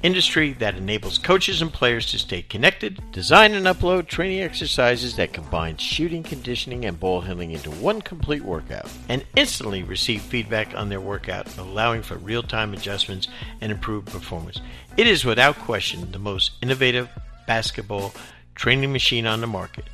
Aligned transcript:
industry 0.06 0.54
that 0.54 0.76
enables 0.76 1.18
coaches 1.18 1.64
and 1.64 1.74
players 1.74 2.12
to 2.12 2.20
stay 2.20 2.44
connected, 2.44 3.02
design 3.12 3.54
and 3.56 3.66
upload 3.66 4.08
training 4.08 4.40
exercises 4.40 5.16
that 5.16 5.34
combine 5.34 5.76
shooting, 5.78 6.22
conditioning, 6.22 6.86
and 6.86 7.00
ball 7.00 7.22
handling 7.22 7.52
into 7.52 7.72
one 7.72 8.00
complete 8.02 8.44
workout, 8.44 8.88
and 9.10 9.26
instantly 9.36 9.82
receive 9.82 10.22
feedback 10.22 10.76
on 10.76 10.90
their 10.90 11.02
workout, 11.02 11.58
allowing 11.58 12.04
for 12.04 12.18
real 12.18 12.44
time 12.44 12.74
adjustments 12.74 13.28
and 13.62 13.72
improved 13.72 14.08
performance. 14.08 14.62
It 14.96 15.08
is 15.08 15.26
without 15.26 15.58
question 15.58 16.12
the 16.12 16.20
most 16.20 16.52
innovative 16.62 17.10
basketball 17.48 18.14
training 18.54 18.92
machine 18.92 19.26
on 19.26 19.42
the 19.42 19.48
market. 19.48 19.86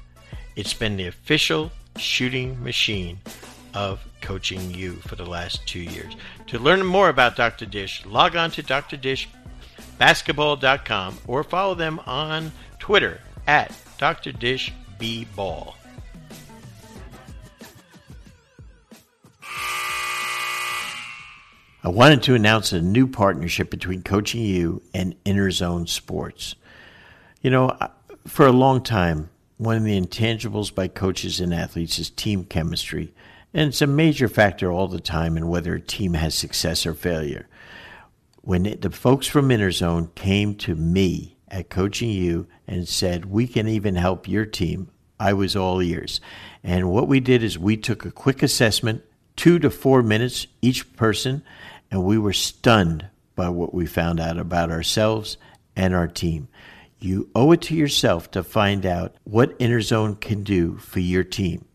It's 0.56 0.74
been 0.74 0.98
the 0.98 1.08
official 1.08 1.72
shooting 1.98 2.62
machine 2.62 3.20
of 3.74 4.06
Coaching 4.22 4.74
U 4.74 4.96
for 4.96 5.16
the 5.16 5.26
last 5.26 5.66
two 5.66 5.80
years. 5.80 6.14
To 6.48 6.60
learn 6.60 6.86
more 6.86 7.08
about 7.08 7.38
Dr. 7.38 7.66
Dish, 7.66 8.06
log 8.06 8.36
on 8.36 8.52
to 8.52 8.62
drdishbasketball.com 8.62 11.20
or 11.26 11.44
follow 11.44 11.74
them 11.74 12.02
on 12.06 12.52
Twitter 12.80 13.22
at 13.48 13.74
Dr. 13.98 14.34
Dish 14.34 14.74
B 15.00 15.26
Ball. 15.36 15.76
I 21.84 21.90
wanted 21.90 22.22
to 22.24 22.36
announce 22.36 22.74
a 22.74 22.82
new 22.82 23.08
partnership 23.08 23.72
between 23.72 24.04
Coaching 24.04 24.44
U 24.44 24.84
and 24.94 25.16
Inner 25.26 25.50
Zone 25.50 25.88
Sports. 25.88 26.54
You 27.42 27.50
know, 27.50 27.76
for 28.28 28.46
a 28.46 28.52
long 28.52 28.84
time, 28.84 29.32
one 29.62 29.78
of 29.78 29.84
the 29.84 30.02
intangibles 30.02 30.73
by 30.73 30.88
coaches 30.88 31.40
and 31.40 31.54
athletes 31.54 32.00
is 32.00 32.09
team 32.09 32.44
chemistry. 32.44 33.14
And 33.54 33.70
it's 33.70 33.81
a 33.84 33.88
major 33.88 34.28
factor 34.28 34.72
all 34.72 34.88
the 34.88 35.00
time 35.00 35.38
in 35.38 35.50
whether 35.50 35.76
a 35.76 35.80
team 35.80 36.16
has 36.16 36.34
success 36.34 36.84
or 36.84 36.95
failure. 36.95 37.48
When 38.42 38.66
it, 38.66 38.81
the 38.81 38.90
folks 38.90 39.28
from 39.28 39.50
Innerzone 39.50 40.16
came 40.16 40.56
to 40.56 40.73
me 40.73 41.38
at 41.48 41.70
Coaching 41.70 42.09
U 42.09 42.48
and 42.68 42.88
said, 42.88 43.26
We 43.26 43.45
can 43.45 43.68
even 43.68 43.94
help 43.94 44.28
your 44.28 44.48
team, 44.48 44.90
I 45.20 45.34
was 45.34 45.56
all 45.56 45.80
ears. 45.80 46.22
And 46.64 46.90
what 46.90 47.08
we 47.08 47.20
did 47.20 47.44
is 47.44 47.59
we 47.59 47.78
took 47.78 48.03
a 48.03 48.09
quick 48.09 48.42
assessment, 48.42 49.03
two 49.36 49.59
to 49.59 49.70
four 49.70 50.02
minutes 50.02 50.48
each 50.64 50.96
person, 50.96 51.44
and 51.92 52.03
we 52.03 52.18
were 52.18 52.34
stunned 52.34 53.06
by 53.36 53.50
what 53.50 53.75
we 53.75 53.86
found 53.86 54.20
out 54.20 54.40
about 54.40 54.72
ourselves 54.72 55.38
and 55.75 55.94
our 55.94 56.07
team. 56.07 56.47
You 57.03 57.29
owe 57.34 57.51
it 57.51 57.62
to 57.63 57.75
yourself 57.75 58.29
to 58.31 58.44
find 58.44 58.85
out 58.85 59.16
what 59.23 59.57
Innerzone 59.57 60.22
can 60.22 60.44
do 60.44 60.78
for 60.78 61.00
your 61.00 61.23
team. 61.23 61.66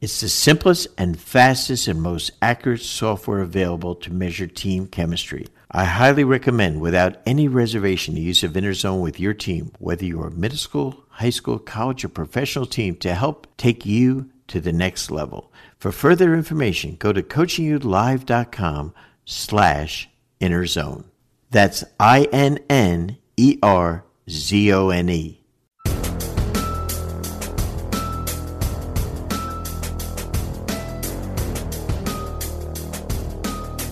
It's 0.00 0.20
the 0.20 0.28
simplest 0.28 0.88
and 0.98 1.18
fastest 1.18 1.88
and 1.88 2.02
most 2.02 2.32
accurate 2.42 2.82
software 2.82 3.40
available 3.40 3.94
to 3.96 4.12
measure 4.12 4.46
team 4.46 4.86
chemistry. 4.86 5.48
I 5.70 5.84
highly 5.84 6.22
recommend, 6.22 6.80
without 6.80 7.16
any 7.26 7.48
reservation, 7.48 8.14
the 8.14 8.20
use 8.20 8.42
of 8.42 8.52
Innerzone 8.52 9.00
with 9.00 9.18
your 9.18 9.34
team, 9.34 9.72
whether 9.78 10.04
you're 10.04 10.28
a 10.28 10.30
middle 10.30 10.58
school, 10.58 11.04
high 11.08 11.30
school, 11.30 11.58
college, 11.58 12.04
or 12.04 12.10
professional 12.10 12.66
team, 12.66 12.96
to 12.96 13.14
help 13.14 13.46
take 13.56 13.86
you 13.86 14.30
to 14.48 14.60
the 14.60 14.72
next 14.72 15.10
level. 15.10 15.50
For 15.78 15.92
further 15.92 16.34
information, 16.34 16.96
go 16.96 17.12
to 17.12 17.22
coachingyoulive.com 17.22 18.94
slash 19.24 20.08
Innerzone. 20.40 21.04
That's 21.50 21.84
I-N-N-E-R-Z-O-N-E. 24.28 25.40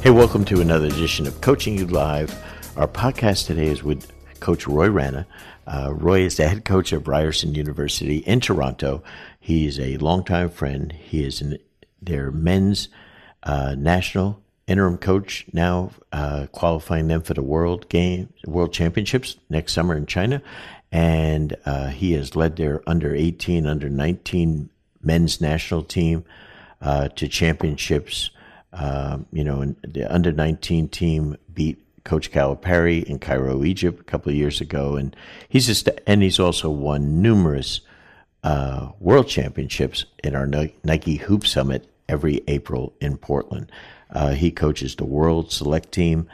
Hey, 0.03 0.11
welcome 0.11 0.45
to 0.45 0.61
another 0.61 0.87
edition 0.87 1.27
of 1.27 1.41
Coaching 1.41 1.79
U 1.79 1.87
Live. 1.87 2.35
Our 2.77 2.87
podcast 2.87 3.47
today 3.47 3.69
is 3.69 3.83
with 3.83 4.13
Coach 4.41 4.67
Roy 4.67 4.91
Rana. 4.91 5.27
Uh, 5.67 5.95
Roy 5.95 6.21
is 6.21 6.37
the 6.37 6.47
head 6.47 6.67
coach 6.67 6.93
of 6.93 7.09
Ryerson 7.09 7.55
University 7.55 8.19
in 8.19 8.41
Toronto. 8.41 9.03
He 9.41 9.67
is 9.67 9.81
a 9.81 9.97
longtime 9.97 10.51
friend. 10.51 10.93
He 10.93 11.25
is 11.25 11.41
an, 11.41 11.57
their 12.03 12.31
men's 12.31 12.91
uh, 13.43 13.75
national 13.79 14.43
interim 14.66 14.99
coach 14.99 15.47
now, 15.53 15.91
uh, 16.12 16.47
qualifying 16.53 17.09
them 17.09 17.22
for 17.22 17.34
the 17.34 17.43
World 17.43 17.88
Game 17.88 18.32
World 18.47 18.72
Championships 18.72 19.37
next 19.49 19.72
summer 19.72 19.97
in 19.97 20.06
China, 20.06 20.43
and 20.91 21.56
uh, 21.65 21.88
he 21.88 22.12
has 22.12 22.37
led 22.37 22.56
their 22.56 22.82
under 22.88 23.15
18, 23.15 23.66
under 23.66 23.88
19 23.88 24.69
men's 25.03 25.41
national 25.41 25.82
team 25.82 26.25
uh, 26.81 27.09
to 27.09 27.28
championships. 27.28 28.31
Um, 28.72 29.26
you 29.32 29.44
know, 29.44 29.75
the 29.82 30.12
under 30.12 30.32
19 30.32 30.88
team 30.88 31.37
beat 31.53 31.82
Coach 32.05 32.31
Calipari 32.31 33.03
in 33.05 33.19
Cairo, 33.19 33.65
Egypt, 33.65 34.00
a 34.00 34.05
couple 34.05 34.31
of 34.31 34.37
years 34.37 34.60
ago, 34.60 34.97
and 34.97 35.15
he's 35.49 35.66
just 35.66 35.88
and 36.06 36.22
he's 36.22 36.38
also 36.38 36.71
won 36.71 37.21
numerous 37.22 37.81
uh, 38.44 38.91
world 39.00 39.28
championships 39.28 40.05
in 40.22 40.37
our 40.37 40.47
Nike 40.47 41.16
Hoop 41.16 41.47
Summit 41.47 41.88
every 42.09 42.43
April 42.47 42.93
in 43.00 43.16
Portland. 43.16 43.72
Uh, 44.11 44.31
he 44.31 44.50
coaches 44.50 44.97
the 44.97 45.05
World 45.05 45.50
Select 45.50 45.93
Team, 45.93 46.28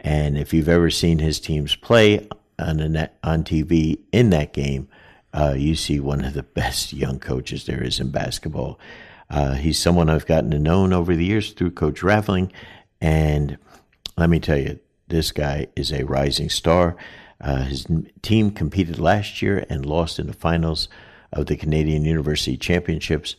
and 0.00 0.38
if 0.38 0.54
you've 0.54 0.68
ever 0.68 0.90
seen 0.90 1.18
his 1.18 1.40
teams 1.40 1.74
play 1.74 2.28
on 2.58 3.08
on 3.22 3.44
TV 3.44 3.98
in 4.12 4.30
that 4.30 4.52
game, 4.52 4.88
uh, 5.32 5.54
you 5.56 5.74
see 5.74 6.00
one 6.00 6.24
of 6.24 6.34
the 6.34 6.42
best 6.60 6.92
young 6.92 7.18
coaches 7.18 7.66
there 7.66 7.82
is 7.82 8.00
in 8.00 8.10
basketball. 8.10 8.78
Uh, 9.30 9.54
he's 9.54 9.78
someone 9.78 10.08
I've 10.08 10.26
gotten 10.26 10.50
to 10.52 10.58
know 10.58 10.90
over 10.92 11.14
the 11.14 11.24
years 11.24 11.52
through 11.52 11.72
Coach 11.72 12.02
Raveling. 12.02 12.52
And 13.00 13.58
let 14.16 14.30
me 14.30 14.40
tell 14.40 14.58
you, 14.58 14.78
this 15.08 15.32
guy 15.32 15.68
is 15.76 15.92
a 15.92 16.04
rising 16.04 16.48
star. 16.48 16.96
Uh, 17.40 17.62
his 17.62 17.86
team 18.22 18.50
competed 18.50 18.98
last 18.98 19.42
year 19.42 19.64
and 19.68 19.86
lost 19.86 20.18
in 20.18 20.26
the 20.26 20.32
finals 20.32 20.88
of 21.32 21.46
the 21.46 21.56
Canadian 21.56 22.04
University 22.04 22.56
Championships. 22.56 23.36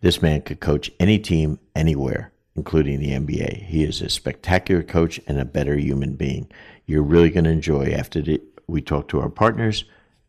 This 0.00 0.22
man 0.22 0.42
could 0.42 0.60
coach 0.60 0.90
any 1.00 1.18
team 1.18 1.58
anywhere, 1.74 2.32
including 2.58 2.98
the 2.98 3.12
NBA. 3.12 3.66
He 3.66 3.84
is 3.84 4.02
a 4.02 4.08
spectacular 4.08 4.82
coach 4.82 5.20
and 5.28 5.38
a 5.38 5.44
better 5.44 5.78
human 5.78 6.16
being. 6.16 6.50
You're 6.86 7.04
really 7.04 7.30
going 7.30 7.44
to 7.44 7.50
enjoy 7.50 7.92
after 7.92 8.20
the, 8.20 8.42
we 8.66 8.82
talk 8.82 9.06
to 9.08 9.20
our 9.20 9.28
partners, 9.28 9.84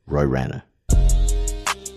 Roy 0.05 0.25
Rana. 0.25 0.63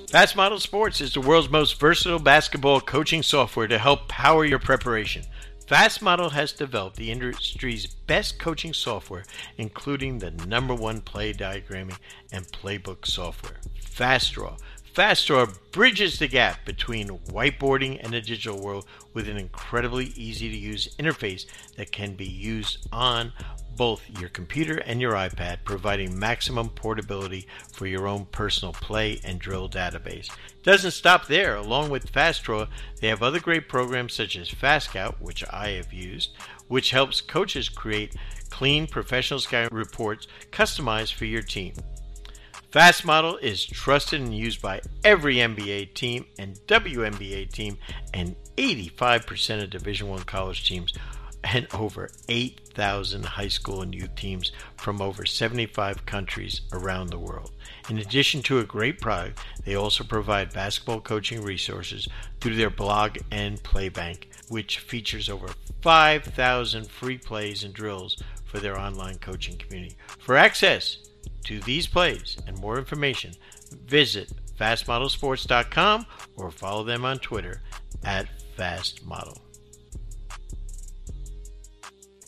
Fast 0.09 0.34
Model 0.34 0.59
Sports 0.59 1.03
is 1.03 1.12
the 1.12 1.20
world's 1.20 1.50
most 1.50 1.78
versatile 1.78 2.19
basketball 2.19 2.81
coaching 2.81 3.22
software 3.22 3.69
to 3.69 3.79
help 3.79 4.08
power 4.08 4.44
your 4.44 4.58
preparation. 4.58 5.23
Fast 5.67 6.00
Model 6.00 6.31
has 6.31 6.52
developed 6.52 6.96
the 6.96 7.11
industry's 7.11 7.87
best 7.87 8.38
coaching 8.38 8.73
software, 8.73 9.25
including 9.58 10.19
the 10.19 10.31
number 10.46 10.75
one 10.75 11.02
play 11.02 11.34
diagramming 11.34 11.99
and 12.32 12.46
playbook 12.52 13.06
software, 13.06 13.58
FastDraw. 13.81 14.58
FastDraw 14.94 15.56
bridges 15.71 16.19
the 16.19 16.29
gap 16.29 16.67
between 16.67 17.09
whiteboarding 17.09 17.99
and 18.05 18.12
the 18.12 18.21
digital 18.21 18.61
world 18.61 18.85
with 19.15 19.27
an 19.27 19.39
incredibly 19.39 20.06
easy 20.17 20.50
to 20.50 20.56
use 20.56 20.94
interface 20.99 21.47
that 21.77 21.93
can 21.93 22.15
be 22.15 22.27
used 22.27 22.87
on 22.93 23.33
both 23.75 24.03
your 24.21 24.29
computer 24.29 24.77
and 24.77 25.00
your 25.00 25.15
iPad, 25.15 25.61
providing 25.65 26.19
maximum 26.19 26.69
portability 26.69 27.47
for 27.73 27.87
your 27.87 28.06
own 28.06 28.27
personal 28.27 28.75
play 28.75 29.19
and 29.25 29.39
drill 29.39 29.67
database. 29.67 30.31
Doesn't 30.62 30.91
stop 30.91 31.27
there. 31.27 31.56
Along 31.56 31.89
with 31.89 32.12
FastDraw, 32.12 32.69
they 33.00 33.09
have 33.09 33.23
other 33.23 33.41
great 33.41 33.71
programs 33.71 34.12
such 34.12 34.37
as 34.37 34.50
FastScout, 34.50 35.15
which 35.21 35.43
I 35.50 35.71
have 35.71 35.94
used, 35.94 36.37
which 36.69 36.91
helps 36.91 37.23
coaches 37.23 37.71
create 37.71 38.15
clean 38.50 38.87
professional 38.87 39.41
scout 39.41 39.73
reports 39.73 40.27
customized 40.50 41.15
for 41.15 41.25
your 41.25 41.41
team. 41.41 41.73
Fast 42.72 43.04
Model 43.04 43.36
is 43.36 43.66
trusted 43.66 44.22
and 44.22 44.34
used 44.34 44.62
by 44.62 44.80
every 45.04 45.36
NBA 45.36 45.92
team 45.92 46.24
and 46.38 46.58
WNBA 46.66 47.52
team 47.52 47.76
and 48.14 48.34
85% 48.56 49.62
of 49.62 49.69
Division 49.69 50.08
1 50.08 50.22
college 50.22 50.66
teams 50.66 50.94
and 51.44 51.66
over 51.74 52.08
8,000 52.30 53.26
high 53.26 53.48
school 53.48 53.82
and 53.82 53.94
youth 53.94 54.14
teams 54.14 54.52
from 54.78 55.02
over 55.02 55.26
75 55.26 56.06
countries 56.06 56.62
around 56.72 57.10
the 57.10 57.19
world. 57.19 57.50
In 57.90 57.98
addition 57.98 58.40
to 58.44 58.60
a 58.60 58.64
great 58.64 59.02
product, 59.02 59.40
they 59.66 59.74
also 59.74 60.02
provide 60.02 60.54
basketball 60.54 61.02
coaching 61.02 61.42
resources 61.42 62.08
through 62.40 62.54
their 62.54 62.70
blog 62.70 63.19
and 63.30 63.62
playbank, 63.62 64.28
which 64.48 64.78
features 64.78 65.28
over 65.28 65.48
5,000 65.82 66.86
free 66.86 67.19
plays 67.19 67.64
and 67.64 67.74
drills 67.74 68.16
for 68.46 68.60
their 68.60 68.78
online 68.78 69.19
coaching 69.19 69.58
community. 69.58 69.94
For 70.19 70.38
access 70.38 70.96
to 71.44 71.61
these 71.61 71.87
plays 71.87 72.37
and 72.47 72.59
more 72.59 72.79
information, 72.79 73.33
visit 73.85 74.33
fastmodelsports.com 74.59 76.06
or 76.37 76.50
follow 76.50 76.85
them 76.85 77.05
on 77.05 77.19
Twitter 77.19 77.62
at 78.05 78.27
fastmodel. 78.56 79.39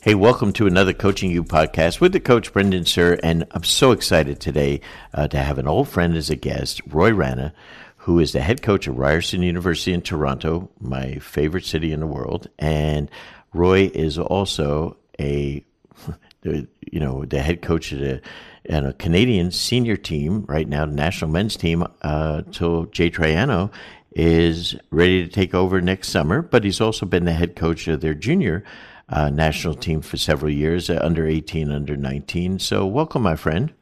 Hey, 0.04 0.14
welcome 0.14 0.52
to 0.54 0.66
another 0.66 0.92
Coaching 0.92 1.30
U 1.30 1.42
podcast 1.42 1.98
with 1.98 2.12
the 2.12 2.20
coach 2.20 2.52
Brendan 2.52 2.84
Suhr, 2.84 3.18
and 3.22 3.46
I'm 3.52 3.64
so 3.64 3.90
excited 3.90 4.38
today 4.38 4.82
uh, 5.14 5.28
to 5.28 5.38
have 5.38 5.56
an 5.56 5.66
old 5.66 5.88
friend 5.88 6.14
as 6.14 6.28
a 6.28 6.36
guest, 6.36 6.82
Roy 6.86 7.10
Rana, 7.10 7.54
who 7.96 8.18
is 8.18 8.32
the 8.32 8.42
head 8.42 8.60
coach 8.60 8.86
of 8.86 8.98
Ryerson 8.98 9.42
University 9.42 9.94
in 9.94 10.02
Toronto, 10.02 10.68
my 10.78 11.14
favorite 11.20 11.64
city 11.64 11.90
in 11.90 12.00
the 12.00 12.06
world, 12.06 12.50
and 12.58 13.10
Roy 13.54 13.90
is 13.94 14.18
also 14.18 14.98
a, 15.18 15.64
you 16.42 17.00
know, 17.00 17.24
the 17.24 17.40
head 17.40 17.62
coach 17.62 17.90
of 17.92 18.00
the 18.00 18.20
and 18.66 18.86
a 18.86 18.92
Canadian 18.92 19.50
senior 19.50 19.96
team 19.96 20.44
right 20.48 20.68
now, 20.68 20.84
national 20.84 21.30
men's 21.30 21.56
team, 21.56 21.84
uh, 22.02 22.42
Jay 22.42 23.10
Triano 23.10 23.70
is 24.12 24.76
ready 24.90 25.24
to 25.24 25.30
take 25.30 25.54
over 25.54 25.80
next 25.80 26.08
summer. 26.08 26.40
But 26.42 26.64
he's 26.64 26.80
also 26.80 27.06
been 27.06 27.24
the 27.24 27.32
head 27.32 27.56
coach 27.56 27.88
of 27.88 28.00
their 28.00 28.14
junior 28.14 28.64
uh, 29.08 29.28
national 29.30 29.74
team 29.74 30.00
for 30.00 30.16
several 30.16 30.50
years, 30.50 30.88
uh, 30.88 30.98
under 31.02 31.26
18, 31.26 31.70
under 31.70 31.96
19. 31.96 32.58
So, 32.58 32.86
welcome, 32.86 33.22
my 33.22 33.36
friend. 33.36 33.72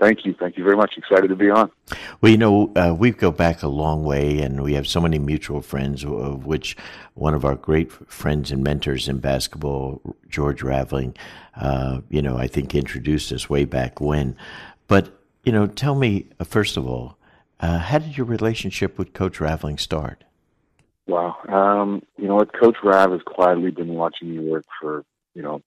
Thank 0.00 0.24
you. 0.24 0.34
Thank 0.40 0.56
you 0.56 0.64
very 0.64 0.76
much. 0.76 0.94
Excited 0.96 1.28
to 1.28 1.36
be 1.36 1.50
on. 1.50 1.70
Well, 2.20 2.32
you 2.32 2.38
know, 2.38 2.72
uh, 2.74 2.94
we 2.98 3.10
go 3.10 3.30
back 3.30 3.62
a 3.62 3.68
long 3.68 4.02
way, 4.02 4.40
and 4.40 4.62
we 4.62 4.72
have 4.72 4.86
so 4.86 4.98
many 4.98 5.18
mutual 5.18 5.60
friends, 5.60 6.04
of 6.04 6.46
which 6.46 6.74
one 7.14 7.34
of 7.34 7.44
our 7.44 7.54
great 7.54 7.92
friends 8.10 8.50
and 8.50 8.64
mentors 8.64 9.08
in 9.08 9.18
basketball, 9.18 10.00
George 10.28 10.62
Raveling, 10.62 11.14
uh, 11.54 12.00
you 12.08 12.22
know, 12.22 12.38
I 12.38 12.46
think 12.46 12.74
introduced 12.74 13.30
us 13.30 13.50
way 13.50 13.66
back 13.66 14.00
when. 14.00 14.36
But, 14.88 15.12
you 15.44 15.52
know, 15.52 15.66
tell 15.66 15.94
me, 15.94 16.28
uh, 16.40 16.44
first 16.44 16.78
of 16.78 16.88
all, 16.88 17.18
uh, 17.60 17.78
how 17.78 17.98
did 17.98 18.16
your 18.16 18.26
relationship 18.26 18.98
with 18.98 19.12
Coach 19.12 19.38
Raveling 19.38 19.76
start? 19.76 20.24
Wow. 21.06 21.36
Um, 21.46 22.02
you 22.16 22.26
know 22.26 22.36
what? 22.36 22.58
Coach 22.58 22.76
Rav 22.82 23.12
has 23.12 23.20
quietly 23.26 23.70
been 23.70 23.94
watching 23.94 24.34
me 24.34 24.50
work 24.50 24.64
for, 24.80 25.04
you 25.34 25.42
know, 25.42 25.60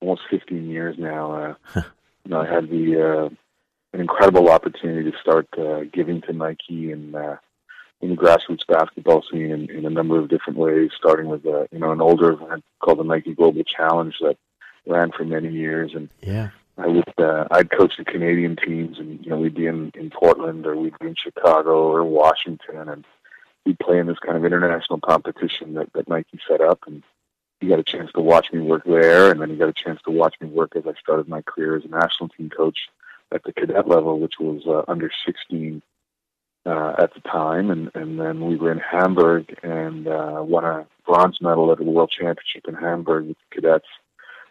almost 0.00 0.22
15 0.30 0.68
years 0.68 0.94
now. 0.98 1.56
Uh, 1.74 1.82
you 2.24 2.30
know, 2.30 2.42
I 2.42 2.46
had 2.46 2.68
the 2.68 3.26
uh, 3.26 3.34
an 3.92 4.00
incredible 4.00 4.48
opportunity 4.48 5.10
to 5.10 5.18
start 5.18 5.46
uh, 5.58 5.80
giving 5.92 6.20
to 6.22 6.32
Nike 6.32 6.92
and 6.92 7.14
uh, 7.14 7.36
in 8.00 8.10
the 8.10 8.16
grassroots 8.16 8.66
basketball 8.66 9.22
scene 9.30 9.50
in, 9.50 9.70
in 9.70 9.86
a 9.86 9.90
number 9.90 10.18
of 10.18 10.28
different 10.28 10.58
ways, 10.58 10.90
starting 10.96 11.28
with 11.28 11.46
uh, 11.46 11.66
you 11.70 11.78
know 11.78 11.92
an 11.92 12.00
older 12.00 12.32
event 12.32 12.64
called 12.80 12.98
the 12.98 13.04
Nike 13.04 13.34
Global 13.34 13.62
Challenge 13.64 14.14
that 14.20 14.36
ran 14.86 15.12
for 15.12 15.24
many 15.24 15.50
years, 15.50 15.92
and 15.94 16.08
yeah. 16.20 16.50
I 16.78 16.86
would 16.88 17.04
uh, 17.18 17.46
I'd 17.50 17.70
coach 17.70 17.96
the 17.96 18.04
Canadian 18.04 18.56
teams, 18.56 18.98
and 18.98 19.24
you 19.24 19.30
know 19.30 19.38
we'd 19.38 19.54
be 19.54 19.66
in 19.66 19.92
in 19.94 20.10
Portland 20.10 20.66
or 20.66 20.76
we'd 20.76 20.98
be 20.98 21.08
in 21.08 21.14
Chicago 21.14 21.92
or 21.92 22.02
Washington, 22.04 22.88
and 22.88 23.04
we'd 23.64 23.78
play 23.78 23.98
in 23.98 24.06
this 24.06 24.18
kind 24.18 24.36
of 24.36 24.44
international 24.44 25.00
competition 25.00 25.74
that, 25.74 25.92
that 25.92 26.08
Nike 26.08 26.40
set 26.48 26.60
up, 26.60 26.80
and 26.86 27.02
you 27.60 27.68
got 27.68 27.78
a 27.78 27.84
chance 27.84 28.10
to 28.12 28.20
watch 28.20 28.52
me 28.52 28.60
work 28.60 28.84
there, 28.84 29.30
and 29.30 29.40
then 29.40 29.50
you 29.50 29.56
got 29.56 29.68
a 29.68 29.72
chance 29.72 30.00
to 30.02 30.10
watch 30.10 30.34
me 30.40 30.48
work 30.48 30.74
as 30.74 30.84
I 30.86 30.94
started 31.00 31.28
my 31.28 31.42
career 31.42 31.76
as 31.76 31.84
a 31.84 31.88
national 31.88 32.30
team 32.30 32.50
coach 32.50 32.88
at 33.34 33.42
the 33.44 33.52
cadet 33.52 33.88
level, 33.88 34.20
which 34.20 34.34
was 34.38 34.62
uh, 34.66 34.90
under 34.90 35.10
16 35.26 35.82
uh, 36.64 36.94
at 36.98 37.12
the 37.14 37.20
time, 37.20 37.70
and 37.70 37.90
and 37.94 38.20
then 38.20 38.44
we 38.46 38.56
were 38.56 38.70
in 38.70 38.78
Hamburg 38.78 39.56
and 39.62 40.06
uh, 40.06 40.42
won 40.42 40.64
a 40.64 40.86
bronze 41.06 41.38
medal 41.40 41.72
at 41.72 41.78
the 41.78 41.84
World 41.84 42.12
Championship 42.16 42.68
in 42.68 42.74
Hamburg 42.74 43.26
with 43.28 43.36
the 43.36 43.60
cadets. 43.60 43.88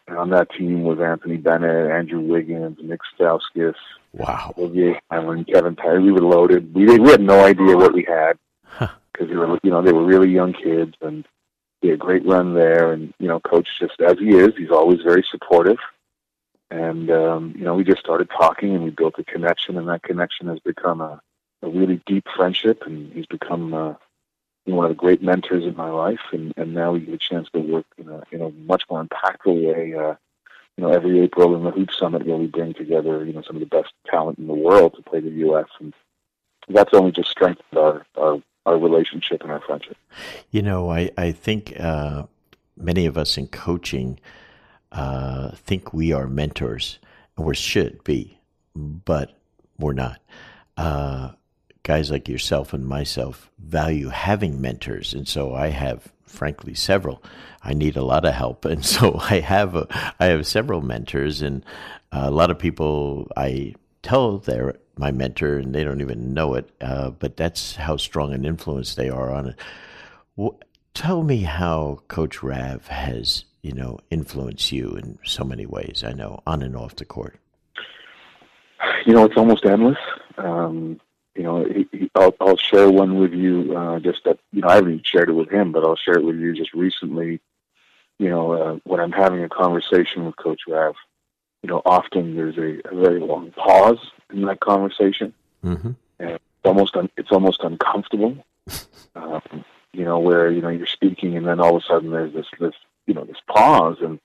And 0.07 0.17
on 0.17 0.29
that 0.31 0.51
team 0.51 0.83
was 0.83 0.99
Anthony 0.99 1.37
Bennett, 1.37 1.91
Andrew 1.91 2.19
Wiggins, 2.19 2.79
Nick 2.81 2.99
Stauskas, 3.15 3.75
wow, 4.11 4.53
Olivier 4.57 4.99
Hanlan, 5.11 5.45
Kevin 5.45 5.75
Perry. 5.75 6.03
We 6.03 6.11
were 6.11 6.19
loaded. 6.19 6.73
We 6.73 6.85
we 6.97 7.09
had 7.09 7.21
no 7.21 7.45
idea 7.45 7.77
what 7.77 7.93
we 7.93 8.05
had 8.07 8.37
because 8.79 9.29
they 9.29 9.35
were 9.35 9.57
you 9.63 9.71
know 9.71 9.81
they 9.81 9.93
were 9.93 10.05
really 10.05 10.29
young 10.29 10.53
kids 10.53 10.95
and 11.01 11.25
he 11.81 11.89
had 11.89 11.95
a 11.95 11.97
great 11.97 12.25
run 12.25 12.53
there. 12.53 12.91
And 12.91 13.13
you 13.19 13.27
know, 13.27 13.39
coach 13.39 13.67
just 13.79 13.99
as 14.01 14.17
he 14.19 14.35
is, 14.35 14.49
he's 14.57 14.71
always 14.71 14.99
very 15.01 15.25
supportive. 15.31 15.77
And 16.71 17.11
um, 17.11 17.53
you 17.57 17.65
know, 17.65 17.75
we 17.75 17.83
just 17.83 17.99
started 17.99 18.29
talking 18.29 18.73
and 18.73 18.83
we 18.83 18.91
built 18.91 19.19
a 19.19 19.23
connection, 19.25 19.77
and 19.77 19.89
that 19.89 20.03
connection 20.03 20.47
has 20.47 20.59
become 20.59 21.01
a, 21.01 21.21
a 21.61 21.69
really 21.69 22.01
deep 22.05 22.25
friendship. 22.33 22.83
And 22.85 23.11
he's 23.11 23.25
become 23.25 23.73
uh, 23.73 23.93
one 24.63 24.85
of 24.85 24.89
the 24.89 24.95
great 24.95 25.21
mentors 25.21 25.65
in 25.65 25.75
my 25.75 25.89
life. 25.89 26.21
And, 26.31 26.53
and 26.55 26.73
now 26.73 26.93
we 26.93 27.01
get 27.01 27.13
a 27.13 27.17
chance 27.17 27.49
to 27.53 27.59
work 27.59 27.85
in 27.97 28.07
a 28.07 28.23
in 28.31 28.41
a 28.41 28.49
much 28.51 28.83
more 28.89 29.03
impactful 29.03 29.67
way. 29.67 29.93
Uh, 29.93 30.15
you 30.77 30.85
know, 30.85 30.93
every 30.93 31.19
April 31.19 31.55
in 31.57 31.65
the 31.65 31.71
Hoop 31.71 31.91
Summit, 31.91 32.25
where 32.25 32.37
we 32.37 32.47
bring 32.47 32.73
together 32.73 33.25
you 33.25 33.33
know 33.33 33.41
some 33.41 33.57
of 33.57 33.59
the 33.59 33.65
best 33.65 33.91
talent 34.09 34.39
in 34.39 34.47
the 34.47 34.53
world 34.53 34.95
to 34.95 35.03
play 35.03 35.19
the 35.19 35.29
U.S. 35.29 35.67
and 35.81 35.93
that's 36.69 36.93
only 36.93 37.11
just 37.11 37.29
strengthened 37.29 37.77
our, 37.77 38.05
our 38.17 38.41
our 38.65 38.77
relationship 38.77 39.41
and 39.41 39.51
our 39.51 39.59
friendship. 39.59 39.97
You 40.51 40.61
know, 40.61 40.89
I 40.89 41.11
I 41.17 41.33
think 41.33 41.73
uh, 41.77 42.27
many 42.77 43.05
of 43.05 43.17
us 43.17 43.37
in 43.37 43.47
coaching 43.47 44.19
uh, 44.91 45.51
think 45.55 45.93
we 45.93 46.11
are 46.11 46.27
mentors, 46.27 46.99
we 47.37 47.55
should 47.55 48.03
be, 48.03 48.39
but 48.75 49.37
we're 49.77 49.93
not. 49.93 50.19
Uh, 50.77 51.31
guys 51.83 52.11
like 52.11 52.29
yourself 52.29 52.73
and 52.73 52.85
myself 52.85 53.49
value 53.57 54.09
having 54.09 54.61
mentors, 54.61 55.13
and 55.13 55.27
so 55.27 55.53
I 55.53 55.67
have, 55.67 56.11
frankly, 56.25 56.73
several. 56.73 57.23
I 57.63 57.73
need 57.73 57.95
a 57.95 58.03
lot 58.03 58.25
of 58.25 58.33
help, 58.33 58.65
and 58.65 58.85
so 58.85 59.17
I 59.19 59.39
have 59.39 59.75
a, 59.75 59.87
I 60.19 60.27
have 60.27 60.45
several 60.47 60.81
mentors, 60.81 61.41
and 61.41 61.65
a 62.11 62.31
lot 62.31 62.51
of 62.51 62.59
people 62.59 63.31
I 63.37 63.75
tell 64.03 64.37
they're 64.39 64.75
my 64.97 65.11
mentor, 65.11 65.57
and 65.57 65.73
they 65.73 65.83
don't 65.83 66.01
even 66.01 66.33
know 66.33 66.53
it. 66.55 66.69
Uh, 66.81 67.09
but 67.11 67.37
that's 67.37 67.75
how 67.75 67.97
strong 67.97 68.33
an 68.33 68.45
influence 68.45 68.95
they 68.95 69.09
are 69.09 69.31
on 69.33 69.47
it. 69.47 70.55
Tell 70.93 71.23
me 71.23 71.43
how 71.43 71.99
Coach 72.07 72.43
Rav 72.43 72.87
has, 72.87 73.45
you 73.61 73.73
know, 73.73 73.99
influence 74.09 74.71
you 74.71 74.91
in 74.91 75.19
so 75.23 75.43
many 75.43 75.65
ways. 75.65 76.03
I 76.05 76.13
know 76.13 76.41
on 76.47 76.61
and 76.61 76.75
off 76.75 76.95
the 76.95 77.05
court. 77.05 77.39
You 79.05 79.13
know, 79.13 79.25
it's 79.25 79.37
almost 79.37 79.65
endless. 79.65 79.97
Um, 80.37 80.99
you 81.35 81.43
know, 81.43 81.63
he, 81.65 81.87
he, 81.91 82.11
I'll, 82.15 82.35
I'll 82.39 82.57
share 82.57 82.89
one 82.89 83.17
with 83.17 83.33
you. 83.33 83.75
Uh, 83.77 83.99
just 83.99 84.23
that 84.25 84.39
you 84.51 84.61
know, 84.61 84.67
I 84.67 84.75
haven't 84.75 85.05
shared 85.05 85.29
it 85.29 85.33
with 85.33 85.49
him, 85.49 85.71
but 85.71 85.83
I'll 85.83 85.95
share 85.95 86.15
it 86.15 86.25
with 86.25 86.37
you. 86.37 86.53
Just 86.53 86.73
recently, 86.73 87.39
you 88.19 88.29
know, 88.29 88.51
uh, 88.53 88.79
when 88.83 88.99
I'm 88.99 89.11
having 89.11 89.43
a 89.43 89.49
conversation 89.49 90.25
with 90.25 90.35
Coach 90.37 90.61
Rav, 90.67 90.95
you 91.61 91.69
know, 91.69 91.81
often 91.85 92.35
there's 92.35 92.57
a, 92.57 92.81
a 92.89 92.95
very 92.95 93.19
long 93.19 93.51
pause 93.51 93.99
in 94.31 94.41
that 94.45 94.59
conversation, 94.59 95.33
mm-hmm. 95.63 95.91
and 96.19 96.29
it's 96.29 96.41
almost 96.65 96.95
un, 96.95 97.09
it's 97.17 97.31
almost 97.31 97.61
uncomfortable. 97.61 98.43
um, 99.15 99.63
you 99.93 100.05
know, 100.05 100.19
where 100.19 100.51
you 100.51 100.61
know 100.61 100.69
you're 100.69 100.87
speaking, 100.87 101.37
and 101.37 101.45
then 101.45 101.59
all 101.59 101.75
of 101.75 101.83
a 101.83 101.85
sudden 101.85 102.11
there's 102.11 102.33
this 102.33 102.47
this 102.59 102.75
you 103.07 103.13
know 103.13 103.25
this 103.25 103.41
pause, 103.47 103.97
and 104.01 104.19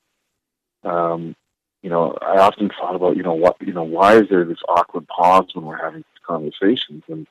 um, 0.83 1.35
you 1.83 1.89
know, 1.89 2.17
I 2.21 2.37
often 2.39 2.69
thought 2.69 2.95
about 2.95 3.17
you 3.17 3.23
know 3.23 3.33
what 3.33 3.57
you 3.61 3.73
know 3.73 3.83
why 3.83 4.17
is 4.17 4.29
there 4.29 4.45
this 4.45 4.61
awkward 4.67 5.07
pause 5.07 5.47
when 5.53 5.65
we're 5.65 5.83
having 5.83 5.99
these 5.99 6.25
conversations, 6.25 7.03
and 7.07 7.27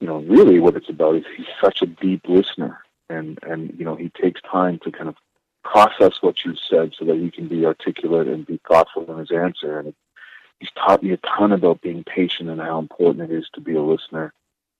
you 0.00 0.06
know, 0.06 0.18
really 0.22 0.58
what 0.58 0.76
it's 0.76 0.88
about 0.88 1.16
is 1.16 1.24
he's 1.36 1.46
such 1.62 1.82
a 1.82 1.86
deep 1.86 2.22
listener, 2.28 2.80
and 3.08 3.38
and 3.42 3.74
you 3.78 3.84
know 3.84 3.96
he 3.96 4.10
takes 4.10 4.40
time 4.42 4.78
to 4.80 4.92
kind 4.92 5.08
of 5.08 5.16
process 5.64 6.22
what 6.22 6.44
you 6.44 6.54
said 6.70 6.92
so 6.98 7.04
that 7.04 7.16
he 7.16 7.30
can 7.30 7.48
be 7.48 7.66
articulate 7.66 8.28
and 8.28 8.46
be 8.46 8.60
thoughtful 8.68 9.10
in 9.10 9.18
his 9.18 9.30
answer. 9.30 9.80
And 9.80 9.94
he's 10.60 10.70
taught 10.76 11.02
me 11.02 11.12
a 11.12 11.16
ton 11.18 11.52
about 11.52 11.80
being 11.80 12.04
patient 12.04 12.48
and 12.48 12.60
how 12.60 12.78
important 12.78 13.30
it 13.30 13.34
is 13.34 13.48
to 13.54 13.60
be 13.60 13.74
a 13.74 13.82
listener 13.82 14.32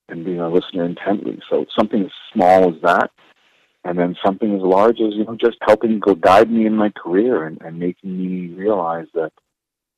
and 0.08 0.24
being 0.24 0.40
a 0.40 0.48
listener 0.48 0.84
intently. 0.84 1.40
So 1.50 1.66
something 1.76 2.04
as 2.04 2.12
small 2.32 2.74
as 2.74 2.80
that, 2.82 3.10
and 3.86 3.98
then 3.98 4.16
something 4.24 4.54
as 4.54 4.62
large 4.62 5.00
as 5.00 5.14
you 5.14 5.24
know 5.24 5.36
just 5.36 5.58
helping 5.60 5.98
go 5.98 6.14
guide 6.14 6.50
me 6.50 6.66
in 6.66 6.74
my 6.76 6.90
career 6.90 7.44
and, 7.44 7.60
and 7.62 7.78
making 7.78 8.16
me 8.16 8.54
realize 8.54 9.06
that 9.14 9.32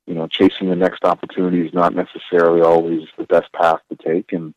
you 0.05 0.13
know 0.13 0.27
chasing 0.27 0.69
the 0.69 0.75
next 0.75 1.03
opportunity 1.03 1.65
is 1.65 1.73
not 1.73 1.93
necessarily 1.93 2.61
always 2.61 3.07
the 3.17 3.23
best 3.25 3.51
path 3.53 3.79
to 3.89 3.95
take 3.95 4.31
and 4.31 4.53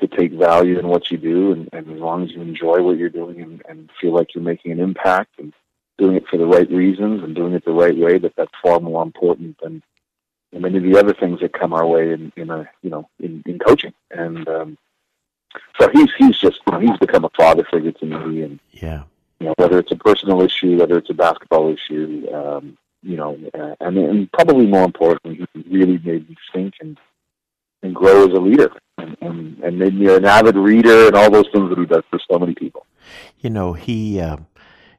to 0.00 0.08
take 0.08 0.32
value 0.32 0.78
in 0.78 0.88
what 0.88 1.10
you 1.10 1.16
do 1.16 1.52
and, 1.52 1.68
and 1.72 1.90
as 1.90 2.00
long 2.00 2.24
as 2.24 2.32
you 2.32 2.42
enjoy 2.42 2.82
what 2.82 2.96
you're 2.96 3.08
doing 3.08 3.40
and, 3.40 3.62
and 3.68 3.90
feel 4.00 4.12
like 4.12 4.34
you're 4.34 4.42
making 4.42 4.72
an 4.72 4.80
impact 4.80 5.38
and 5.38 5.52
doing 5.98 6.16
it 6.16 6.26
for 6.28 6.36
the 6.36 6.46
right 6.46 6.70
reasons 6.70 7.22
and 7.22 7.34
doing 7.34 7.54
it 7.54 7.64
the 7.64 7.72
right 7.72 7.96
way, 7.96 8.18
that 8.18 8.34
that's 8.36 8.52
far 8.62 8.80
more 8.80 9.02
important 9.02 9.56
than 9.62 9.82
many 10.52 10.78
of 10.78 10.84
the 10.84 10.98
other 10.98 11.14
things 11.14 11.40
that 11.40 11.52
come 11.52 11.72
our 11.72 11.86
way 11.86 12.12
in, 12.12 12.32
in 12.36 12.50
a 12.50 12.68
you 12.82 12.90
know 12.90 13.08
in, 13.20 13.42
in 13.46 13.58
coaching. 13.58 13.94
And 14.10 14.48
um, 14.48 14.78
so 15.80 15.88
he's 15.90 16.08
he's 16.18 16.38
just 16.38 16.60
you 16.66 16.72
know, 16.72 16.80
he's 16.80 16.98
become 16.98 17.24
a 17.24 17.30
father 17.36 17.66
figure 17.70 17.92
to 17.92 18.06
me, 18.06 18.42
and 18.42 18.60
yeah, 18.72 19.04
you 19.40 19.46
know 19.46 19.54
whether 19.56 19.78
it's 19.78 19.92
a 19.92 19.96
personal 19.96 20.42
issue, 20.42 20.78
whether 20.78 20.98
it's 20.98 21.10
a 21.10 21.14
basketball 21.14 21.72
issue, 21.72 22.26
um, 22.32 22.76
you 23.02 23.16
know, 23.16 23.38
uh, 23.54 23.74
and 23.80 23.98
and 23.98 24.32
probably 24.32 24.66
more 24.66 24.84
importantly, 24.84 25.46
he 25.54 25.64
really 25.70 25.98
made 26.04 26.28
me 26.28 26.36
think 26.52 26.74
and 26.80 26.98
and 27.82 27.94
grow 27.94 28.26
as 28.26 28.32
a 28.32 28.40
leader, 28.40 28.70
and, 28.98 29.16
and 29.20 29.58
and 29.60 29.78
made 29.78 29.94
me 29.94 30.14
an 30.14 30.24
avid 30.24 30.56
reader, 30.56 31.06
and 31.06 31.16
all 31.16 31.30
those 31.30 31.48
things 31.52 31.68
that 31.70 31.78
he 31.78 31.86
does 31.86 32.04
for 32.10 32.20
so 32.30 32.38
many 32.38 32.54
people. 32.54 32.86
You 33.40 33.50
know, 33.50 33.72
he. 33.72 34.20
Uh 34.20 34.38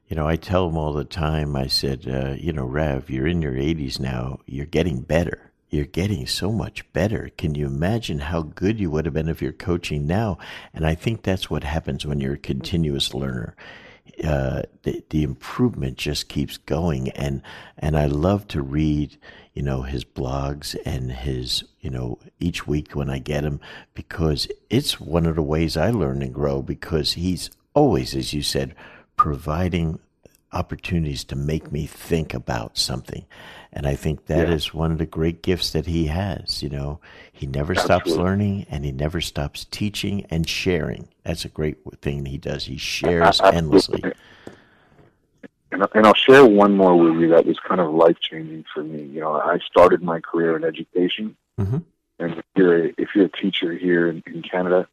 you 0.07 0.15
know, 0.15 0.27
I 0.27 0.35
tell 0.35 0.69
him 0.69 0.77
all 0.77 0.93
the 0.93 1.03
time, 1.03 1.55
I 1.55 1.65
said, 1.65 2.07
uh, 2.07 2.35
you 2.37 2.53
know, 2.53 2.65
Rav, 2.65 3.09
you're 3.09 3.25
in 3.25 3.41
your 3.41 3.53
80s 3.53 3.99
now. 3.99 4.39
You're 4.45 4.67
getting 4.67 5.01
better. 5.01 5.51
You're 5.75 5.85
getting 5.85 6.25
so 6.25 6.53
much 6.53 6.89
better. 6.93 7.31
Can 7.37 7.53
you 7.53 7.65
imagine 7.65 8.19
how 8.19 8.43
good 8.43 8.79
you 8.79 8.89
would 8.91 9.03
have 9.03 9.13
been 9.13 9.27
if 9.27 9.41
you're 9.41 9.51
coaching 9.51 10.07
now? 10.07 10.37
And 10.73 10.87
I 10.87 10.95
think 10.95 11.21
that's 11.21 11.49
what 11.49 11.65
happens 11.65 12.05
when 12.05 12.21
you're 12.21 12.35
a 12.35 12.37
continuous 12.37 13.13
learner. 13.13 13.57
Uh, 14.23 14.61
the, 14.83 15.03
the 15.09 15.23
improvement 15.23 15.97
just 15.97 16.29
keeps 16.29 16.55
going. 16.55 17.09
And, 17.09 17.41
and 17.77 17.97
I 17.97 18.05
love 18.05 18.47
to 18.49 18.61
read, 18.61 19.17
you 19.53 19.63
know, 19.63 19.81
his 19.81 20.05
blogs 20.05 20.77
and 20.85 21.11
his, 21.11 21.65
you 21.81 21.89
know, 21.89 22.19
each 22.39 22.65
week 22.65 22.93
when 22.93 23.09
I 23.09 23.19
get 23.19 23.43
him, 23.43 23.59
because 23.93 24.47
it's 24.69 25.01
one 25.01 25.25
of 25.25 25.35
the 25.35 25.41
ways 25.41 25.75
I 25.75 25.89
learn 25.89 26.21
and 26.21 26.33
grow 26.33 26.61
because 26.61 27.13
he's 27.13 27.49
always, 27.73 28.15
as 28.15 28.33
you 28.33 28.43
said, 28.43 28.75
providing 29.17 29.99
opportunities 30.55 31.23
to 31.25 31.35
make 31.35 31.71
me 31.71 31.85
think 31.85 32.33
about 32.33 32.77
something. 32.77 33.25
And 33.73 33.85
I 33.85 33.95
think 33.95 34.27
that 34.27 34.47
yeah. 34.47 34.53
is 34.53 34.73
one 34.73 34.91
of 34.91 34.97
the 34.97 35.05
great 35.05 35.43
gifts 35.43 35.71
that 35.71 35.85
he 35.85 36.05
has. 36.05 36.63
You 36.63 36.69
know, 36.69 37.01
he 37.31 37.45
never 37.45 37.73
Absolutely. 37.73 38.11
stops 38.11 38.17
learning 38.17 38.65
and 38.69 38.85
he 38.85 38.91
never 38.93 39.19
stops 39.19 39.65
teaching 39.65 40.25
and 40.29 40.47
sharing. 40.47 41.09
That's 41.23 41.43
a 41.43 41.49
great 41.49 41.77
thing 42.01 42.25
he 42.25 42.37
does. 42.37 42.65
He 42.65 42.77
shares 42.77 43.41
Absolutely. 43.41 43.57
endlessly. 43.57 44.03
And, 45.71 45.85
and 45.93 46.07
I'll 46.07 46.13
share 46.13 46.45
one 46.45 46.77
more 46.77 46.95
with 46.95 47.19
you 47.19 47.29
that 47.29 47.45
was 47.45 47.59
kind 47.59 47.81
of 47.81 47.93
life 47.93 48.17
changing 48.21 48.63
for 48.73 48.81
me. 48.81 49.03
You 49.03 49.19
know, 49.19 49.33
I 49.33 49.59
started 49.59 50.01
my 50.01 50.21
career 50.21 50.55
in 50.55 50.63
education. 50.63 51.35
Mm-hmm. 51.59 51.79
And 52.17 52.31
if 52.31 52.45
you're, 52.55 52.85
a, 52.85 52.93
if 52.97 53.09
you're 53.13 53.25
a 53.25 53.29
teacher 53.29 53.73
here 53.73 54.07
in, 54.07 54.23
in 54.25 54.41
Canada, 54.41 54.87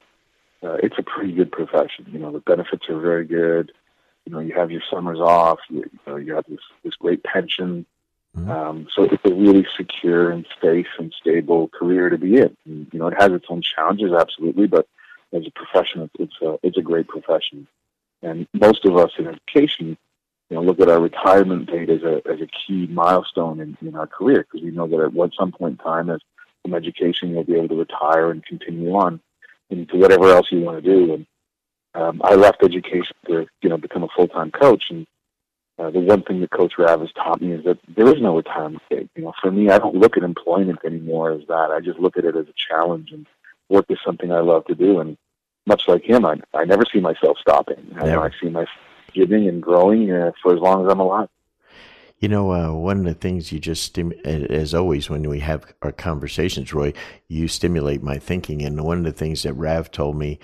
uh, 0.64 0.78
it's 0.82 0.98
a 0.98 1.04
pretty 1.04 1.32
good 1.32 1.52
profession. 1.52 2.06
You 2.10 2.18
know, 2.18 2.32
the 2.32 2.40
benefits 2.40 2.88
are 2.88 2.98
very 2.98 3.24
good 3.24 3.70
you 4.24 4.32
know, 4.32 4.40
you 4.40 4.54
have 4.54 4.70
your 4.70 4.82
summers 4.90 5.18
off. 5.20 5.58
You, 5.68 5.78
you 5.80 5.98
know, 6.06 6.16
you 6.16 6.34
have 6.34 6.44
this 6.48 6.60
this 6.84 6.94
great 6.96 7.22
pension. 7.22 7.86
Mm-hmm. 8.36 8.50
Um, 8.50 8.88
so 8.94 9.04
it's 9.04 9.24
a 9.24 9.34
really 9.34 9.66
secure 9.76 10.30
and 10.30 10.46
safe 10.62 10.86
and 10.98 11.12
stable 11.20 11.68
career 11.68 12.08
to 12.08 12.16
be 12.16 12.36
in. 12.36 12.56
And, 12.64 12.86
you 12.90 12.98
know, 12.98 13.08
it 13.08 13.20
has 13.20 13.30
its 13.30 13.44
own 13.50 13.60
challenges, 13.60 14.10
absolutely, 14.12 14.66
but 14.66 14.88
as 15.34 15.42
a 15.46 15.50
profession, 15.50 16.10
it's 16.18 16.34
a 16.42 16.58
it's 16.62 16.78
a 16.78 16.82
great 16.82 17.08
profession. 17.08 17.66
And 18.22 18.46
most 18.54 18.84
of 18.84 18.96
us 18.96 19.10
in 19.18 19.26
education, 19.26 19.98
you 20.48 20.56
know, 20.56 20.62
look 20.62 20.80
at 20.80 20.88
our 20.88 21.00
retirement 21.00 21.70
date 21.70 21.90
as 21.90 22.02
a 22.02 22.22
as 22.30 22.40
a 22.40 22.46
key 22.46 22.86
milestone 22.86 23.60
in, 23.60 23.76
in 23.86 23.96
our 23.96 24.06
career 24.06 24.46
because 24.50 24.64
we 24.64 24.70
know 24.70 24.86
that 24.86 25.22
at 25.24 25.34
some 25.38 25.52
point 25.52 25.78
in 25.80 25.84
time, 25.84 26.10
as 26.10 26.20
from 26.62 26.74
education, 26.74 27.30
you'll 27.30 27.44
be 27.44 27.56
able 27.56 27.68
to 27.68 27.78
retire 27.78 28.30
and 28.30 28.44
continue 28.44 28.92
on 28.94 29.20
into 29.70 29.96
whatever 29.96 30.28
else 30.30 30.46
you 30.50 30.60
want 30.60 30.82
to 30.82 30.90
do. 30.90 31.14
And 31.14 31.26
um, 31.94 32.20
I 32.24 32.34
left 32.34 32.62
education 32.62 33.14
to 33.26 33.46
you 33.62 33.68
know 33.68 33.76
become 33.76 34.02
a 34.02 34.08
full 34.16 34.28
time 34.28 34.50
coach, 34.50 34.84
and 34.90 35.06
uh, 35.78 35.90
the 35.90 36.00
one 36.00 36.22
thing 36.22 36.40
that 36.40 36.50
Coach 36.50 36.74
Rav 36.78 37.00
has 37.00 37.12
taught 37.12 37.40
me 37.40 37.52
is 37.52 37.64
that 37.64 37.78
there 37.88 38.08
is 38.08 38.20
no 38.20 38.36
retirement 38.36 38.82
date. 38.90 39.10
You 39.16 39.24
know, 39.24 39.32
for 39.40 39.50
me, 39.50 39.70
I 39.70 39.78
don't 39.78 39.96
look 39.96 40.16
at 40.16 40.22
employment 40.22 40.80
anymore 40.84 41.32
as 41.32 41.46
that. 41.48 41.70
I 41.70 41.80
just 41.80 41.98
look 41.98 42.16
at 42.16 42.24
it 42.24 42.36
as 42.36 42.46
a 42.46 42.54
challenge, 42.68 43.10
and 43.12 43.26
work 43.68 43.86
is 43.88 43.98
something 44.04 44.32
I 44.32 44.40
love 44.40 44.64
to 44.66 44.74
do. 44.74 45.00
And 45.00 45.16
much 45.66 45.88
like 45.88 46.02
him, 46.04 46.24
I 46.24 46.40
I 46.54 46.64
never 46.64 46.84
see 46.92 47.00
myself 47.00 47.38
stopping. 47.38 47.94
I, 48.00 48.16
I 48.16 48.30
see 48.40 48.48
myself 48.48 48.68
giving 49.12 49.48
and 49.48 49.62
growing 49.62 50.10
uh, 50.10 50.32
for 50.42 50.54
as 50.54 50.60
long 50.60 50.86
as 50.86 50.92
I'm 50.92 51.00
alive. 51.00 51.28
You 52.18 52.28
know, 52.28 52.52
uh, 52.52 52.72
one 52.72 52.98
of 52.98 53.04
the 53.04 53.14
things 53.14 53.50
you 53.50 53.58
just, 53.58 53.82
stim- 53.82 54.12
as 54.24 54.74
always, 54.74 55.10
when 55.10 55.28
we 55.28 55.40
have 55.40 55.64
our 55.82 55.90
conversations, 55.90 56.72
Roy, 56.72 56.92
you 57.26 57.48
stimulate 57.48 58.00
my 58.00 58.16
thinking. 58.18 58.62
And 58.62 58.80
one 58.84 58.98
of 58.98 59.04
the 59.04 59.12
things 59.12 59.42
that 59.42 59.54
Rav 59.54 59.90
told 59.90 60.16
me 60.16 60.38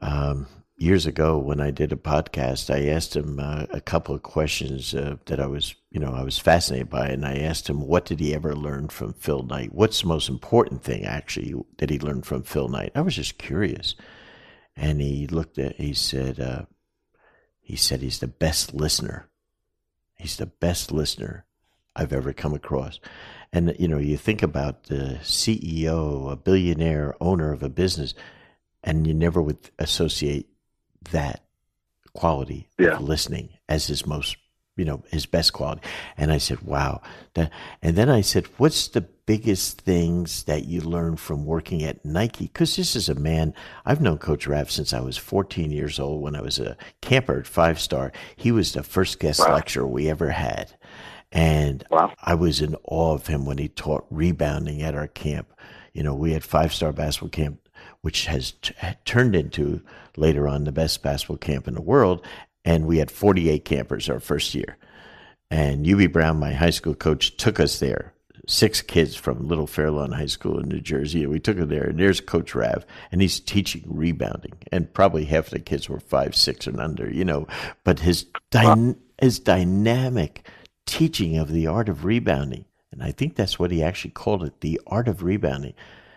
um, 0.00 0.46
years 0.80 1.04
ago 1.04 1.36
when 1.36 1.60
I 1.60 1.70
did 1.70 1.92
a 1.92 1.96
podcast, 1.96 2.74
I 2.74 2.88
asked 2.88 3.14
him 3.14 3.38
uh, 3.38 3.66
a 3.70 3.82
couple 3.82 4.14
of 4.14 4.22
questions 4.22 4.94
uh, 4.94 5.16
that 5.26 5.38
I 5.38 5.46
was, 5.46 5.74
you 5.90 6.00
know, 6.00 6.12
I 6.12 6.22
was 6.22 6.38
fascinated 6.38 6.88
by, 6.88 7.08
and 7.08 7.26
I 7.26 7.36
asked 7.36 7.68
him 7.68 7.86
what 7.86 8.06
did 8.06 8.18
he 8.18 8.34
ever 8.34 8.56
learn 8.56 8.88
from 8.88 9.12
Phil 9.12 9.42
Knight? 9.42 9.74
What's 9.74 10.00
the 10.00 10.08
most 10.08 10.30
important 10.30 10.82
thing 10.82 11.04
actually 11.04 11.54
that 11.78 11.90
he 11.90 11.98
learned 11.98 12.24
from 12.24 12.42
Phil 12.42 12.68
Knight? 12.68 12.92
I 12.94 13.02
was 13.02 13.14
just 13.14 13.38
curious, 13.38 13.94
and 14.74 15.02
he 15.02 15.26
looked 15.26 15.58
at, 15.58 15.76
he 15.76 15.92
said, 15.92 16.40
uh, 16.40 16.62
he 17.60 17.76
said 17.76 18.00
he's 18.00 18.20
the 18.20 18.26
best 18.26 18.72
listener. 18.72 19.28
He's 20.16 20.38
the 20.38 20.46
best 20.46 20.90
listener 20.90 21.44
I've 21.94 22.12
ever 22.12 22.32
come 22.32 22.54
across. 22.54 22.98
And 23.52 23.76
you 23.78 23.86
know, 23.86 23.98
you 23.98 24.16
think 24.16 24.42
about 24.42 24.84
the 24.84 25.18
CEO, 25.22 26.32
a 26.32 26.36
billionaire 26.36 27.14
owner 27.20 27.52
of 27.52 27.62
a 27.62 27.68
business, 27.68 28.14
and 28.82 29.06
you 29.06 29.12
never 29.12 29.42
would 29.42 29.70
associate 29.78 30.49
that 31.12 31.44
quality 32.14 32.68
yeah. 32.78 32.90
of 32.90 33.02
listening 33.02 33.50
as 33.68 33.86
his 33.86 34.06
most 34.06 34.36
you 34.76 34.84
know 34.84 35.02
his 35.10 35.26
best 35.26 35.52
quality 35.52 35.82
and 36.16 36.32
i 36.32 36.38
said 36.38 36.62
wow 36.62 37.00
that 37.34 37.50
and 37.82 37.96
then 37.96 38.08
i 38.08 38.20
said 38.20 38.46
what's 38.56 38.88
the 38.88 39.00
biggest 39.00 39.80
things 39.80 40.44
that 40.44 40.64
you 40.64 40.80
learned 40.80 41.20
from 41.20 41.44
working 41.44 41.82
at 41.82 42.04
nike 42.04 42.46
because 42.46 42.76
this 42.76 42.96
is 42.96 43.08
a 43.08 43.14
man 43.14 43.52
i've 43.84 44.00
known 44.00 44.18
coach 44.18 44.46
rav 44.46 44.70
since 44.70 44.92
i 44.92 45.00
was 45.00 45.16
14 45.16 45.70
years 45.70 46.00
old 46.00 46.22
when 46.22 46.34
i 46.34 46.40
was 46.40 46.58
a 46.58 46.76
camper 47.00 47.40
at 47.40 47.46
five 47.46 47.78
star 47.78 48.10
he 48.36 48.50
was 48.50 48.72
the 48.72 48.82
first 48.82 49.20
guest 49.20 49.40
wow. 49.40 49.54
lecturer 49.54 49.86
we 49.86 50.08
ever 50.08 50.30
had 50.30 50.72
and 51.30 51.84
wow. 51.90 52.12
i 52.22 52.34
was 52.34 52.60
in 52.60 52.74
awe 52.84 53.12
of 53.12 53.26
him 53.26 53.44
when 53.44 53.58
he 53.58 53.68
taught 53.68 54.06
rebounding 54.10 54.82
at 54.82 54.94
our 54.94 55.08
camp 55.08 55.52
you 55.92 56.02
know 56.02 56.14
we 56.14 56.32
had 56.32 56.42
five 56.42 56.72
star 56.72 56.92
basketball 56.92 57.28
camp 57.28 57.60
which 58.02 58.26
has 58.26 58.52
t- 58.62 58.74
turned 59.04 59.34
into 59.34 59.82
later 60.16 60.48
on 60.48 60.64
the 60.64 60.72
best 60.72 61.02
basketball 61.02 61.36
camp 61.36 61.68
in 61.68 61.74
the 61.74 61.82
world. 61.82 62.24
And 62.64 62.86
we 62.86 62.98
had 62.98 63.10
48 63.10 63.64
campers 63.64 64.08
our 64.08 64.20
first 64.20 64.54
year. 64.54 64.76
And 65.50 65.88
UB 65.88 66.12
Brown, 66.12 66.38
my 66.38 66.52
high 66.52 66.70
school 66.70 66.94
coach, 66.94 67.36
took 67.36 67.58
us 67.58 67.80
there. 67.80 68.12
Six 68.46 68.82
kids 68.82 69.16
from 69.16 69.48
Little 69.48 69.66
Fairlawn 69.66 70.12
High 70.12 70.26
School 70.26 70.58
in 70.58 70.68
New 70.68 70.80
Jersey. 70.80 71.22
And 71.22 71.32
we 71.32 71.40
took 71.40 71.56
them 71.56 71.68
there. 71.68 71.84
And 71.84 71.98
there's 71.98 72.20
Coach 72.20 72.54
Rav, 72.54 72.84
and 73.12 73.20
he's 73.20 73.40
teaching 73.40 73.84
rebounding. 73.86 74.52
And 74.72 74.92
probably 74.92 75.24
half 75.24 75.50
the 75.50 75.58
kids 75.58 75.88
were 75.88 76.00
five, 76.00 76.36
six, 76.36 76.66
and 76.66 76.80
under, 76.80 77.10
you 77.10 77.24
know. 77.24 77.46
But 77.84 78.00
his, 78.00 78.26
dy- 78.50 78.94
his 79.20 79.38
dynamic 79.38 80.46
teaching 80.86 81.36
of 81.36 81.52
the 81.52 81.66
art 81.66 81.88
of 81.88 82.04
rebounding, 82.04 82.64
and 82.92 83.02
I 83.02 83.12
think 83.12 83.36
that's 83.36 83.58
what 83.58 83.70
he 83.70 83.82
actually 83.82 84.10
called 84.10 84.42
it, 84.44 84.60
the 84.60 84.80
art 84.86 85.08
of 85.08 85.22
rebounding, 85.22 85.74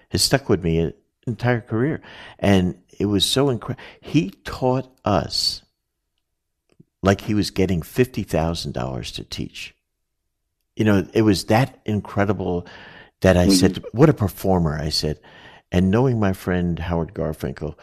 has 0.10 0.22
stuck 0.22 0.50
with 0.50 0.64
me 0.64 0.94
entire 1.28 1.62
career. 1.62 2.02
And 2.40 2.78
it 3.00 3.06
was 3.06 3.26
so 3.26 3.50
incredible. 3.50 3.84
He 4.02 4.30
taught 4.44 4.90
us 5.04 5.62
like 7.02 7.22
he 7.22 7.34
was 7.34 7.52
getting 7.52 7.82
$50,000 7.82 9.16
to 9.16 9.24
teach. 9.24 9.76
You 10.76 10.86
know, 10.86 11.06
it 11.14 11.22
was 11.22 11.46
that 11.46 11.80
incredible 11.86 12.66
that 13.22 13.38
I 13.38 13.46
mm-hmm. 13.46 13.54
said, 13.54 13.84
What 13.92 14.10
a 14.10 14.14
performer! 14.14 14.78
I 14.80 14.90
said. 14.90 15.20
And 15.72 15.92
knowing 15.92 16.20
my 16.20 16.34
friend 16.34 16.78
Howard 16.78 17.14
Garfinkel, 17.14 17.76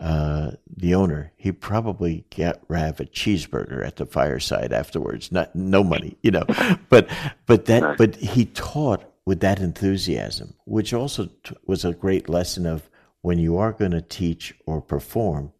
uh, 0.00 0.52
the 0.76 0.94
owner, 0.94 1.32
he 1.36 1.52
probably 1.52 2.24
got 2.36 2.60
Rav 2.68 3.00
a 3.00 3.04
cheeseburger 3.04 3.86
at 3.86 3.96
the 3.96 4.06
fireside 4.06 4.72
afterwards. 4.72 5.30
Not 5.30 5.54
no 5.54 5.84
money, 5.84 6.16
you 6.22 6.30
know, 6.30 6.44
but 6.88 7.08
but 7.46 7.66
that 7.66 7.96
but 7.96 8.16
he 8.16 8.46
taught 8.46 9.04
with 9.26 9.40
that 9.40 9.60
enthusiasm, 9.60 10.54
which 10.64 10.92
also 10.92 11.26
t- 11.42 11.56
was 11.66 11.84
a 11.84 11.92
great 11.92 12.28
lesson 12.28 12.66
of 12.66 12.90
when 13.22 13.38
you 13.38 13.56
are 13.56 13.72
going 13.72 13.92
to 13.92 14.02
teach 14.02 14.54
or 14.66 14.82
perform, 14.82 15.52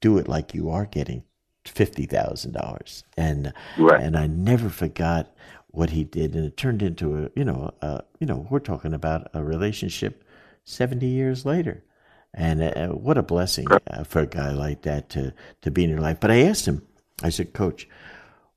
do 0.00 0.16
it 0.18 0.28
like 0.28 0.54
you 0.54 0.70
are 0.70 0.86
getting 0.86 1.24
fifty 1.64 2.06
thousand 2.06 2.52
dollars. 2.52 3.04
And 3.16 3.52
right. 3.78 4.00
and 4.00 4.16
I 4.16 4.26
never 4.26 4.68
forgot 4.68 5.34
what 5.68 5.90
he 5.90 6.04
did, 6.04 6.34
and 6.34 6.46
it 6.46 6.56
turned 6.56 6.82
into 6.82 7.24
a 7.24 7.30
you 7.34 7.44
know 7.44 7.72
a, 7.82 8.02
you 8.20 8.26
know 8.26 8.46
we're 8.50 8.60
talking 8.60 8.94
about 8.94 9.28
a 9.34 9.42
relationship 9.42 10.24
seventy 10.64 11.08
years 11.08 11.44
later. 11.44 11.84
And 12.32 12.62
uh, 12.62 12.88
what 12.90 13.18
a 13.18 13.24
blessing 13.24 13.66
uh, 13.90 14.04
for 14.04 14.20
a 14.20 14.26
guy 14.26 14.52
like 14.52 14.82
that 14.82 15.08
to, 15.10 15.34
to 15.62 15.70
be 15.72 15.82
in 15.82 15.90
your 15.90 15.98
life. 15.98 16.20
But 16.20 16.30
I 16.30 16.42
asked 16.42 16.66
him, 16.66 16.86
I 17.24 17.28
said, 17.28 17.52
Coach, 17.52 17.88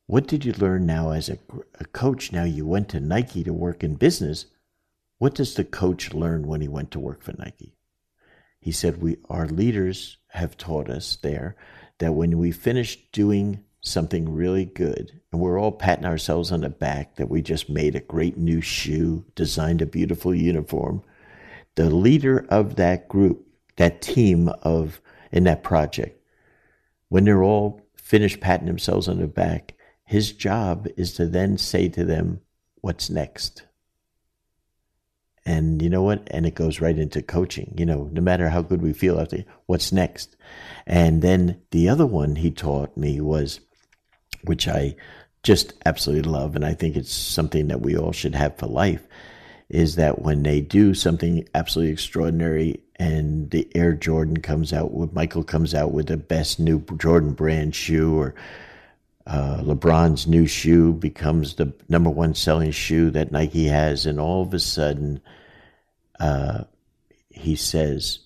what 0.07 0.27
did 0.27 0.43
you 0.43 0.53
learn 0.53 0.85
now 0.85 1.11
as 1.11 1.29
a, 1.29 1.37
a 1.79 1.85
coach? 1.85 2.31
Now 2.31 2.43
you 2.43 2.65
went 2.65 2.89
to 2.89 2.99
Nike 2.99 3.43
to 3.43 3.53
work 3.53 3.83
in 3.83 3.95
business. 3.95 4.45
What 5.17 5.35
does 5.35 5.53
the 5.53 5.63
coach 5.63 6.13
learn 6.13 6.47
when 6.47 6.61
he 6.61 6.67
went 6.67 6.91
to 6.91 6.99
work 6.99 7.23
for 7.23 7.33
Nike? 7.37 7.75
He 8.59 8.71
said, 8.71 9.01
we, 9.01 9.17
Our 9.29 9.47
leaders 9.47 10.17
have 10.29 10.57
taught 10.57 10.89
us 10.89 11.17
there 11.21 11.55
that 11.99 12.13
when 12.13 12.37
we 12.37 12.51
finish 12.51 12.97
doing 13.11 13.63
something 13.81 14.33
really 14.33 14.65
good, 14.65 15.21
and 15.31 15.41
we're 15.41 15.59
all 15.59 15.71
patting 15.71 16.05
ourselves 16.05 16.51
on 16.51 16.61
the 16.61 16.69
back 16.69 17.15
that 17.15 17.29
we 17.29 17.41
just 17.41 17.69
made 17.69 17.95
a 17.95 18.01
great 18.01 18.37
new 18.37 18.61
shoe, 18.61 19.25
designed 19.35 19.81
a 19.81 19.85
beautiful 19.85 20.33
uniform, 20.33 21.03
the 21.75 21.89
leader 21.89 22.45
of 22.49 22.75
that 22.75 23.07
group, 23.07 23.45
that 23.77 24.01
team 24.01 24.49
of 24.63 25.01
in 25.31 25.43
that 25.45 25.63
project, 25.63 26.19
when 27.09 27.25
they're 27.25 27.43
all 27.43 27.81
finished 27.95 28.39
patting 28.39 28.67
themselves 28.67 29.07
on 29.07 29.19
the 29.19 29.27
back, 29.27 29.73
his 30.05 30.31
job 30.31 30.87
is 30.97 31.13
to 31.13 31.27
then 31.27 31.57
say 31.57 31.89
to 31.89 32.03
them, 32.03 32.41
What's 32.81 33.09
next? 33.09 33.63
And 35.45 35.81
you 35.81 35.89
know 35.89 36.03
what? 36.03 36.27
And 36.31 36.45
it 36.45 36.55
goes 36.55 36.81
right 36.81 36.97
into 36.97 37.21
coaching. 37.21 37.73
You 37.77 37.85
know, 37.85 38.09
no 38.11 38.21
matter 38.21 38.49
how 38.49 38.61
good 38.61 38.81
we 38.81 38.93
feel 38.93 39.19
after, 39.19 39.43
what's 39.65 39.91
next? 39.91 40.35
And 40.85 41.21
then 41.21 41.61
the 41.71 41.89
other 41.89 42.05
one 42.05 42.35
he 42.35 42.51
taught 42.51 42.95
me 42.95 43.19
was, 43.19 43.59
which 44.43 44.67
I 44.67 44.95
just 45.43 45.73
absolutely 45.85 46.29
love, 46.29 46.55
and 46.55 46.65
I 46.65 46.73
think 46.73 46.95
it's 46.95 47.13
something 47.13 47.67
that 47.67 47.81
we 47.81 47.97
all 47.97 48.13
should 48.13 48.35
have 48.35 48.57
for 48.57 48.67
life, 48.67 49.05
is 49.69 49.95
that 49.95 50.21
when 50.21 50.43
they 50.43 50.61
do 50.61 50.93
something 50.93 51.47
absolutely 51.53 51.91
extraordinary 51.91 52.81
and 52.97 53.49
the 53.51 53.69
Air 53.75 53.93
Jordan 53.93 54.37
comes 54.37 54.71
out 54.71 54.93
with 54.93 55.13
Michael 55.13 55.43
comes 55.43 55.73
out 55.73 55.91
with 55.91 56.07
the 56.07 56.17
best 56.17 56.59
new 56.59 56.79
Jordan 56.97 57.33
brand 57.33 57.75
shoe 57.75 58.17
or 58.17 58.35
uh, 59.25 59.57
LeBron's 59.61 60.27
new 60.27 60.45
shoe 60.45 60.93
becomes 60.93 61.55
the 61.55 61.73
number 61.87 62.09
one 62.09 62.33
selling 62.33 62.71
shoe 62.71 63.09
that 63.11 63.31
Nike 63.31 63.67
has, 63.67 64.05
and 64.05 64.19
all 64.19 64.41
of 64.41 64.53
a 64.53 64.59
sudden, 64.59 65.21
uh, 66.19 66.63
he 67.29 67.55
says, 67.55 68.19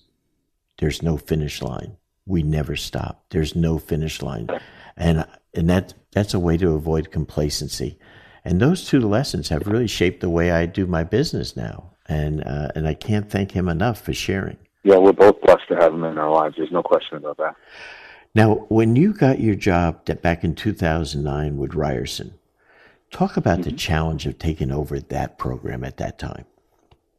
"There's 0.78 1.02
no 1.02 1.16
finish 1.16 1.62
line. 1.62 1.96
We 2.26 2.42
never 2.42 2.74
stop. 2.74 3.24
There's 3.30 3.54
no 3.54 3.78
finish 3.78 4.22
line," 4.22 4.48
and 4.96 5.24
and 5.54 5.70
that 5.70 5.94
that's 6.12 6.34
a 6.34 6.40
way 6.40 6.56
to 6.56 6.72
avoid 6.72 7.12
complacency. 7.12 7.98
And 8.44 8.60
those 8.60 8.88
two 8.88 9.00
lessons 9.00 9.48
have 9.50 9.66
really 9.66 9.86
shaped 9.86 10.20
the 10.20 10.30
way 10.30 10.50
I 10.50 10.66
do 10.66 10.86
my 10.86 11.04
business 11.04 11.56
now, 11.56 11.92
and 12.06 12.42
uh, 12.44 12.68
and 12.74 12.88
I 12.88 12.94
can't 12.94 13.30
thank 13.30 13.52
him 13.52 13.68
enough 13.68 14.00
for 14.00 14.12
sharing. 14.12 14.56
Yeah, 14.82 14.96
we're 14.96 15.12
both 15.12 15.40
blessed 15.42 15.68
to 15.68 15.76
have 15.76 15.92
him 15.92 16.02
in 16.04 16.18
our 16.18 16.30
lives. 16.30 16.56
There's 16.56 16.72
no 16.72 16.82
question 16.82 17.18
about 17.18 17.36
that. 17.36 17.54
Now, 18.38 18.54
when 18.68 18.94
you 18.94 19.14
got 19.14 19.40
your 19.40 19.56
job 19.56 20.04
back 20.22 20.44
in 20.44 20.54
2009 20.54 21.56
with 21.56 21.74
Ryerson, 21.74 22.38
talk 23.10 23.36
about 23.36 23.58
mm-hmm. 23.58 23.70
the 23.70 23.76
challenge 23.76 24.26
of 24.26 24.38
taking 24.38 24.70
over 24.70 25.00
that 25.00 25.38
program 25.38 25.82
at 25.82 25.96
that 25.96 26.20
time. 26.20 26.44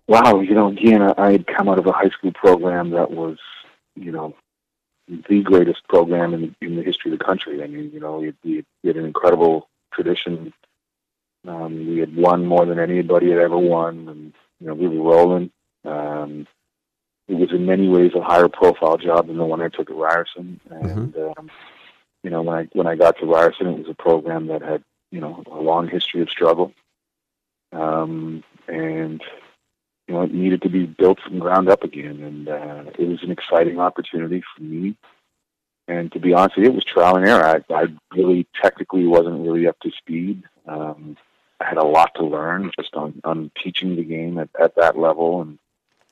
Wow, 0.08 0.40
you 0.40 0.54
know, 0.54 0.70
again, 0.70 1.02
I 1.02 1.34
had 1.34 1.46
come 1.46 1.68
out 1.68 1.78
of 1.78 1.86
a 1.88 1.92
high 1.92 2.08
school 2.08 2.32
program 2.32 2.92
that 2.92 3.12
was, 3.12 3.38
you 3.96 4.14
know, 4.14 4.34
the 5.10 5.42
greatest 5.44 5.86
program 5.90 6.34
in, 6.34 6.56
in 6.62 6.78
the 6.78 6.84
history 6.84 7.12
of 7.12 7.20
the 7.20 7.26
country. 7.26 7.62
I 7.62 7.68
mean, 7.68 7.92
you 7.92 8.00
know, 8.00 8.20
we, 8.20 8.34
we 8.82 8.88
had 8.88 8.96
an 8.96 9.04
incredible 9.04 9.68
tradition. 9.94 10.54
Um, 11.46 11.86
we 11.86 11.98
had 11.98 12.16
won 12.16 12.46
more 12.46 12.66
than 12.66 12.80
anybody 12.80 13.32
had 13.32 13.40
ever 13.40 13.58
won, 13.58 14.08
and 14.08 14.34
you 14.62 14.68
know, 14.68 14.74
we 14.74 14.88
were 14.88 15.04
rolling. 15.04 15.52
Um, 15.84 16.48
it 17.30 17.36
was 17.36 17.52
in 17.52 17.66
many 17.66 17.88
ways 17.88 18.12
a 18.16 18.22
higher 18.22 18.48
profile 18.48 18.98
job 18.98 19.28
than 19.28 19.38
the 19.38 19.46
one 19.46 19.62
I 19.62 19.70
took 19.70 19.90
at 19.90 19.96
Ryerson. 19.96 20.60
And 20.70 21.14
mm-hmm. 21.14 21.40
um, 21.40 21.52
you 22.24 22.32
know, 22.32 22.42
when 22.42 22.58
I 22.58 22.68
when 22.74 22.88
I 22.88 22.96
got 22.96 23.18
to 23.20 23.26
Ryerson, 23.26 23.68
it 23.68 23.78
was 23.78 23.88
a 23.90 23.94
program 23.94 24.48
that 24.48 24.64
had 24.64 24.84
you 25.12 25.22
know 25.22 25.44
a 25.50 25.62
long 25.62 25.88
history 25.88 26.22
of 26.22 26.30
struggle, 26.30 26.74
um, 27.72 28.44
and 28.68 29.22
you 30.08 30.16
know 30.16 30.24
it 30.24 30.34
needed 30.34 30.64
to 30.64 30.70
be 30.70 30.88
built 30.88 31.20
from 31.22 31.40
ground 31.40 31.70
up 31.70 31.84
again. 31.84 32.22
And 32.24 32.50
uh, 32.50 32.92
it 32.98 33.08
was 33.08 33.22
an 33.22 33.32
exciting 33.32 33.80
opportunity 33.80 34.44
for 34.56 34.64
me. 34.64 34.96
And 35.88 36.12
to 36.12 36.20
be 36.20 36.34
honest, 36.34 36.58
with 36.58 36.66
you, 36.66 36.72
it 36.72 36.76
was 36.76 36.84
trial 36.84 37.16
and 37.16 37.28
error. 37.28 37.64
I, 37.70 37.74
I 37.74 37.86
really 38.12 38.48
technically 38.62 39.06
wasn't 39.06 39.46
really 39.46 39.68
up 39.68 39.80
to 39.82 39.92
speed. 39.92 40.44
Um, 40.68 41.16
I 41.60 41.66
had 41.66 41.78
a 41.78 41.86
lot 41.86 42.12
to 42.16 42.26
learn 42.26 42.72
just 42.80 42.96
on 42.96 43.22
on 43.24 43.52
teaching 43.64 43.96
the 43.96 44.04
game 44.04 44.40
at, 44.40 44.50
at 44.60 44.76
that 44.78 44.98
level 44.98 45.42
and 45.42 45.60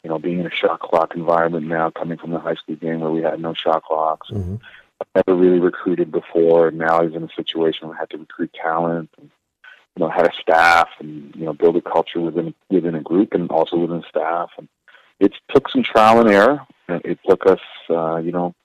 you 0.07 0.13
know, 0.13 0.19
being 0.19 0.39
in 0.39 0.47
a 0.47 0.49
shot 0.49 0.79
clock 0.79 1.15
environment 1.15 1.67
now, 1.67 1.89
coming 1.89 2.17
from 2.17 2.31
the 2.31 2.39
high 2.39 2.55
school 2.55 2.77
game 2.77 3.01
where 3.01 3.11
we 3.11 3.21
had 3.21 3.41
no 3.41 3.53
shot 3.53 3.83
clocks. 3.83 4.29
Mm-hmm. 4.29 4.55
I've 5.01 5.25
never 5.27 5.37
really 5.37 5.59
recruited 5.59 6.13
before, 6.13 6.69
and 6.69 6.77
now 6.77 7.03
he's 7.03 7.13
in 7.13 7.25
a 7.25 7.29
situation 7.35 7.89
where 7.89 7.97
I 7.97 7.99
had 7.99 8.09
to 8.11 8.17
recruit 8.17 8.53
talent, 8.53 9.09
and 9.17 9.29
you 9.97 9.99
know, 9.99 10.09
had 10.09 10.25
a 10.25 10.31
staff, 10.41 10.87
and 10.99 11.35
you 11.35 11.43
know, 11.43 11.51
build 11.51 11.75
a 11.75 11.81
culture 11.81 12.21
within 12.21 12.53
within 12.69 12.95
a 12.95 13.01
group, 13.01 13.33
and 13.33 13.51
also 13.51 13.75
within 13.75 14.01
staff. 14.07 14.49
And 14.57 14.69
it 15.19 15.33
took 15.53 15.67
some 15.69 15.83
trial 15.83 16.21
and 16.21 16.29
error. 16.29 16.65
It 16.87 17.19
took 17.27 17.45
us, 17.45 17.59
uh, 17.89 18.15
you 18.15 18.31
know, 18.31 18.55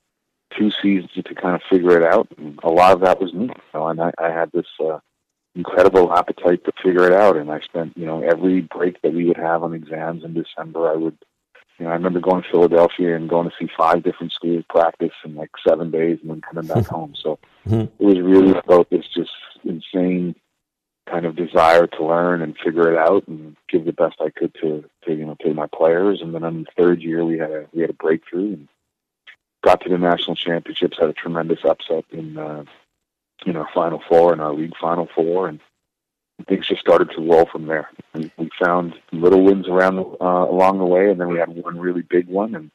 two 0.56 0.70
seasons 0.80 1.10
to 1.14 1.34
kind 1.34 1.56
of 1.56 1.62
figure 1.68 1.96
it 1.96 2.04
out. 2.04 2.28
And 2.38 2.56
a 2.62 2.70
lot 2.70 2.92
of 2.92 3.00
that 3.00 3.20
was 3.20 3.34
me, 3.34 3.46
you 3.46 3.54
know, 3.74 3.88
and 3.88 4.00
I, 4.00 4.12
I 4.16 4.28
had 4.28 4.52
this 4.52 4.68
uh, 4.78 5.00
incredible 5.56 6.14
appetite 6.16 6.64
to 6.66 6.72
figure 6.80 7.04
it 7.04 7.12
out. 7.12 7.36
And 7.36 7.50
I 7.50 7.58
spent, 7.60 7.96
you 7.96 8.06
know, 8.06 8.22
every 8.22 8.60
break 8.60 9.02
that 9.02 9.12
we 9.12 9.24
would 9.24 9.36
have 9.36 9.64
on 9.64 9.74
exams 9.74 10.22
in 10.22 10.34
December, 10.34 10.88
I 10.88 10.94
would 10.94 11.18
you 11.82 11.88
know, 11.88 11.94
I 11.94 11.96
remember 11.96 12.20
going 12.20 12.44
to 12.44 12.48
Philadelphia 12.48 13.16
and 13.16 13.28
going 13.28 13.50
to 13.50 13.54
see 13.58 13.68
five 13.76 14.04
different 14.04 14.32
schools 14.32 14.62
practice 14.70 15.10
in 15.24 15.34
like 15.34 15.50
seven 15.66 15.90
days 15.90 16.20
and 16.22 16.30
then 16.30 16.40
coming 16.40 16.68
back 16.68 16.86
home. 16.86 17.14
So 17.20 17.40
mm-hmm. 17.66 17.92
it 18.00 18.06
was 18.06 18.20
really 18.20 18.56
about 18.56 18.88
this 18.88 19.04
just 19.12 19.32
insane 19.64 20.36
kind 21.10 21.26
of 21.26 21.34
desire 21.34 21.88
to 21.88 22.06
learn 22.06 22.40
and 22.40 22.56
figure 22.56 22.92
it 22.92 22.96
out 22.96 23.26
and 23.26 23.56
give 23.68 23.84
the 23.84 23.92
best 23.92 24.14
I 24.20 24.30
could 24.30 24.54
to, 24.60 24.84
to 25.06 25.12
you 25.12 25.26
know 25.26 25.36
to 25.40 25.54
my 25.54 25.66
players. 25.66 26.20
And 26.22 26.32
then 26.32 26.44
in 26.44 26.62
the 26.62 26.70
third 26.80 27.02
year 27.02 27.24
we 27.24 27.38
had 27.38 27.50
a 27.50 27.66
we 27.72 27.80
had 27.80 27.90
a 27.90 27.94
breakthrough 27.94 28.52
and 28.52 28.68
got 29.64 29.80
to 29.80 29.88
the 29.88 29.98
national 29.98 30.36
championships. 30.36 30.98
Had 31.00 31.10
a 31.10 31.14
tremendous 31.14 31.64
upset 31.64 32.04
in 32.12 32.38
uh, 32.38 32.62
in 33.44 33.56
our 33.56 33.68
final 33.74 34.00
four 34.08 34.32
in 34.32 34.38
our 34.38 34.54
league 34.54 34.76
final 34.80 35.08
four 35.16 35.48
and 35.48 35.58
things 36.46 36.68
just 36.68 36.80
started 36.80 37.10
to 37.10 37.20
roll 37.20 37.46
from 37.46 37.66
there. 37.66 37.90
And 38.14 38.30
we 38.36 38.50
found 38.62 38.94
little 39.12 39.42
wins 39.44 39.68
around 39.68 39.98
uh, 39.98 40.46
along 40.50 40.78
the 40.78 40.84
way, 40.84 41.10
and 41.10 41.20
then 41.20 41.28
we 41.28 41.38
had 41.38 41.48
one 41.48 41.78
really 41.78 42.02
big 42.02 42.28
one, 42.28 42.54
and 42.54 42.70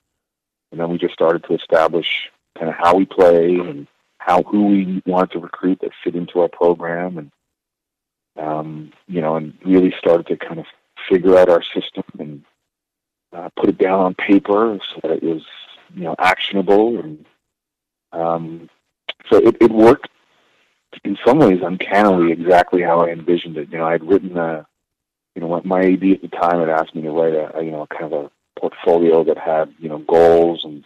and 0.71 0.79
then 0.79 0.89
we 0.89 0.97
just 0.97 1.13
started 1.13 1.43
to 1.45 1.55
establish 1.55 2.29
kind 2.57 2.69
of 2.69 2.75
how 2.75 2.95
we 2.95 3.05
play 3.05 3.55
and 3.55 3.87
how 4.17 4.43
who 4.43 4.65
we 4.67 5.01
wanted 5.05 5.31
to 5.31 5.39
recruit 5.39 5.79
that 5.81 5.91
fit 6.03 6.15
into 6.15 6.41
our 6.41 6.49
program, 6.49 7.17
and 7.17 7.31
um, 8.37 8.91
you 9.07 9.21
know, 9.21 9.35
and 9.35 9.53
really 9.65 9.93
started 9.97 10.27
to 10.27 10.37
kind 10.37 10.59
of 10.59 10.65
figure 11.09 11.37
out 11.37 11.49
our 11.49 11.63
system 11.63 12.03
and 12.19 12.43
uh, 13.33 13.49
put 13.55 13.69
it 13.69 13.77
down 13.77 13.99
on 13.99 14.15
paper 14.15 14.79
so 14.93 14.99
that 15.03 15.11
it 15.11 15.23
was 15.23 15.45
you 15.93 16.03
know 16.03 16.15
actionable 16.19 16.99
and 16.99 17.25
um, 18.11 18.69
so 19.29 19.37
it, 19.37 19.57
it 19.61 19.71
worked 19.71 20.09
in 21.03 21.17
some 21.25 21.39
ways 21.39 21.59
uncannily 21.63 22.31
exactly 22.31 22.81
how 22.81 23.01
I 23.01 23.09
envisioned 23.09 23.57
it. 23.57 23.69
You 23.71 23.77
know, 23.77 23.85
I'd 23.85 24.03
written 24.03 24.37
a, 24.37 24.65
you 25.35 25.41
know, 25.41 25.61
my 25.63 25.81
AD 25.81 26.03
at 26.03 26.21
the 26.21 26.29
time 26.41 26.59
had 26.59 26.69
asked 26.69 26.95
me 26.95 27.01
to 27.03 27.11
write 27.11 27.33
a, 27.33 27.57
a, 27.57 27.63
you 27.63 27.71
know, 27.71 27.85
kind 27.87 28.11
of 28.11 28.25
a 28.25 28.31
portfolio 28.59 29.23
that 29.23 29.37
had, 29.37 29.73
you 29.79 29.89
know, 29.89 29.99
goals 29.99 30.61
and, 30.63 30.83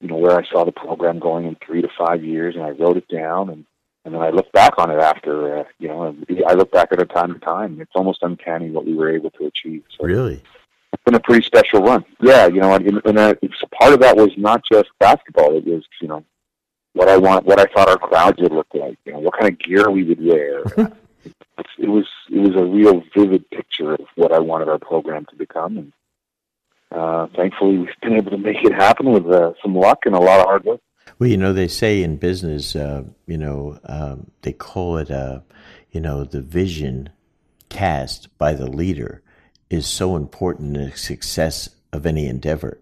you 0.00 0.08
know, 0.08 0.16
where 0.16 0.38
I 0.38 0.46
saw 0.46 0.64
the 0.64 0.72
program 0.72 1.18
going 1.18 1.46
in 1.46 1.56
three 1.64 1.82
to 1.82 1.88
five 1.98 2.22
years, 2.22 2.54
and 2.54 2.64
I 2.64 2.70
wrote 2.70 2.96
it 2.96 3.08
down, 3.08 3.48
and 3.48 3.64
and 4.04 4.14
then 4.14 4.22
I 4.22 4.30
look 4.30 4.52
back 4.52 4.74
on 4.78 4.88
it 4.90 5.00
after, 5.00 5.58
uh, 5.58 5.64
you 5.80 5.88
know, 5.88 6.16
I 6.46 6.52
look 6.52 6.70
back 6.70 6.90
at 6.92 7.00
it 7.00 7.06
time 7.06 7.34
to 7.34 7.40
time. 7.40 7.80
It's 7.80 7.90
almost 7.96 8.22
uncanny 8.22 8.70
what 8.70 8.86
we 8.86 8.94
were 8.94 9.10
able 9.10 9.30
to 9.32 9.46
achieve. 9.46 9.82
So 9.98 10.06
really, 10.06 10.40
it's 10.92 11.02
been 11.04 11.14
a 11.14 11.20
pretty 11.20 11.44
special 11.44 11.80
run. 11.80 12.04
Yeah, 12.20 12.46
you 12.46 12.60
know, 12.60 12.74
and, 12.74 13.00
and 13.04 13.18
uh, 13.18 13.34
part 13.80 13.94
of 13.94 14.00
that 14.00 14.16
was 14.16 14.30
not 14.36 14.62
just 14.70 14.90
basketball; 15.00 15.56
it 15.56 15.66
was, 15.66 15.82
you 16.00 16.08
know, 16.08 16.24
what 16.96 17.08
I 17.08 17.18
want, 17.18 17.44
what 17.44 17.60
I 17.60 17.66
thought 17.66 17.90
our 17.90 17.98
crowds 17.98 18.40
would 18.40 18.52
look 18.52 18.68
like, 18.72 18.96
you 19.04 19.12
know, 19.12 19.18
what 19.18 19.38
kind 19.38 19.52
of 19.52 19.58
gear 19.58 19.90
we 19.90 20.02
would 20.02 20.24
wear. 20.24 20.60
it 21.78 21.88
was 21.88 22.06
it 22.30 22.38
was 22.38 22.56
a 22.56 22.64
real 22.64 23.02
vivid 23.14 23.48
picture 23.50 23.92
of 23.92 24.06
what 24.14 24.32
I 24.32 24.38
wanted 24.38 24.68
our 24.68 24.78
program 24.78 25.26
to 25.26 25.36
become, 25.36 25.76
and 25.76 25.92
uh, 26.90 27.26
thankfully 27.36 27.78
we've 27.78 28.00
been 28.00 28.14
able 28.14 28.30
to 28.30 28.38
make 28.38 28.64
it 28.64 28.72
happen 28.72 29.10
with 29.12 29.26
uh, 29.26 29.52
some 29.62 29.74
luck 29.74 30.00
and 30.06 30.14
a 30.14 30.18
lot 30.18 30.40
of 30.40 30.46
hard 30.46 30.64
work. 30.64 30.80
Well, 31.18 31.28
you 31.28 31.36
know, 31.36 31.52
they 31.52 31.68
say 31.68 32.02
in 32.02 32.16
business, 32.16 32.74
uh, 32.74 33.04
you 33.26 33.36
know, 33.36 33.78
um, 33.84 34.30
they 34.42 34.52
call 34.52 34.96
it, 34.96 35.10
uh, 35.10 35.40
you 35.90 36.00
know, 36.00 36.24
the 36.24 36.40
vision 36.40 37.10
cast 37.68 38.36
by 38.38 38.54
the 38.54 38.70
leader 38.70 39.22
is 39.68 39.86
so 39.86 40.16
important 40.16 40.76
in 40.76 40.90
the 40.90 40.96
success 40.96 41.68
of 41.92 42.06
any 42.06 42.26
endeavor 42.26 42.80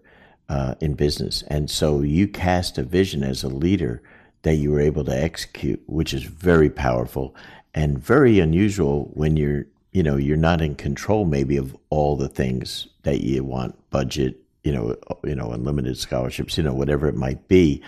uh, 0.49 0.75
in 0.79 0.93
business. 0.93 1.43
And 1.47 1.69
so 1.69 2.01
you 2.01 2.27
cast 2.27 2.77
a 2.77 2.83
vision 2.83 3.23
as 3.23 3.43
a 3.43 3.49
leader 3.49 4.01
that 4.43 4.55
you 4.55 4.71
were 4.71 4.79
able 4.79 5.03
to 5.05 5.23
execute, 5.23 5.81
which 5.87 6.13
is 6.13 6.23
very 6.23 6.69
powerful 6.69 7.35
and 7.73 7.97
very 7.97 8.39
unusual 8.39 9.09
when 9.13 9.37
you're, 9.37 9.65
you 9.91 10.03
know, 10.03 10.17
you're 10.17 10.37
not 10.37 10.61
in 10.61 10.75
control 10.75 11.25
maybe 11.25 11.57
of 11.57 11.75
all 11.89 12.15
the 12.15 12.29
things 12.29 12.87
that 13.03 13.21
you 13.21 13.43
want, 13.43 13.75
budget, 13.89 14.37
you 14.63 14.71
know, 14.71 14.95
you 15.23 15.35
know, 15.35 15.51
unlimited 15.51 15.97
scholarships, 15.97 16.57
you 16.57 16.63
know, 16.63 16.73
whatever 16.73 17.07
it 17.07 17.15
might 17.15 17.47
be. 17.47 17.81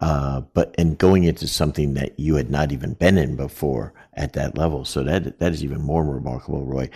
Uh, 0.00 0.40
but 0.54 0.74
and 0.78 0.96
going 0.96 1.24
into 1.24 1.48
something 1.48 1.94
that 1.94 2.18
you 2.18 2.36
had 2.36 2.50
not 2.50 2.70
even 2.70 2.94
been 2.94 3.18
in 3.18 3.34
before 3.34 3.92
at 4.14 4.32
that 4.32 4.56
level, 4.56 4.84
so 4.84 5.02
that 5.02 5.40
that 5.40 5.52
is 5.52 5.64
even 5.64 5.82
more 5.82 6.04
remarkable, 6.04 6.64
Roy. 6.64 6.88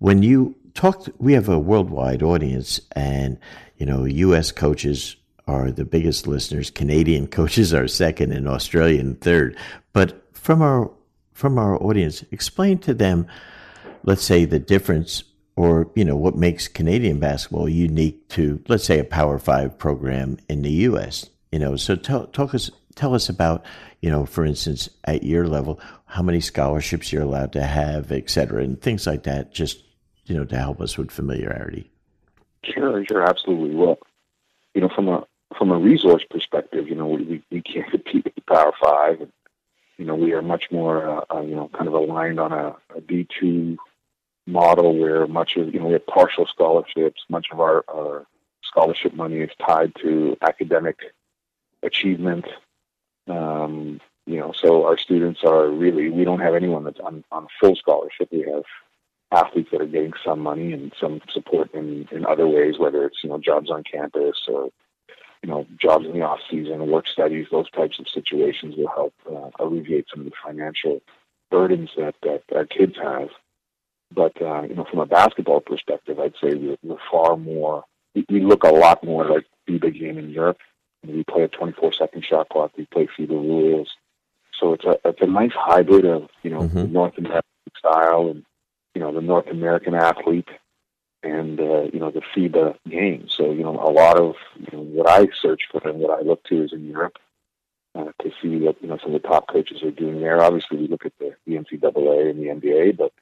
When 0.00 0.24
you 0.24 0.56
talk, 0.74 1.06
we 1.18 1.34
have 1.34 1.48
a 1.48 1.58
worldwide 1.58 2.22
audience, 2.22 2.80
and 2.96 3.38
you 3.78 3.86
know, 3.86 4.04
U.S. 4.04 4.52
coaches 4.52 5.16
are 5.46 5.70
the 5.70 5.84
biggest 5.84 6.26
listeners. 6.26 6.70
Canadian 6.70 7.26
coaches 7.38 7.72
are 7.72 7.88
second, 7.88 8.32
and 8.32 8.48
Australian 8.48 9.16
third. 9.16 9.56
But 9.92 10.24
from 10.36 10.62
our 10.62 10.90
from 11.32 11.58
our 11.58 11.80
audience, 11.82 12.24
explain 12.32 12.78
to 12.78 12.92
them, 12.92 13.26
let's 14.02 14.24
say, 14.24 14.44
the 14.44 14.58
difference 14.58 15.22
or 15.56 15.90
you 15.96 16.04
know 16.04 16.16
what 16.16 16.36
makes 16.36 16.68
Canadian 16.68 17.18
basketball 17.18 17.68
unique 17.68 18.28
to 18.28 18.62
let's 18.68 18.84
say 18.84 18.98
a 18.98 19.04
Power 19.04 19.38
Five 19.38 19.78
program 19.78 20.38
in 20.48 20.62
the 20.62 20.70
U.S. 20.70 21.28
You 21.50 21.58
know, 21.58 21.76
so 21.76 21.96
tell 21.96 22.26
talk 22.26 22.54
us 22.54 22.70
tell 22.94 23.14
us 23.14 23.28
about 23.28 23.64
you 24.00 24.10
know, 24.10 24.24
for 24.24 24.44
instance, 24.44 24.88
at 25.04 25.24
your 25.24 25.48
level, 25.48 25.80
how 26.06 26.22
many 26.22 26.40
scholarships 26.40 27.12
you're 27.12 27.22
allowed 27.22 27.52
to 27.54 27.64
have, 27.64 28.12
et 28.12 28.30
cetera, 28.30 28.62
and 28.62 28.80
things 28.80 29.06
like 29.06 29.24
that. 29.24 29.52
Just 29.52 29.82
you 30.26 30.36
know, 30.36 30.44
to 30.44 30.56
help 30.56 30.80
us 30.80 30.96
with 30.96 31.10
familiarity. 31.10 31.90
Sure, 32.64 33.04
sure, 33.06 33.22
absolutely. 33.22 33.74
Well, 33.74 33.98
you 34.74 34.80
know, 34.80 34.88
from 34.88 35.08
a 35.08 35.26
from 35.56 35.70
a 35.70 35.78
resource 35.78 36.24
perspective, 36.28 36.88
you 36.88 36.94
know, 36.94 37.06
we 37.06 37.42
we 37.50 37.62
can't 37.62 37.90
compete 37.90 38.24
with 38.24 38.34
the 38.34 38.42
Power 38.42 38.72
Five. 38.82 39.20
And, 39.20 39.32
you 39.96 40.04
know, 40.04 40.14
we 40.14 40.32
are 40.32 40.42
much 40.42 40.70
more, 40.70 41.08
uh, 41.08 41.24
uh, 41.34 41.40
you 41.40 41.56
know, 41.56 41.68
kind 41.68 41.88
of 41.88 41.94
aligned 41.94 42.38
on 42.38 42.52
a 42.52 42.76
a 42.94 43.00
D 43.00 43.26
two 43.38 43.78
model 44.46 44.96
where 44.98 45.26
much 45.26 45.56
of 45.56 45.72
you 45.72 45.80
know 45.80 45.86
we 45.86 45.92
have 45.92 46.06
partial 46.06 46.46
scholarships. 46.46 47.22
Much 47.28 47.48
of 47.52 47.60
our, 47.60 47.84
our 47.88 48.26
scholarship 48.62 49.14
money 49.14 49.38
is 49.38 49.50
tied 49.64 49.94
to 49.96 50.36
academic 50.42 50.98
achievement. 51.82 52.46
Um, 53.28 54.00
you 54.26 54.38
know, 54.38 54.52
so 54.52 54.86
our 54.86 54.98
students 54.98 55.40
are 55.44 55.68
really 55.68 56.10
we 56.10 56.24
don't 56.24 56.40
have 56.40 56.54
anyone 56.54 56.84
that's 56.84 57.00
on 57.00 57.24
on 57.30 57.46
full 57.60 57.76
scholarship. 57.76 58.28
We 58.30 58.40
have 58.40 58.64
athletes 59.30 59.68
that 59.72 59.80
are 59.80 59.86
getting 59.86 60.12
some 60.24 60.40
money 60.40 60.72
and 60.72 60.92
some 61.00 61.20
support 61.32 61.72
in 61.74 62.08
in 62.10 62.24
other 62.26 62.46
ways, 62.46 62.78
whether 62.78 63.04
it's 63.04 63.18
you 63.22 63.28
know 63.28 63.38
jobs 63.38 63.70
on 63.70 63.82
campus 63.84 64.36
or 64.48 64.70
you 65.42 65.48
know 65.48 65.66
jobs 65.80 66.06
in 66.06 66.12
the 66.12 66.22
off 66.22 66.40
season, 66.50 66.90
work 66.90 67.06
studies, 67.06 67.46
those 67.50 67.70
types 67.70 67.98
of 67.98 68.06
situations 68.08 68.74
will 68.76 68.88
help 68.88 69.14
uh, 69.30 69.50
alleviate 69.62 70.06
some 70.10 70.20
of 70.20 70.26
the 70.26 70.36
financial 70.44 71.00
burdens 71.50 71.90
that 71.96 72.14
that 72.22 72.42
our 72.54 72.66
kids 72.66 72.94
have. 73.02 73.28
But 74.14 74.40
uh, 74.40 74.62
you 74.62 74.74
know, 74.74 74.86
from 74.88 75.00
a 75.00 75.06
basketball 75.06 75.60
perspective, 75.60 76.18
I'd 76.18 76.34
say 76.42 76.54
we're, 76.54 76.78
we're 76.82 76.96
far 77.10 77.36
more. 77.36 77.84
We, 78.14 78.24
we 78.30 78.40
look 78.40 78.64
a 78.64 78.70
lot 78.70 79.04
more 79.04 79.26
like 79.26 79.44
FIBA 79.68 79.98
game 79.98 80.18
in 80.18 80.30
Europe. 80.30 80.58
We 81.06 81.24
play 81.24 81.42
a 81.42 81.48
24 81.48 81.92
second 81.92 82.24
shot 82.24 82.48
clock. 82.48 82.72
We 82.76 82.86
play 82.86 83.08
FIBA 83.18 83.30
rules. 83.30 83.90
So 84.58 84.72
it's 84.72 84.84
a 84.84 84.98
it's 85.04 85.20
a 85.20 85.26
nice 85.26 85.52
hybrid 85.54 86.06
of 86.06 86.28
you 86.42 86.50
know 86.50 86.60
mm-hmm. 86.60 86.92
North 86.92 87.18
American 87.18 87.42
style 87.76 88.28
and 88.30 88.44
you 88.98 89.04
know 89.04 89.12
the 89.12 89.20
North 89.20 89.46
American 89.46 89.94
athlete 89.94 90.48
and 91.22 91.60
uh, 91.60 91.82
you 91.92 92.00
know 92.00 92.10
the 92.10 92.22
FIBA 92.34 92.74
game. 92.90 93.28
So 93.28 93.52
you 93.52 93.62
know 93.62 93.78
a 93.78 93.92
lot 93.92 94.18
of 94.18 94.34
you 94.58 94.76
know, 94.76 94.82
what 94.82 95.08
I 95.08 95.28
search 95.40 95.62
for 95.70 95.80
and 95.88 96.00
what 96.00 96.18
I 96.18 96.22
look 96.22 96.42
to 96.46 96.64
is 96.64 96.72
in 96.72 96.84
Europe 96.84 97.16
uh, 97.94 98.10
to 98.22 98.32
see 98.42 98.56
what 98.56 98.82
you 98.82 98.88
know 98.88 98.98
some 99.00 99.14
of 99.14 99.22
the 99.22 99.28
top 99.28 99.46
coaches 99.46 99.84
are 99.84 99.92
doing 99.92 100.20
there. 100.20 100.42
Obviously, 100.42 100.78
we 100.78 100.88
look 100.88 101.06
at 101.06 101.12
the, 101.20 101.36
the 101.46 101.52
NCAA 101.54 102.30
and 102.30 102.40
the 102.40 102.48
NBA, 102.48 102.96
but 102.96 103.12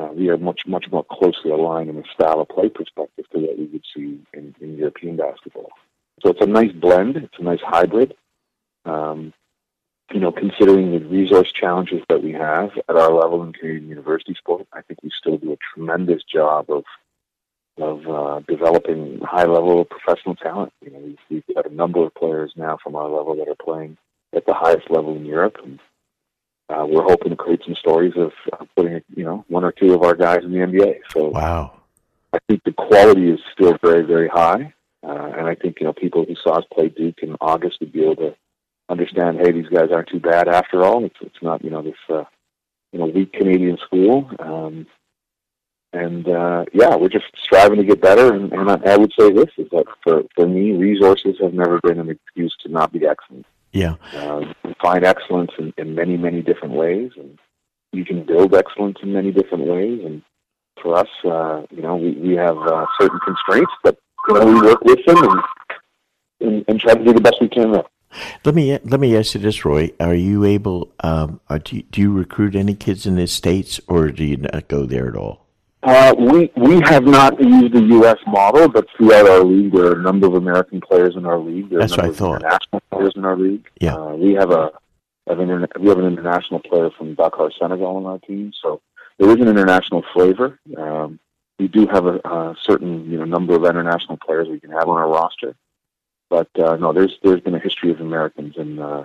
uh, 0.00 0.12
we 0.14 0.30
are 0.30 0.38
much 0.38 0.62
much 0.66 0.86
more 0.90 1.04
closely 1.04 1.50
aligned 1.50 1.90
in 1.90 1.98
a 1.98 2.12
style 2.14 2.40
of 2.40 2.48
play 2.48 2.70
perspective 2.70 3.26
to 3.32 3.38
what 3.38 3.58
we 3.58 3.66
would 3.66 3.84
see 3.94 4.18
in, 4.32 4.54
in 4.62 4.78
European 4.78 5.18
basketball. 5.18 5.68
So 6.22 6.30
it's 6.30 6.40
a 6.40 6.46
nice 6.46 6.72
blend. 6.72 7.18
It's 7.18 7.38
a 7.38 7.42
nice 7.42 7.60
hybrid. 7.62 8.14
Um, 8.86 9.34
you 10.12 10.20
know, 10.20 10.30
considering 10.30 10.92
the 10.92 11.04
resource 11.06 11.50
challenges 11.52 12.02
that 12.08 12.22
we 12.22 12.32
have 12.32 12.70
at 12.88 12.96
our 12.96 13.12
level 13.12 13.42
in 13.42 13.52
Canadian 13.52 13.88
university 13.88 14.34
sport, 14.38 14.66
I 14.72 14.82
think 14.82 15.02
we 15.02 15.10
still 15.18 15.36
do 15.36 15.52
a 15.52 15.56
tremendous 15.74 16.22
job 16.22 16.70
of 16.70 16.84
of 17.78 18.06
uh, 18.08 18.40
developing 18.48 19.20
high 19.22 19.44
level 19.44 19.84
professional 19.84 20.34
talent. 20.36 20.72
You 20.80 20.92
know, 20.92 20.98
we've, 20.98 21.18
we've 21.28 21.54
got 21.54 21.70
a 21.70 21.74
number 21.74 22.04
of 22.06 22.14
players 22.14 22.52
now 22.56 22.78
from 22.82 22.94
our 22.94 23.08
level 23.08 23.36
that 23.36 23.48
are 23.48 23.56
playing 23.62 23.98
at 24.34 24.46
the 24.46 24.54
highest 24.54 24.90
level 24.90 25.14
in 25.14 25.26
Europe, 25.26 25.56
and 25.62 25.78
uh, 26.68 26.86
we're 26.88 27.02
hoping 27.02 27.30
to 27.30 27.36
create 27.36 27.60
some 27.64 27.74
stories 27.74 28.14
of 28.16 28.32
uh, 28.52 28.64
putting, 28.74 29.02
you 29.14 29.24
know, 29.24 29.44
one 29.48 29.64
or 29.64 29.72
two 29.72 29.92
of 29.92 30.02
our 30.02 30.14
guys 30.14 30.40
in 30.42 30.52
the 30.52 30.58
NBA. 30.58 31.00
So, 31.12 31.28
wow, 31.28 31.80
I 32.32 32.38
think 32.48 32.62
the 32.64 32.72
quality 32.72 33.30
is 33.30 33.40
still 33.52 33.76
very, 33.82 34.06
very 34.06 34.28
high, 34.28 34.72
uh, 35.02 35.32
and 35.36 35.46
I 35.46 35.54
think 35.54 35.76
you 35.80 35.86
know 35.86 35.92
people 35.92 36.24
who 36.24 36.34
saw 36.42 36.58
us 36.58 36.64
play 36.72 36.88
Duke 36.88 37.18
in 37.22 37.36
August 37.40 37.78
would 37.80 37.92
be 37.92 38.04
able 38.04 38.16
to 38.16 38.36
understand, 38.88 39.38
hey, 39.40 39.52
these 39.52 39.68
guys 39.68 39.90
aren't 39.92 40.08
too 40.08 40.20
bad 40.20 40.48
after 40.48 40.84
all. 40.84 41.04
It's 41.04 41.16
it's 41.20 41.42
not 41.42 41.64
you 41.64 41.70
know 41.70 41.82
this 41.82 41.94
uh, 42.08 42.24
you 42.92 42.98
know 42.98 43.06
weak 43.06 43.32
Canadian 43.32 43.78
school. 43.78 44.30
Um, 44.38 44.86
and 45.92 46.28
uh, 46.28 46.64
yeah, 46.72 46.94
we're 46.96 47.08
just 47.08 47.26
striving 47.42 47.78
to 47.78 47.84
get 47.84 48.00
better. 48.00 48.34
And, 48.34 48.52
and 48.52 48.70
I, 48.70 48.92
I 48.92 48.96
would 48.96 49.12
say 49.18 49.32
this 49.32 49.50
is 49.56 49.68
that 49.70 49.86
for 50.02 50.22
for 50.34 50.46
me, 50.46 50.72
resources 50.72 51.36
have 51.40 51.54
never 51.54 51.80
been 51.82 51.98
an 51.98 52.10
excuse 52.10 52.54
to 52.62 52.68
not 52.68 52.92
be 52.92 53.06
excellent. 53.06 53.46
Yeah. 53.72 53.96
Uh, 54.14 54.52
find 54.82 55.04
excellence 55.04 55.50
in, 55.58 55.72
in 55.76 55.94
many, 55.94 56.16
many 56.16 56.42
different 56.42 56.74
ways, 56.74 57.10
and 57.16 57.38
you 57.92 58.04
can 58.04 58.24
build 58.24 58.54
excellence 58.54 58.98
in 59.02 59.12
many 59.12 59.32
different 59.32 59.64
ways. 59.66 60.00
And 60.04 60.22
for 60.82 60.96
us, 60.96 61.08
uh, 61.24 61.62
you 61.70 61.82
know, 61.82 61.96
we, 61.96 62.12
we 62.12 62.34
have 62.36 62.56
uh, 62.56 62.86
certain 63.00 63.20
constraints, 63.24 63.72
but 63.82 63.98
you 64.28 64.34
know, 64.34 64.46
we 64.46 64.60
work 64.60 64.82
with 64.82 65.04
them 65.06 65.18
and, 65.18 65.40
and, 66.40 66.64
and 66.68 66.80
try 66.80 66.94
to 66.94 67.04
do 67.04 67.12
the 67.12 67.20
best 67.20 67.36
we 67.40 67.48
can. 67.48 67.82
Let 68.44 68.54
me 68.54 68.78
let 68.84 69.00
me 69.00 69.16
ask 69.16 69.34
you 69.34 69.40
this, 69.40 69.64
Roy. 69.64 69.90
Are 70.00 70.14
you 70.14 70.44
able? 70.44 70.92
Um, 71.00 71.40
are, 71.48 71.58
do, 71.58 71.76
you, 71.76 71.82
do 71.82 72.00
you 72.00 72.12
recruit 72.12 72.54
any 72.54 72.74
kids 72.74 73.06
in 73.06 73.16
the 73.16 73.26
states, 73.26 73.80
or 73.88 74.10
do 74.10 74.24
you 74.24 74.36
not 74.36 74.68
go 74.68 74.86
there 74.86 75.08
at 75.08 75.16
all? 75.16 75.46
Uh, 75.82 76.14
we 76.18 76.50
we 76.56 76.80
have 76.80 77.04
not 77.04 77.40
used 77.40 77.72
the 77.72 77.82
U.S. 77.82 78.18
model, 78.26 78.68
but 78.68 78.86
throughout 78.96 79.28
our 79.28 79.44
league, 79.44 79.72
there 79.72 79.86
are 79.86 79.98
a 79.98 80.02
number 80.02 80.26
of 80.26 80.34
American 80.34 80.80
players 80.80 81.14
in 81.14 81.24
our 81.24 81.38
league. 81.38 81.70
There 81.70 81.78
are 81.78 81.82
That's 81.82 81.96
what 81.96 82.06
I 82.06 82.12
thought. 82.12 82.42
International 82.42 82.82
players 82.90 83.12
in 83.14 83.24
our 83.24 83.36
league. 83.36 83.68
Yeah, 83.80 83.94
uh, 83.94 84.16
we 84.16 84.32
have 84.34 84.50
a 84.50 84.72
have 85.28 85.38
an 85.38 85.66
we 85.78 85.88
have 85.88 85.98
an 85.98 86.06
international 86.06 86.60
player 86.60 86.90
from 86.96 87.14
Dakar, 87.14 87.50
Senegal, 87.58 87.96
on 87.96 88.06
our 88.06 88.18
team. 88.18 88.52
So 88.60 88.80
there 89.18 89.30
is 89.30 89.36
an 89.36 89.48
international 89.48 90.02
flavor. 90.12 90.58
Um, 90.76 91.20
we 91.58 91.68
do 91.68 91.86
have 91.86 92.06
a, 92.06 92.16
a 92.16 92.56
certain 92.62 93.10
you 93.10 93.18
know 93.18 93.24
number 93.24 93.54
of 93.54 93.64
international 93.64 94.18
players 94.18 94.48
we 94.48 94.60
can 94.60 94.70
have 94.70 94.88
on 94.88 94.96
our 94.98 95.08
roster, 95.08 95.54
but 96.28 96.48
uh, 96.58 96.76
no, 96.76 96.92
there's 96.92 97.16
there's 97.22 97.40
been 97.40 97.54
a 97.54 97.60
history 97.60 97.90
of 97.90 98.00
Americans 98.00 98.54
in 98.56 98.78
uh, 98.78 99.04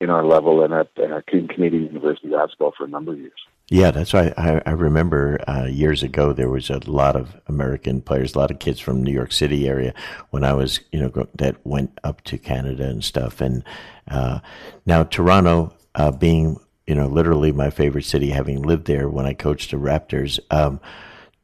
in 0.00 0.10
our 0.10 0.24
level 0.24 0.62
and 0.62 0.74
at 0.74 0.90
uh, 0.98 1.20
Canadian 1.26 1.86
University 1.86 2.28
basketball 2.28 2.72
for 2.76 2.84
a 2.84 2.88
number 2.88 3.12
of 3.12 3.18
years. 3.18 3.40
Yeah, 3.70 3.90
that's 3.90 4.12
right. 4.12 4.34
I, 4.36 4.60
I 4.66 4.72
remember 4.72 5.40
uh, 5.48 5.64
years 5.64 6.02
ago 6.02 6.34
there 6.34 6.50
was 6.50 6.68
a 6.68 6.78
lot 6.88 7.16
of 7.16 7.40
American 7.46 8.02
players, 8.02 8.34
a 8.34 8.38
lot 8.38 8.50
of 8.50 8.58
kids 8.58 8.78
from 8.78 9.02
New 9.02 9.12
York 9.12 9.32
City 9.32 9.66
area 9.66 9.94
when 10.30 10.44
I 10.44 10.52
was, 10.52 10.80
you 10.92 11.00
know, 11.00 11.26
that 11.34 11.56
went 11.64 11.98
up 12.04 12.22
to 12.24 12.36
Canada 12.36 12.86
and 12.86 13.02
stuff. 13.02 13.40
And 13.40 13.64
uh, 14.08 14.40
now 14.84 15.04
Toronto, 15.04 15.72
uh, 15.94 16.10
being 16.10 16.60
you 16.86 16.94
know 16.94 17.06
literally 17.06 17.52
my 17.52 17.70
favorite 17.70 18.04
city, 18.04 18.30
having 18.30 18.60
lived 18.62 18.86
there 18.86 19.08
when 19.08 19.26
I 19.26 19.32
coached 19.32 19.70
the 19.70 19.78
Raptors. 19.78 20.38
Um, 20.50 20.80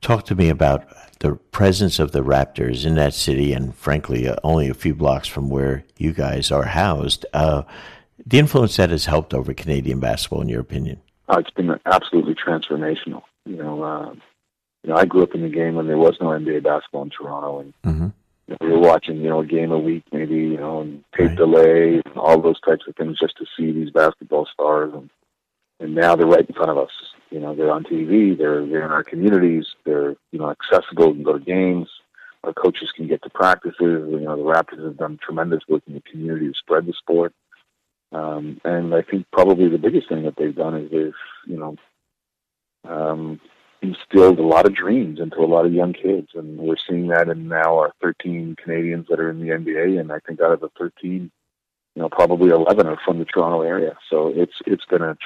talk 0.03 0.25
to 0.27 0.35
me 0.35 0.51
about 0.51 0.87
the 1.21 1.35
presence 1.53 1.99
of 1.99 2.13
the 2.13 2.23
Raptors 2.23 2.85
in 2.85 2.95
that 2.97 3.15
city, 3.15 3.53
and 3.53 3.75
frankly, 3.75 4.27
uh, 4.27 4.37
only 4.43 4.69
a 4.69 4.75
few 4.75 4.95
blocks 4.95 5.29
from 5.29 5.49
where 5.49 5.85
you 5.97 6.13
guys 6.13 6.51
are 6.51 6.65
housed. 6.65 7.25
Uh, 7.33 7.63
the 8.27 8.39
influence 8.39 8.77
that 8.77 8.91
has 8.91 9.05
helped 9.05 9.33
over 9.33 9.55
Canadian 9.55 10.01
basketball, 10.01 10.41
in 10.41 10.49
your 10.49 10.61
opinion. 10.61 11.01
Uh, 11.29 11.39
it's 11.39 11.51
been 11.51 11.79
absolutely 11.87 12.35
transformational. 12.35 13.23
You 13.45 13.57
know, 13.57 13.83
uh, 13.83 14.15
you 14.83 14.91
know, 14.91 14.97
I 14.97 15.05
grew 15.05 15.23
up 15.23 15.35
in 15.35 15.43
the 15.43 15.49
game 15.49 15.75
when 15.75 15.87
there 15.87 15.99
was 15.99 16.17
no 16.21 16.29
NBA 16.29 16.65
basketball 16.65 17.03
in 17.03 17.11
Toronto, 17.11 17.61
and 17.61 17.75
mm-hmm. 17.85 18.09
you 18.49 18.57
know, 18.61 18.67
we 18.67 18.73
were 18.73 18.79
watching, 18.79 19.19
you 19.19 19.29
know, 19.29 19.41
a 19.41 19.47
game 19.47 19.73
a 19.73 19.79
week, 19.79 20.05
maybe, 20.13 20.37
you 20.37 20.57
know, 20.57 20.81
and 20.81 21.05
tape 21.17 21.29
right. 21.29 21.37
delay, 21.37 22.03
and 22.05 22.17
all 22.17 22.41
those 22.41 22.61
types 22.61 22.85
of 22.89 22.97
things, 22.97 23.19
just 23.19 23.37
to 23.37 23.45
see 23.57 23.73
these 23.73 23.91
basketball 23.91 24.49
stars. 24.53 24.93
And 24.95 25.11
and 25.81 25.95
now 25.95 26.15
they're 26.15 26.27
right 26.27 26.47
in 26.47 26.55
front 26.55 26.71
of 26.71 26.79
us. 26.79 26.91
You 27.31 27.41
know, 27.41 27.55
they're 27.55 27.73
on 27.73 27.85
TV. 27.85 28.37
They're 28.37 28.67
they're 28.67 28.85
in 28.85 28.93
our 28.93 29.05
communities. 29.05 29.67
They're 29.85 30.17
you 30.31 30.39
know 30.39 30.51
accessible. 30.51 31.09
You 31.09 31.15
can 31.15 31.23
go 31.23 31.39
to 31.39 31.45
games. 31.45 31.89
Our 32.45 32.53
coaches 32.53 32.91
can 32.97 33.07
get 33.07 33.23
to 33.23 33.31
practices. 33.31 33.75
You 33.81 34.21
know, 34.21 34.37
the 34.37 34.43
Raptors 34.43 34.85
have 34.85 34.97
done 34.97 35.19
tremendous 35.23 35.61
work 35.69 35.83
in 35.87 35.95
the 35.95 36.03
community 36.03 36.49
to 36.49 36.55
spread 36.59 36.87
the 36.87 36.95
sport. 36.99 37.35
Um, 38.13 38.61
and 38.65 38.95
I 38.95 39.03
think 39.03 39.27
probably 39.33 39.69
the 39.69 39.79
biggest 39.79 40.09
thing 40.09 40.25
that 40.25 40.35
they've 40.37 40.55
done 40.55 40.75
is 40.75 40.91
they've, 40.91 41.13
you 41.47 41.59
know, 41.59 41.77
um, 42.89 43.41
instilled 43.83 44.39
a 44.39 44.47
lot 44.47 44.67
of 44.67 44.75
dreams 44.75 45.21
into 45.21 45.39
a 45.39 45.47
lot 45.47 45.67
of 45.67 45.73
young 45.73 45.93
kids, 45.93 46.29
and 46.35 46.59
we're 46.59 46.77
seeing 46.89 47.09
that 47.09 47.29
in 47.29 47.49
now 47.49 47.79
our 47.79 47.93
13 48.03 48.57
Canadians 48.63 49.07
that 49.09 49.21
are 49.21 49.31
in 49.31 49.41
the 49.41 49.49
NBA, 49.49 50.01
and 50.01 50.11
I 50.11 50.19
think 50.27 50.41
out 50.41 50.53
of 50.53 50.61
the 50.61 50.71
13, 50.79 51.31
you 52.01 52.05
know, 52.05 52.09
probably 52.09 52.49
11 52.49 52.87
are 52.87 52.99
from 53.05 53.19
the 53.19 53.27
Toronto 53.27 53.61
area. 53.61 53.95
So 54.09 54.33
it's 54.35 54.55
it's 54.65 54.87
been 54.87 55.03
a 55.03 55.17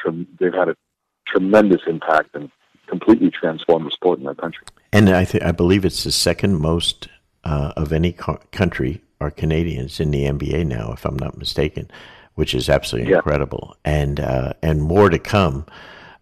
they've 0.41 0.53
had 0.53 0.69
a 0.69 0.77
tremendous 1.25 1.83
impact 1.87 2.35
and 2.35 2.51
completely 2.89 3.31
transformed 3.31 3.87
the 3.87 3.93
sport 3.93 4.19
in 4.19 4.27
our 4.27 4.35
country. 4.35 4.67
And 4.93 5.09
I 5.09 5.25
th- 5.25 5.45
I 5.45 5.53
believe 5.53 5.85
it's 5.85 6.03
the 6.03 6.11
second 6.11 6.59
most 6.59 7.09
uh, 7.45 7.73
of 7.77 7.93
any 7.93 8.11
co- 8.11 8.41
country 8.51 9.03
are 9.21 9.31
Canadians 9.31 10.01
in 10.01 10.11
the 10.11 10.25
NBA 10.25 10.67
now, 10.67 10.93
if 10.93 11.05
I'm 11.05 11.17
not 11.17 11.39
mistaken 11.39 11.89
which 12.35 12.53
is 12.53 12.69
absolutely 12.69 13.13
yeah. 13.13 13.19
incredible, 13.19 13.77
and 13.85 14.19
uh, 14.19 14.55
and 14.61 14.83
more 14.83 15.09
to 15.09 15.19
come. 15.19 15.65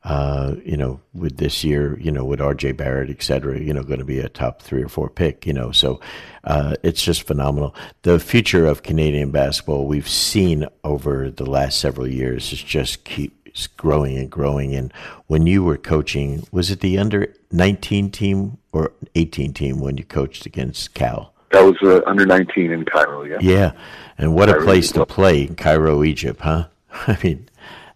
Uh, 0.05 0.57
you 0.65 0.77
know, 0.77 1.01
with 1.15 1.37
this 1.37 1.63
year, 1.63 1.97
you 2.01 2.11
know, 2.11 2.25
with 2.25 2.41
R.J. 2.41 2.73
Barrett, 2.73 3.09
et 3.09 3.23
cetera, 3.23 3.61
you 3.61 3.73
know, 3.73 3.85
going 3.85 4.01
to 4.01 4.05
be 4.05 4.19
a 4.19 4.29
top 4.29 4.61
three 4.61 4.83
or 4.83 4.89
four 4.89 5.09
pick, 5.09 5.47
you 5.47 5.53
know, 5.53 5.71
so 5.71 6.01
uh, 6.43 6.75
it's 6.83 7.05
just 7.05 7.23
phenomenal. 7.23 7.73
The 8.03 8.19
future 8.19 8.67
of 8.67 8.83
Canadian 8.83 9.31
basketball 9.31 9.87
we've 9.87 10.09
seen 10.09 10.67
over 10.83 11.31
the 11.31 11.49
last 11.49 11.79
several 11.79 12.09
years 12.09 12.53
is 12.53 12.61
just 12.61 13.05
keep 13.05 13.43
growing 13.77 14.17
and 14.17 14.31
growing. 14.31 14.75
And 14.75 14.93
when 15.27 15.47
you 15.47 15.63
were 15.63 15.77
coaching, 15.77 16.47
was 16.51 16.71
it 16.71 16.81
the 16.81 16.99
under 16.99 17.35
19 17.51 18.11
team 18.11 18.59
or 18.73 18.93
18 19.15 19.53
team 19.53 19.81
when 19.81 19.97
you 19.99 20.05
coached 20.05 20.47
against 20.47 20.95
Cal? 20.95 21.33
That 21.53 21.63
was 21.63 21.77
uh, 21.83 22.01
under 22.07 22.25
19 22.25 22.73
in 22.73 22.85
Cairo, 22.87 23.25
yeah. 23.25 23.39
Yeah. 23.41 23.73
And 24.17 24.35
what 24.35 24.49
Cairo, 24.49 24.63
a 24.63 24.65
place 24.65 24.91
to 24.93 25.05
play 25.05 25.43
in 25.43 25.55
Cairo, 25.55 26.03
Egypt, 26.03 26.41
huh? 26.41 26.69
I 27.07 27.19
mean, 27.23 27.49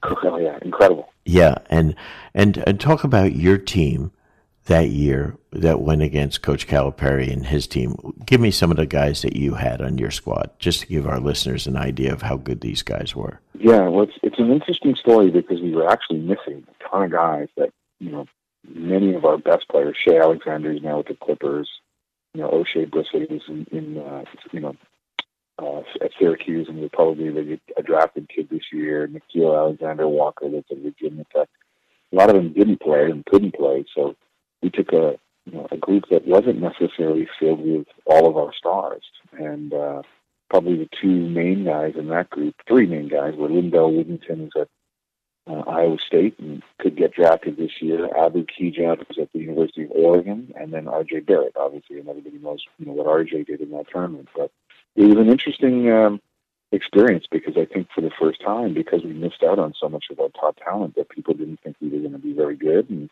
oh, 0.02 0.36
yeah, 0.38 0.58
incredible. 0.62 1.10
Yeah. 1.26 1.56
And, 1.68 1.94
and, 2.32 2.62
and 2.66 2.80
talk 2.80 3.04
about 3.04 3.36
your 3.36 3.58
team 3.58 4.12
that 4.66 4.90
year 4.90 5.36
that 5.52 5.80
went 5.80 6.02
against 6.02 6.42
Coach 6.42 6.66
Calipari 6.66 7.32
and 7.32 7.46
his 7.46 7.66
team. 7.66 8.14
Give 8.24 8.40
me 8.40 8.50
some 8.50 8.70
of 8.70 8.76
the 8.76 8.86
guys 8.86 9.22
that 9.22 9.36
you 9.36 9.54
had 9.54 9.80
on 9.80 9.98
your 9.98 10.10
squad, 10.10 10.50
just 10.58 10.80
to 10.80 10.86
give 10.86 11.06
our 11.06 11.20
listeners 11.20 11.66
an 11.66 11.76
idea 11.76 12.12
of 12.12 12.22
how 12.22 12.36
good 12.36 12.60
these 12.60 12.82
guys 12.82 13.14
were. 13.14 13.40
Yeah, 13.58 13.88
well, 13.88 14.02
it's, 14.02 14.18
it's 14.22 14.38
an 14.38 14.50
interesting 14.50 14.96
story 14.96 15.30
because 15.30 15.60
we 15.60 15.72
were 15.74 15.88
actually 15.88 16.18
missing 16.18 16.66
a 16.68 16.88
ton 16.88 17.04
of 17.04 17.10
guys 17.12 17.48
that, 17.56 17.70
you 18.00 18.10
know, 18.10 18.26
many 18.68 19.14
of 19.14 19.24
our 19.24 19.38
best 19.38 19.68
players, 19.68 19.96
Shai 19.96 20.18
Alexander 20.18 20.72
is 20.72 20.82
now 20.82 20.98
with 20.98 21.08
the 21.08 21.14
Clippers, 21.14 21.68
you 22.34 22.42
know, 22.42 22.50
Oshae 22.50 22.90
Brissett 22.90 23.30
is 23.30 23.42
in, 23.48 23.66
in 23.70 23.98
uh, 23.98 24.24
you 24.52 24.60
know, 24.60 24.76
uh, 25.58 25.80
at 26.02 26.12
Syracuse 26.18 26.68
and 26.68 26.80
was 26.80 26.90
probably 26.92 27.30
the, 27.30 27.58
a 27.76 27.82
drafted 27.82 28.28
kid 28.28 28.48
this 28.50 28.72
year. 28.72 29.08
Nickeil 29.08 29.56
Alexander 29.56 30.08
Walker 30.08 30.48
that's 30.50 30.70
at 30.70 30.78
Virginia 30.78 31.24
Tech. 31.34 31.48
A 32.12 32.16
lot 32.16 32.30
of 32.30 32.36
them 32.36 32.52
didn't 32.52 32.80
play 32.80 33.04
and 33.04 33.24
couldn't 33.26 33.54
play, 33.54 33.84
so 33.94 34.14
we 34.62 34.70
took 34.70 34.92
a 34.92 35.18
you 35.44 35.52
know, 35.52 35.66
a 35.70 35.76
group 35.76 36.04
that 36.10 36.26
wasn't 36.26 36.60
necessarily 36.60 37.28
filled 37.38 37.60
with 37.60 37.86
all 38.04 38.28
of 38.28 38.36
our 38.36 38.52
stars, 38.52 39.02
and 39.38 39.72
uh, 39.72 40.02
probably 40.50 40.76
the 40.76 40.88
two 41.00 41.28
main 41.28 41.64
guys 41.64 41.94
in 41.96 42.08
that 42.08 42.30
group, 42.30 42.54
three 42.66 42.86
main 42.86 43.08
guys, 43.08 43.34
were 43.36 43.48
Lindell 43.48 43.92
Wigginton, 43.92 44.38
who's 44.38 44.52
at 44.60 44.68
uh, 45.48 45.62
Iowa 45.68 45.96
State 46.04 46.38
and 46.38 46.62
could 46.80 46.96
get 46.96 47.14
drafted 47.14 47.56
this 47.56 47.80
year. 47.80 48.08
Abu 48.16 48.44
Kigab, 48.44 49.06
who's 49.06 49.18
at 49.20 49.32
the 49.32 49.38
University 49.38 49.84
of 49.84 49.92
Oregon, 49.92 50.52
and 50.58 50.72
then 50.72 50.88
R.J. 50.88 51.20
Barrett, 51.20 51.56
obviously, 51.56 51.98
and 51.98 52.08
everybody 52.08 52.38
knows 52.38 52.64
you 52.78 52.86
know 52.86 52.92
what 52.92 53.06
R.J. 53.06 53.44
did 53.44 53.60
in 53.60 53.70
that 53.70 53.86
tournament. 53.92 54.28
But 54.34 54.50
it 54.96 55.04
was 55.04 55.16
an 55.16 55.28
interesting 55.28 55.90
um, 55.90 56.20
experience 56.72 57.26
because 57.30 57.56
I 57.56 57.66
think 57.66 57.88
for 57.94 58.00
the 58.00 58.10
first 58.18 58.40
time, 58.42 58.74
because 58.74 59.02
we 59.02 59.12
missed 59.12 59.42
out 59.42 59.58
on 59.58 59.74
so 59.78 59.88
much 59.88 60.06
of 60.10 60.20
our 60.20 60.28
top 60.30 60.56
talent, 60.62 60.96
that 60.96 61.08
people 61.08 61.34
didn't 61.34 61.60
think 61.62 61.76
we 61.80 61.88
were 61.88 61.98
going 61.98 62.12
to 62.12 62.18
be 62.18 62.32
very 62.32 62.56
good, 62.56 62.90
and 62.90 63.10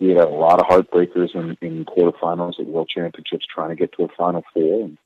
we 0.00 0.08
had 0.10 0.18
a 0.18 0.28
lot 0.28 0.60
of 0.60 0.66
heartbreakers 0.66 1.34
in, 1.34 1.56
in 1.60 1.84
quarterfinals 1.84 2.60
at 2.60 2.66
World 2.66 2.88
Championships 2.88 3.46
trying 3.46 3.70
to 3.70 3.76
get 3.76 3.92
to 3.92 4.04
a 4.04 4.08
Final 4.16 4.44
Four. 4.52 4.84
And 4.84 4.98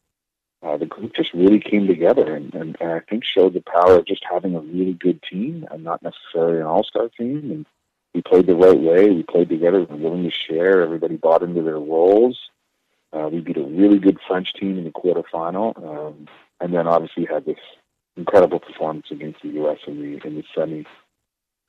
uh, 0.62 0.76
the 0.76 0.86
group 0.86 1.14
just 1.14 1.32
really 1.32 1.60
came 1.60 1.86
together 1.86 2.34
and, 2.34 2.52
and, 2.54 2.76
and 2.80 2.92
I 2.92 3.00
think 3.00 3.24
showed 3.24 3.54
the 3.54 3.62
power 3.62 3.96
of 3.96 4.06
just 4.06 4.24
having 4.30 4.54
a 4.54 4.60
really 4.60 4.92
good 4.92 5.22
team 5.22 5.66
and 5.70 5.84
not 5.84 6.02
necessarily 6.02 6.58
an 6.58 6.66
all-star 6.66 7.08
team. 7.16 7.50
And 7.50 7.66
we 8.14 8.20
played 8.22 8.46
the 8.46 8.54
right 8.54 8.78
way. 8.78 9.10
We 9.10 9.22
played 9.22 9.48
together. 9.48 9.80
We 9.80 9.86
were 9.86 10.10
willing 10.10 10.24
to 10.24 10.30
share. 10.30 10.82
Everybody 10.82 11.16
bought 11.16 11.42
into 11.42 11.62
their 11.62 11.78
roles. 11.78 12.38
Uh, 13.12 13.28
we 13.28 13.40
beat 13.40 13.56
a 13.56 13.62
really 13.62 13.98
good 13.98 14.18
French 14.26 14.52
team 14.54 14.78
in 14.78 14.84
the 14.84 14.90
quarterfinal, 14.90 15.76
um, 15.84 16.28
and 16.60 16.72
then 16.72 16.86
obviously 16.86 17.24
had 17.24 17.44
this 17.44 17.58
incredible 18.16 18.60
performance 18.60 19.06
against 19.10 19.42
the 19.42 19.48
U.S. 19.48 19.78
in 19.86 20.00
the 20.00 20.26
in 20.26 20.36
the 20.36 20.44
semi 20.54 20.86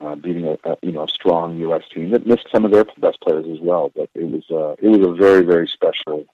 uh, 0.00 0.14
beating 0.14 0.46
a, 0.46 0.56
a, 0.68 0.76
you 0.82 0.92
know 0.92 1.04
a 1.04 1.08
strong 1.08 1.58
U.S. 1.58 1.82
team 1.92 2.10
that 2.10 2.26
missed 2.26 2.46
some 2.52 2.64
of 2.64 2.70
their 2.70 2.84
best 2.98 3.20
players 3.20 3.46
as 3.50 3.58
well. 3.60 3.90
But 3.94 4.10
it 4.14 4.24
was 4.24 4.44
uh, 4.50 4.76
it 4.80 4.88
was 4.88 5.06
a 5.06 5.12
very 5.12 5.44
very 5.44 5.66
special 5.66 6.26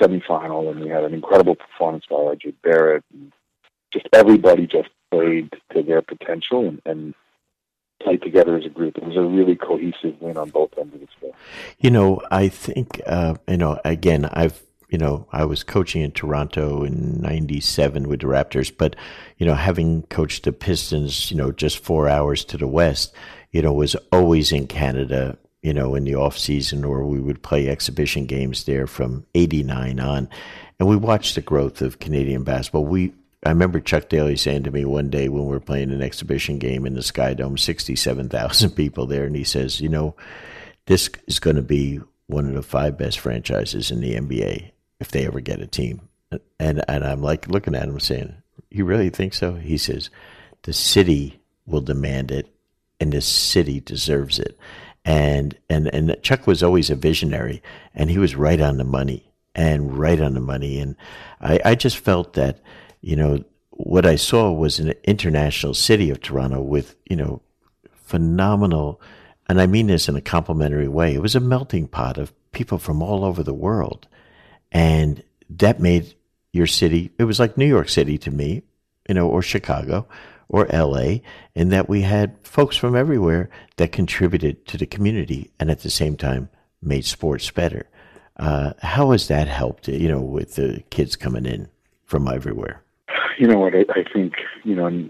semifinal, 0.00 0.70
and 0.70 0.80
we 0.80 0.88
had 0.88 1.04
an 1.04 1.14
incredible 1.14 1.54
performance 1.54 2.04
by 2.08 2.16
R.J. 2.16 2.54
Barrett. 2.62 3.04
And 3.12 3.32
just 3.92 4.08
everybody 4.12 4.66
just 4.66 4.88
played 5.10 5.54
to 5.72 5.82
their 5.82 6.02
potential 6.02 6.66
and, 6.66 6.82
and 6.84 7.14
played 8.02 8.22
together 8.22 8.56
as 8.56 8.64
a 8.64 8.68
group. 8.68 8.96
It 8.96 9.04
was 9.04 9.16
a 9.16 9.22
really 9.22 9.56
cohesive 9.56 10.20
win 10.20 10.36
on 10.36 10.50
both 10.50 10.70
ends 10.78 10.94
of 10.94 11.00
the 11.00 11.08
scale. 11.16 11.34
You 11.78 11.90
know, 11.90 12.20
I 12.30 12.48
think 12.48 13.00
uh, 13.06 13.34
you 13.48 13.56
know. 13.56 13.80
Again, 13.84 14.26
I've 14.32 14.62
you 14.88 14.98
know, 14.98 15.26
I 15.32 15.44
was 15.44 15.64
coaching 15.64 16.02
in 16.02 16.12
Toronto 16.12 16.84
in 16.84 17.20
97 17.20 18.08
with 18.08 18.20
the 18.20 18.26
Raptors, 18.26 18.72
but, 18.76 18.94
you 19.36 19.46
know, 19.46 19.54
having 19.54 20.02
coached 20.04 20.44
the 20.44 20.52
Pistons, 20.52 21.30
you 21.30 21.36
know, 21.36 21.50
just 21.50 21.78
four 21.78 22.08
hours 22.08 22.44
to 22.46 22.56
the 22.56 22.68
west, 22.68 23.12
you 23.50 23.62
know, 23.62 23.72
was 23.72 23.96
always 24.12 24.52
in 24.52 24.66
Canada, 24.66 25.36
you 25.62 25.74
know, 25.74 25.94
in 25.96 26.04
the 26.04 26.14
off 26.14 26.38
season, 26.38 26.84
or 26.84 27.04
we 27.04 27.18
would 27.18 27.42
play 27.42 27.68
exhibition 27.68 28.26
games 28.26 28.64
there 28.64 28.86
from 28.86 29.26
89 29.34 29.98
on. 29.98 30.28
And 30.78 30.88
we 30.88 30.96
watched 30.96 31.34
the 31.34 31.40
growth 31.40 31.82
of 31.82 31.98
Canadian 31.98 32.44
basketball. 32.44 32.84
We, 32.84 33.12
I 33.44 33.50
remember 33.50 33.80
Chuck 33.80 34.08
Daly 34.08 34.36
saying 34.36 34.64
to 34.64 34.70
me 34.70 34.84
one 34.84 35.10
day 35.10 35.28
when 35.28 35.44
we 35.44 35.50
were 35.50 35.60
playing 35.60 35.92
an 35.92 36.02
exhibition 36.02 36.58
game 36.58 36.86
in 36.86 36.94
the 36.94 37.02
Sky 37.02 37.34
Dome, 37.34 37.58
67,000 37.58 38.70
people 38.76 39.06
there, 39.06 39.24
and 39.24 39.36
he 39.36 39.44
says, 39.44 39.80
you 39.80 39.88
know, 39.88 40.16
this 40.86 41.10
is 41.26 41.38
going 41.38 41.56
to 41.56 41.62
be 41.62 42.00
one 42.26 42.46
of 42.46 42.54
the 42.54 42.62
five 42.62 42.98
best 42.98 43.20
franchises 43.20 43.90
in 43.90 44.00
the 44.00 44.14
NBA 44.14 44.70
if 45.00 45.10
they 45.10 45.26
ever 45.26 45.40
get 45.40 45.60
a 45.60 45.66
team. 45.66 46.08
And 46.58 46.82
and 46.88 47.04
I'm 47.04 47.22
like 47.22 47.48
looking 47.48 47.74
at 47.74 47.88
him 47.88 48.00
saying, 48.00 48.34
"You 48.70 48.84
really 48.84 49.10
think 49.10 49.32
so?" 49.32 49.54
He 49.54 49.78
says, 49.78 50.10
"The 50.62 50.72
city 50.72 51.40
will 51.66 51.80
demand 51.80 52.32
it, 52.32 52.52
and 52.98 53.12
the 53.12 53.20
city 53.20 53.80
deserves 53.80 54.40
it." 54.40 54.58
And 55.04 55.56
and 55.70 55.86
and 55.94 56.16
Chuck 56.22 56.46
was 56.48 56.64
always 56.64 56.90
a 56.90 56.96
visionary, 56.96 57.62
and 57.94 58.10
he 58.10 58.18
was 58.18 58.34
right 58.34 58.60
on 58.60 58.76
the 58.76 58.84
money, 58.84 59.30
and 59.54 59.96
right 59.96 60.20
on 60.20 60.34
the 60.34 60.40
money. 60.40 60.80
And 60.80 60.96
I 61.40 61.60
I 61.64 61.74
just 61.76 61.98
felt 61.98 62.32
that 62.32 62.60
you 63.00 63.16
know 63.16 63.44
what 63.70 64.06
I 64.06 64.16
saw 64.16 64.50
was 64.50 64.78
an 64.78 64.94
international 65.04 65.74
city 65.74 66.10
of 66.10 66.20
Toronto 66.20 66.60
with 66.60 66.96
you 67.08 67.16
know 67.16 67.42
phenomenal, 67.92 69.00
and 69.48 69.60
I 69.60 69.66
mean 69.66 69.88
this 69.88 70.08
in 70.08 70.16
a 70.16 70.20
complimentary 70.20 70.88
way. 70.88 71.14
It 71.14 71.22
was 71.22 71.34
a 71.34 71.40
melting 71.40 71.88
pot 71.88 72.18
of 72.18 72.32
people 72.52 72.78
from 72.78 73.02
all 73.02 73.24
over 73.24 73.42
the 73.42 73.54
world 73.54 74.08
and 74.72 75.22
that 75.50 75.80
made 75.80 76.14
your 76.52 76.66
city, 76.66 77.10
it 77.18 77.24
was 77.24 77.38
like 77.38 77.56
New 77.56 77.66
York 77.66 77.88
City 77.88 78.18
to 78.18 78.30
me, 78.30 78.62
you 79.08 79.14
know, 79.14 79.28
or 79.28 79.42
Chicago 79.42 80.06
or 80.48 80.66
LA, 80.66 81.18
in 81.54 81.70
that 81.70 81.88
we 81.88 82.02
had 82.02 82.36
folks 82.42 82.76
from 82.76 82.94
everywhere 82.94 83.50
that 83.76 83.92
contributed 83.92 84.66
to 84.66 84.78
the 84.78 84.86
community 84.86 85.50
and 85.58 85.70
at 85.70 85.80
the 85.80 85.90
same 85.90 86.16
time 86.16 86.48
made 86.82 87.04
sports 87.04 87.50
better. 87.50 87.88
Uh, 88.36 88.72
how 88.82 89.10
has 89.12 89.28
that 89.28 89.48
helped, 89.48 89.88
you 89.88 90.08
know, 90.08 90.20
with 90.20 90.54
the 90.54 90.82
kids 90.90 91.16
coming 91.16 91.46
in 91.46 91.68
from 92.04 92.28
everywhere? 92.28 92.82
You 93.38 93.48
know 93.48 93.58
what? 93.58 93.74
I, 93.74 93.84
I 93.90 94.04
think, 94.12 94.34
you 94.64 94.74
know, 94.74 95.08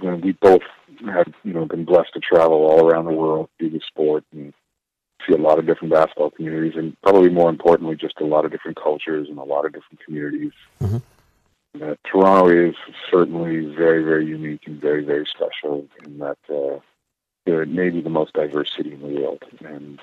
when 0.00 0.20
we 0.20 0.32
both 0.32 0.62
had, 1.04 1.32
you 1.42 1.52
know, 1.52 1.64
been 1.64 1.84
blessed 1.84 2.12
to 2.14 2.20
travel 2.20 2.58
all 2.66 2.86
around 2.86 3.06
the 3.06 3.12
world, 3.12 3.48
do 3.58 3.70
the 3.70 3.80
sport 3.86 4.24
and 4.32 4.52
see 5.26 5.34
a 5.34 5.38
lot 5.38 5.58
of 5.58 5.66
different 5.66 5.92
basketball 5.92 6.30
communities, 6.30 6.74
and 6.76 6.96
probably 7.02 7.30
more 7.30 7.50
importantly, 7.50 7.96
just 7.96 8.20
a 8.20 8.26
lot 8.26 8.44
of 8.44 8.50
different 8.50 8.80
cultures 8.80 9.28
and 9.28 9.38
a 9.38 9.42
lot 9.42 9.64
of 9.64 9.72
different 9.72 10.00
communities. 10.04 10.52
Mm-hmm. 10.80 10.98
Uh, 11.82 11.94
Toronto 12.04 12.48
is 12.48 12.74
certainly 13.10 13.66
very, 13.74 14.02
very 14.02 14.26
unique 14.26 14.62
and 14.66 14.80
very, 14.80 15.04
very 15.04 15.26
special 15.26 15.86
in 16.04 16.18
that 16.18 16.38
uh, 16.48 16.80
it 17.46 17.68
may 17.68 17.90
be 17.90 18.00
the 18.00 18.10
most 18.10 18.32
diverse 18.32 18.72
city 18.76 18.92
in 18.92 19.00
the 19.00 19.20
world, 19.20 19.42
and 19.64 20.00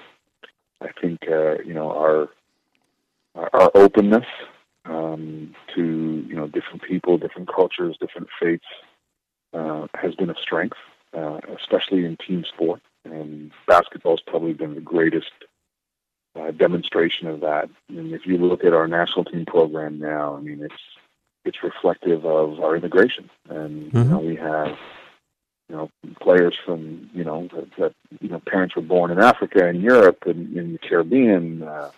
I 0.82 0.90
think 1.02 1.20
uh, 1.28 1.58
you 1.64 1.74
know 1.74 1.92
our 1.92 2.30
our 3.36 3.72
openness 3.76 4.26
um, 4.86 5.56
to 5.76 6.26
you 6.28 6.36
know 6.36 6.48
different 6.48 6.82
people, 6.84 7.18
different 7.18 7.54
cultures, 7.54 7.98
different 8.00 8.28
faiths 8.40 8.66
uh, 9.54 9.88
has 9.96 10.16
been 10.16 10.30
a 10.30 10.36
strength, 10.36 10.78
uh, 11.16 11.40
especially 11.60 12.06
in 12.06 12.18
team 12.18 12.44
sport. 12.44 12.82
And 13.06 13.52
basketball's 13.68 14.22
probably 14.26 14.54
been 14.54 14.76
the 14.76 14.82
greatest 14.82 15.32
uh, 16.40 16.52
demonstration 16.52 17.28
of 17.28 17.42
that. 17.42 17.70
And 17.90 18.14
if 18.14 18.26
you 18.26 18.38
look 18.38 18.64
at 18.64 18.74
our 18.74 18.88
national 18.88 19.26
team 19.26 19.46
program 19.46 20.00
now, 20.00 20.36
I 20.36 20.42
mean, 20.42 20.62
it's 20.64 20.82
it's 21.46 21.64
reflective 21.64 22.26
of 22.26 22.60
our 22.62 22.76
integration, 22.76 23.30
and 23.50 23.92
mm-hmm. 23.92 23.98
you 23.98 24.04
know, 24.06 24.20
we 24.20 24.36
have 24.36 24.78
you 25.70 25.76
know 25.76 25.90
players 26.22 26.56
from 26.66 27.10
you 27.14 27.24
know 27.24 27.48
that, 27.54 27.68
that 27.78 27.94
you 28.22 28.30
know 28.30 28.42
parents 28.48 28.76
were 28.76 28.82
born 28.82 29.12
in 29.12 29.20
Africa 29.20 29.68
and 29.68 29.82
Europe 29.82 30.24
and 30.26 30.56
in 30.58 30.74
the 30.74 30.80
Caribbean. 30.80 31.64
Uh, 31.64 31.92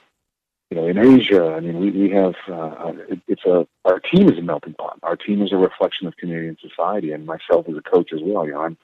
you 0.69 0.77
know, 0.77 0.87
in 0.87 0.97
Asia, 0.97 1.53
I 1.55 1.59
mean, 1.59 1.79
we, 1.79 1.91
we 1.91 2.09
have, 2.11 2.35
uh, 2.47 2.93
it, 3.07 3.19
it's 3.27 3.45
a, 3.45 3.67
our 3.85 3.99
team 3.99 4.29
is 4.29 4.39
a 4.39 4.41
melting 4.41 4.73
pot. 4.73 4.99
Our 5.03 5.15
team 5.15 5.41
is 5.41 5.51
a 5.51 5.57
reflection 5.57 6.07
of 6.07 6.17
Canadian 6.17 6.57
society 6.59 7.11
and 7.11 7.25
myself 7.25 7.69
as 7.69 7.77
a 7.77 7.81
coach 7.81 8.11
as 8.13 8.21
well. 8.23 8.45
You 8.45 8.53
know, 8.53 8.61
I'm, 8.61 8.77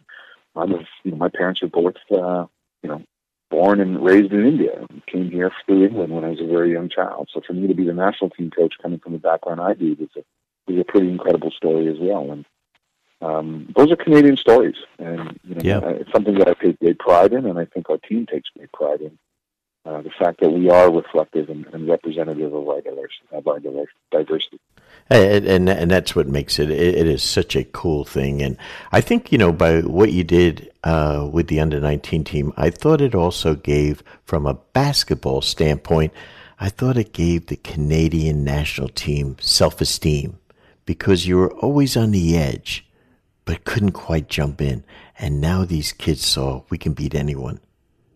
I'm, 0.55 0.71
a, 0.73 0.79
you 1.03 1.11
know, 1.11 1.17
my 1.17 1.29
parents 1.29 1.61
were 1.61 1.69
both, 1.69 1.95
uh, 2.11 2.45
you 2.83 2.89
know, 2.89 3.03
born 3.49 3.81
and 3.81 4.03
raised 4.03 4.31
in 4.31 4.45
India. 4.45 4.85
Came 5.07 5.31
here 5.31 5.51
through 5.65 5.85
England 5.85 6.13
when 6.13 6.23
I 6.23 6.29
was 6.29 6.39
a 6.39 6.45
very 6.45 6.71
young 6.71 6.87
child. 6.87 7.29
So 7.33 7.41
for 7.45 7.53
me 7.53 7.67
to 7.67 7.73
be 7.73 7.85
the 7.85 7.93
national 7.93 8.29
team 8.29 8.51
coach, 8.51 8.75
coming 8.81 8.99
from 8.99 9.13
the 9.13 9.19
background 9.19 9.59
I 9.59 9.73
do, 9.73 9.95
was 9.99 10.09
a, 10.15 10.71
was 10.71 10.79
a 10.79 10.85
pretty 10.85 11.09
incredible 11.09 11.51
story 11.51 11.87
as 11.87 11.97
well. 11.99 12.31
And 12.31 12.45
um, 13.21 13.73
those 13.75 13.91
are 13.91 13.95
Canadian 13.95 14.35
stories, 14.35 14.77
and 14.97 15.39
you 15.47 15.53
know, 15.53 15.61
yeah. 15.63 15.79
it's 15.89 16.11
something 16.11 16.33
that 16.39 16.47
I 16.47 16.53
take 16.53 16.79
great 16.79 16.97
pride 16.97 17.33
in, 17.33 17.45
and 17.45 17.59
I 17.59 17.65
think 17.65 17.87
our 17.89 17.99
team 17.99 18.25
takes 18.25 18.49
great 18.57 18.71
pride 18.71 19.01
in. 19.01 19.19
Uh, 19.83 19.99
the 20.01 20.11
fact 20.11 20.39
that 20.41 20.51
we 20.51 20.69
are 20.69 20.91
reflective 20.91 21.49
and, 21.49 21.65
and 21.73 21.87
representative 21.87 22.53
of 22.53 22.67
our 22.67 22.81
diversity, 22.81 23.25
of 23.31 23.47
our 23.47 23.59
diversity. 24.11 24.59
And, 25.09 25.45
and, 25.45 25.67
and 25.67 25.89
that's 25.89 26.15
what 26.15 26.27
makes 26.27 26.59
it, 26.59 26.69
it, 26.69 26.95
it 26.95 27.07
is 27.07 27.23
such 27.23 27.55
a 27.55 27.63
cool 27.63 28.05
thing. 28.05 28.43
And 28.43 28.57
I 28.91 29.01
think, 29.01 29.31
you 29.31 29.39
know, 29.39 29.51
by 29.51 29.81
what 29.81 30.11
you 30.11 30.23
did 30.23 30.71
uh, 30.83 31.27
with 31.31 31.47
the 31.47 31.59
under 31.59 31.79
19 31.79 32.23
team, 32.23 32.53
I 32.57 32.69
thought 32.69 33.01
it 33.01 33.15
also 33.15 33.55
gave, 33.55 34.03
from 34.23 34.45
a 34.45 34.53
basketball 34.53 35.41
standpoint, 35.41 36.13
I 36.59 36.69
thought 36.69 36.95
it 36.95 37.11
gave 37.11 37.47
the 37.47 37.55
Canadian 37.55 38.43
national 38.43 38.89
team 38.89 39.35
self 39.41 39.81
esteem 39.81 40.37
because 40.85 41.25
you 41.25 41.37
were 41.37 41.53
always 41.53 41.97
on 41.97 42.11
the 42.11 42.37
edge, 42.37 42.85
but 43.45 43.63
couldn't 43.63 43.93
quite 43.93 44.29
jump 44.29 44.61
in. 44.61 44.83
And 45.17 45.41
now 45.41 45.65
these 45.65 45.91
kids 45.91 46.23
saw 46.23 46.65
we 46.69 46.77
can 46.77 46.93
beat 46.93 47.15
anyone. 47.15 47.59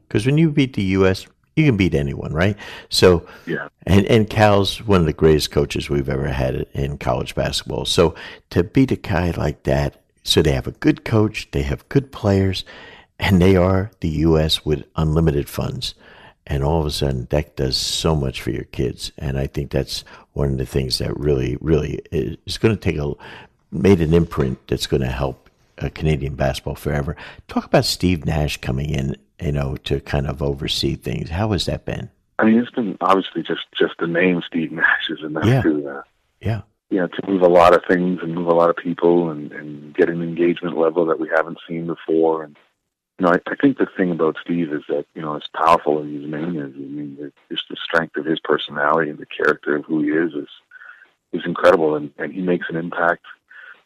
Because 0.07 0.27
when 0.27 0.37
you 0.37 0.51
beat 0.51 0.75
the 0.75 0.83
U.S., 0.83 1.25
you 1.55 1.65
can 1.65 1.77
beat 1.77 1.95
anyone, 1.95 2.33
right? 2.33 2.57
So, 2.89 3.25
yeah. 3.45 3.69
And 3.85 4.05
and 4.07 4.29
Cal's 4.29 4.81
one 4.81 4.99
of 4.99 5.05
the 5.05 5.13
greatest 5.13 5.51
coaches 5.51 5.89
we've 5.89 6.09
ever 6.09 6.27
had 6.27 6.65
in 6.73 6.97
college 6.97 7.35
basketball. 7.35 7.85
So 7.85 8.15
to 8.49 8.63
beat 8.63 8.91
a 8.91 8.97
guy 8.97 9.31
like 9.31 9.63
that, 9.63 10.01
so 10.23 10.41
they 10.41 10.51
have 10.51 10.67
a 10.67 10.71
good 10.71 11.05
coach, 11.05 11.49
they 11.51 11.63
have 11.63 11.87
good 11.89 12.11
players, 12.11 12.65
and 13.19 13.41
they 13.41 13.55
are 13.55 13.91
the 14.01 14.09
U.S. 14.09 14.65
with 14.65 14.83
unlimited 14.95 15.47
funds 15.47 15.95
and 16.47 16.63
all 16.63 16.79
of 16.79 16.85
a 16.85 16.91
sudden 16.91 17.27
that 17.31 17.55
does 17.55 17.77
so 17.77 18.15
much 18.15 18.41
for 18.41 18.51
your 18.51 18.65
kids 18.65 19.11
and 19.17 19.37
i 19.37 19.47
think 19.47 19.71
that's 19.71 20.03
one 20.33 20.51
of 20.51 20.57
the 20.57 20.65
things 20.65 20.97
that 20.97 21.17
really 21.17 21.57
really 21.61 21.99
is 22.11 22.57
going 22.57 22.75
to 22.75 22.79
take 22.79 22.97
a 22.97 23.13
made 23.71 24.01
an 24.01 24.13
imprint 24.13 24.59
that's 24.67 24.87
going 24.87 25.01
to 25.01 25.07
help 25.07 25.44
uh, 25.79 25.89
canadian 25.93 26.35
basketball 26.35 26.75
forever. 26.75 27.15
Talk 27.47 27.65
about 27.65 27.85
steve 27.85 28.25
nash 28.25 28.57
coming 28.57 28.89
in 28.89 29.15
you 29.41 29.51
know 29.51 29.75
to 29.83 29.99
kind 29.99 30.27
of 30.27 30.41
oversee 30.41 30.95
things. 30.95 31.29
How 31.29 31.51
has 31.51 31.65
that 31.65 31.85
been? 31.85 32.09
I 32.39 32.45
mean 32.45 32.59
it's 32.59 32.71
been 32.71 32.97
obviously 33.01 33.43
just 33.43 33.65
just 33.77 33.93
the 33.99 34.07
name 34.07 34.41
steve 34.45 34.71
nash 34.71 35.09
is 35.09 35.23
enough 35.23 35.45
yeah. 35.45 35.61
to 35.61 35.89
uh, 35.89 36.01
yeah. 36.41 36.61
you 36.89 36.97
know, 36.97 37.07
to 37.07 37.27
move 37.27 37.41
a 37.41 37.47
lot 37.47 37.73
of 37.73 37.83
things 37.87 38.19
and 38.21 38.35
move 38.35 38.47
a 38.47 38.53
lot 38.53 38.69
of 38.69 38.75
people 38.75 39.29
and, 39.29 39.51
and 39.51 39.95
get 39.95 40.09
an 40.09 40.21
engagement 40.21 40.77
level 40.77 41.05
that 41.07 41.19
we 41.19 41.29
haven't 41.35 41.59
seen 41.67 41.87
before. 41.87 42.43
And 42.43 42.55
you 43.19 43.25
know, 43.25 43.31
I, 43.31 43.39
I 43.51 43.55
think 43.55 43.77
the 43.77 43.87
thing 43.97 44.11
about 44.11 44.37
Steve 44.43 44.71
is 44.73 44.83
that, 44.89 45.05
you 45.15 45.21
know, 45.21 45.35
as 45.35 45.47
powerful 45.55 45.99
as 45.99 46.05
his 46.05 46.29
name 46.29 46.59
is, 46.59 46.73
I 46.75 46.79
mean, 46.79 47.31
just 47.49 47.63
the 47.69 47.77
strength 47.83 48.17
of 48.17 48.25
his 48.25 48.39
personality 48.43 49.09
and 49.09 49.19
the 49.19 49.25
character 49.25 49.75
of 49.75 49.85
who 49.85 50.01
he 50.03 50.09
is 50.09 50.33
is 50.33 50.49
is 51.33 51.41
incredible, 51.45 51.95
and, 51.95 52.11
and 52.17 52.31
he 52.31 52.41
makes 52.41 52.67
an 52.69 52.77
impact, 52.77 53.25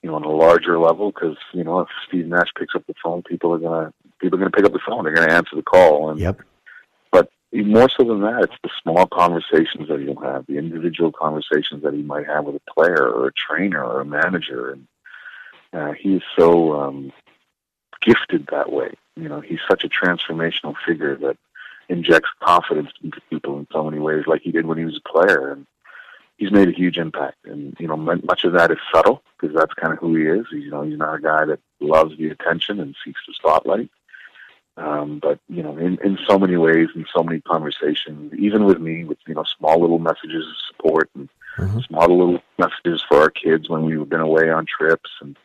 you 0.02 0.10
know, 0.10 0.16
on 0.16 0.24
a 0.24 0.30
larger 0.30 0.80
level. 0.80 1.12
Because 1.12 1.38
you 1.54 1.64
know, 1.64 1.82
if 1.82 1.90
Steve 2.08 2.28
Nash 2.28 2.50
picks 2.58 2.76
up 2.76 2.86
the 2.88 2.96
phone, 3.04 3.24
people 3.24 3.54
are 3.54 3.60
gonna 3.60 3.94
people 4.20 4.38
are 4.38 4.40
gonna 4.40 4.52
pick 4.52 4.66
up 4.66 4.74
the 4.74 4.80
phone. 4.86 5.04
They're 5.04 5.14
gonna 5.14 5.34
answer 5.34 5.56
the 5.56 5.64
call. 5.64 6.10
And 6.10 6.20
yep. 6.20 6.42
But 7.12 7.30
more 7.54 7.90
so 7.90 8.04
than 8.04 8.22
that, 8.22 8.44
it's 8.44 8.62
the 8.64 8.70
small 8.82 9.08
conversations 9.08 9.88
that 9.90 10.00
he'll 10.00 10.22
have, 10.22 10.46
the 10.48 10.58
individual 10.58 11.12
conversations 11.12 11.84
that 11.84 11.94
he 11.94 12.02
might 12.02 12.28
have 12.28 12.46
with 12.46 12.56
a 12.56 12.72
player 12.74 13.08
or 13.08 13.28
a 13.28 13.34
trainer 13.34 13.84
or 13.84 14.02
a 14.02 14.06
manager, 14.06 14.72
and 14.72 14.88
uh, 15.74 15.94
he's 15.94 16.22
so 16.38 16.80
um, 16.80 17.12
gifted 18.02 18.48
that 18.52 18.72
way. 18.72 18.94
You 19.16 19.30
know, 19.30 19.42
he's 19.42 19.60
such 19.70 19.84
a 19.84 19.90
transformational 19.90 20.76
figure 20.86 21.16
that 21.18 21.38
injects 21.90 22.30
confidence 22.42 22.92
into 23.04 23.20
people 23.30 23.58
in 23.58 23.68
so 23.72 23.84
many 23.84 24.00
ways, 24.00 24.24
like 24.28 24.42
he 24.42 24.52
did 24.52 24.66
when 24.66 24.78
he 24.78 24.86
was 24.86 24.98
a 25.04 25.10
player. 25.10 25.52
And 25.52 25.66
he's 26.39 26.52
made 26.52 26.69
a 26.69 26.71
huge 26.71 26.97
impact. 26.97 27.38
And 27.45 27.75
you 27.80 27.88
know, 27.88 27.97
much 27.97 28.45
of 28.45 28.54
that 28.54 28.71
is 28.71 28.78
subtle 28.93 29.21
because 29.39 29.56
that's 29.56 29.73
kind 29.73 29.93
of 29.93 29.99
who 29.99 30.15
he 30.15 30.23
is. 30.23 30.47
He's, 30.49 30.63
you 30.63 30.71
know, 30.71 30.82
he's 30.82 30.97
not 30.97 31.15
a 31.15 31.21
guy 31.21 31.45
that 31.45 31.60
loves 31.80 32.17
the 32.17 32.30
attention 32.30 32.80
and 32.80 32.95
seeks 33.06 33.21
the 33.28 33.34
spotlight. 33.34 33.91
Um, 34.78 35.19
but 35.21 35.39
you 35.49 35.62
know, 35.62 35.78
in, 35.78 35.99
in 36.04 36.17
so 36.25 36.39
many 36.39 36.56
ways, 36.56 36.88
in 36.95 37.06
so 37.13 37.21
many 37.21 37.41
conversations, 37.41 38.34
even 38.34 38.63
with 38.63 38.80
me, 38.80 39.04
with 39.04 39.17
you 39.28 39.36
know, 39.36 39.43
small 39.58 39.80
little 39.82 39.99
messages 39.99 40.47
of 40.47 40.56
support 40.69 41.10
and 41.15 41.30
mm-hmm. 41.58 41.80
small 41.82 42.08
little 42.08 42.41
messages 42.58 43.04
for 43.08 43.17
our 43.17 43.30
kids 43.30 43.69
when 43.69 43.84
we've 43.84 44.08
been 44.08 44.21
away 44.21 44.49
on 44.49 44.65
trips, 44.65 45.10
and 45.19 45.38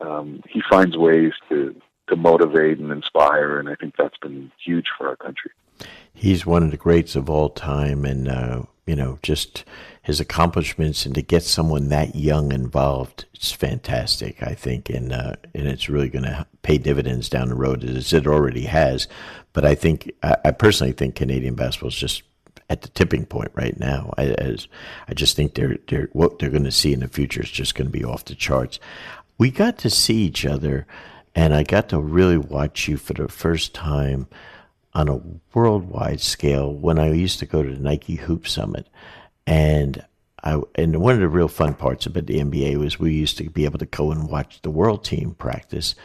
um, 0.00 0.42
he 0.48 0.60
finds 0.68 0.96
ways 0.96 1.32
to 1.48 1.80
to 2.08 2.16
motivate 2.16 2.78
and 2.78 2.90
inspire, 2.90 3.58
and 3.60 3.68
I 3.68 3.76
think 3.76 3.94
that's 3.96 4.18
been 4.18 4.50
huge 4.64 4.86
for 4.98 5.08
our 5.08 5.16
country. 5.16 5.52
He's 6.12 6.46
one 6.46 6.62
of 6.64 6.70
the 6.72 6.76
greats 6.76 7.14
of 7.14 7.30
all 7.30 7.50
time, 7.50 8.04
and 8.04 8.26
uh, 8.26 8.62
you 8.86 8.96
know, 8.96 9.18
just 9.22 9.64
his 10.02 10.20
accomplishments 10.20 11.04
and 11.04 11.14
to 11.16 11.22
get 11.22 11.42
someone 11.42 11.88
that 11.88 12.14
young 12.14 12.52
involved, 12.52 13.24
it's 13.34 13.52
fantastic. 13.52 14.42
I 14.42 14.54
think, 14.54 14.88
and 14.88 15.12
uh, 15.12 15.34
and 15.54 15.66
it's 15.66 15.88
really 15.88 16.08
going 16.08 16.24
to 16.24 16.46
pay 16.62 16.78
dividends 16.78 17.28
down 17.28 17.48
the 17.48 17.54
road 17.54 17.84
as 17.84 18.12
it 18.12 18.26
already 18.26 18.66
has. 18.66 19.08
But 19.52 19.64
I 19.64 19.74
think, 19.74 20.12
I, 20.22 20.36
I 20.44 20.50
personally 20.52 20.92
think 20.92 21.16
Canadian 21.16 21.54
basketball 21.54 21.88
is 21.88 21.96
just 21.96 22.22
at 22.68 22.82
the 22.82 22.88
tipping 22.88 23.26
point 23.26 23.50
right 23.54 23.78
now. 23.78 24.12
I, 24.16 24.26
as, 24.26 24.68
I 25.08 25.14
just 25.14 25.36
think 25.36 25.54
they're 25.54 25.78
they're 25.88 26.08
what 26.12 26.38
they're 26.38 26.50
going 26.50 26.64
to 26.64 26.72
see 26.72 26.92
in 26.92 27.00
the 27.00 27.08
future 27.08 27.42
is 27.42 27.50
just 27.50 27.74
going 27.74 27.90
to 27.90 27.98
be 27.98 28.04
off 28.04 28.24
the 28.24 28.34
charts. 28.34 28.78
We 29.38 29.50
got 29.50 29.78
to 29.78 29.90
see 29.90 30.16
each 30.16 30.46
other 30.46 30.86
and 31.36 31.54
I 31.54 31.62
got 31.62 31.90
to 31.90 32.00
really 32.00 32.38
watch 32.38 32.88
you 32.88 32.96
for 32.96 33.12
the 33.12 33.28
first 33.28 33.74
time 33.74 34.26
on 34.96 35.10
a 35.10 35.20
worldwide 35.52 36.22
scale 36.22 36.72
when 36.72 36.98
I 36.98 37.12
used 37.12 37.38
to 37.40 37.46
go 37.46 37.62
to 37.62 37.70
the 37.70 37.78
Nike 37.78 38.14
Hoop 38.14 38.48
Summit. 38.48 38.88
And 39.46 40.02
I, 40.42 40.58
and 40.74 41.02
one 41.02 41.14
of 41.14 41.20
the 41.20 41.28
real 41.28 41.48
fun 41.48 41.74
parts 41.74 42.06
about 42.06 42.24
the 42.24 42.40
NBA 42.40 42.78
was 42.78 42.98
we 42.98 43.12
used 43.12 43.36
to 43.36 43.50
be 43.50 43.66
able 43.66 43.78
to 43.78 43.86
go 43.86 44.10
and 44.10 44.30
watch 44.30 44.62
the 44.62 44.70
world 44.70 45.04
team 45.04 45.34
practice. 45.34 45.96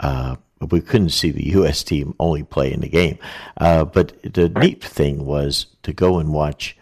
Uh, 0.00 0.34
but 0.58 0.72
we 0.72 0.80
couldn't 0.80 1.10
see 1.10 1.30
the 1.30 1.46
U.S. 1.50 1.84
team 1.84 2.16
only 2.18 2.42
play 2.42 2.72
in 2.72 2.80
the 2.80 2.88
game. 2.88 3.20
Uh, 3.56 3.84
but 3.84 4.20
the 4.22 4.48
neat 4.48 4.82
thing 4.82 5.24
was 5.24 5.66
to 5.84 5.92
go 5.92 6.18
and 6.18 6.34
watch 6.34 6.76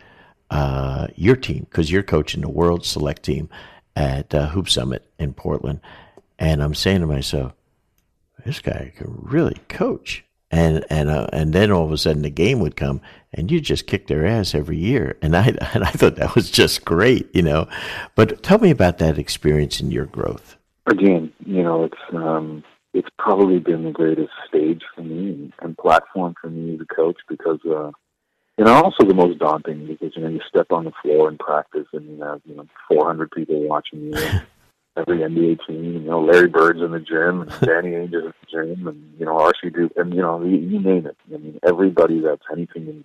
uh, 0.50 1.08
your 1.16 1.36
team 1.36 1.66
because 1.68 1.90
you're 1.90 2.02
coaching 2.02 2.40
the 2.40 2.48
world 2.48 2.86
select 2.86 3.24
team 3.24 3.50
at 3.94 4.34
uh, 4.34 4.46
Hoop 4.48 4.70
Summit 4.70 5.04
in 5.18 5.34
Portland. 5.34 5.80
And 6.38 6.62
I'm 6.62 6.74
saying 6.74 7.00
to 7.02 7.06
myself, 7.06 7.52
this 8.46 8.60
guy 8.60 8.90
can 8.96 9.18
really 9.20 9.60
coach. 9.68 10.24
And 10.50 10.84
and 10.88 11.10
uh, 11.10 11.26
and 11.32 11.52
then 11.52 11.70
all 11.70 11.84
of 11.84 11.92
a 11.92 11.98
sudden 11.98 12.22
the 12.22 12.30
game 12.30 12.60
would 12.60 12.74
come, 12.74 13.02
and 13.34 13.50
you 13.50 13.60
just 13.60 13.86
kick 13.86 14.06
their 14.06 14.26
ass 14.26 14.54
every 14.54 14.78
year. 14.78 15.18
And 15.20 15.36
I 15.36 15.48
and 15.74 15.84
I 15.84 15.90
thought 15.90 16.16
that 16.16 16.34
was 16.34 16.50
just 16.50 16.84
great, 16.84 17.28
you 17.34 17.42
know. 17.42 17.68
But 18.14 18.42
tell 18.42 18.58
me 18.58 18.70
about 18.70 18.98
that 18.98 19.18
experience 19.18 19.80
in 19.80 19.90
your 19.90 20.06
growth. 20.06 20.56
Again, 20.86 21.32
you 21.44 21.62
know, 21.62 21.84
it's 21.84 22.14
um, 22.14 22.64
it's 22.94 23.08
probably 23.18 23.58
been 23.58 23.84
the 23.84 23.90
greatest 23.90 24.32
stage 24.48 24.82
for 24.94 25.02
me 25.02 25.30
and, 25.30 25.52
and 25.60 25.76
platform 25.76 26.34
for 26.40 26.48
me 26.48 26.74
as 26.74 26.80
a 26.80 26.94
coach 26.94 27.18
because 27.28 27.60
uh, 27.66 27.90
you 28.56 28.64
know 28.64 28.72
also 28.72 29.04
the 29.06 29.14
most 29.14 29.38
daunting 29.38 29.86
because 29.86 30.16
you 30.16 30.22
know 30.22 30.28
you 30.28 30.40
step 30.48 30.66
on 30.70 30.84
the 30.84 30.92
floor 31.02 31.28
in 31.28 31.36
practice 31.36 31.86
and 31.92 32.08
you 32.08 32.24
have 32.24 32.40
you 32.44 32.56
know 32.56 32.66
400 32.88 33.30
people 33.30 33.60
watching 33.68 34.00
you. 34.00 34.14
every 34.98 35.18
NBA 35.18 35.66
team. 35.66 35.84
You 35.94 36.00
know, 36.00 36.20
Larry 36.20 36.48
Bird's 36.48 36.80
in 36.80 36.90
the 36.90 37.00
gym, 37.00 37.42
and 37.42 37.50
Danny 37.60 37.90
Ainge 37.90 38.14
is 38.14 38.24
in 38.24 38.34
the 38.40 38.74
gym, 38.74 38.88
and 38.88 39.14
you 39.18 39.26
know, 39.26 39.36
RC 39.36 39.74
Duke, 39.74 39.92
and 39.96 40.14
you 40.14 40.20
know, 40.20 40.42
you, 40.44 40.56
you 40.56 40.80
name 40.80 41.06
it. 41.06 41.16
I 41.32 41.38
mean, 41.38 41.58
everybody 41.66 42.20
that's 42.20 42.42
anything 42.52 42.88
in 42.88 43.04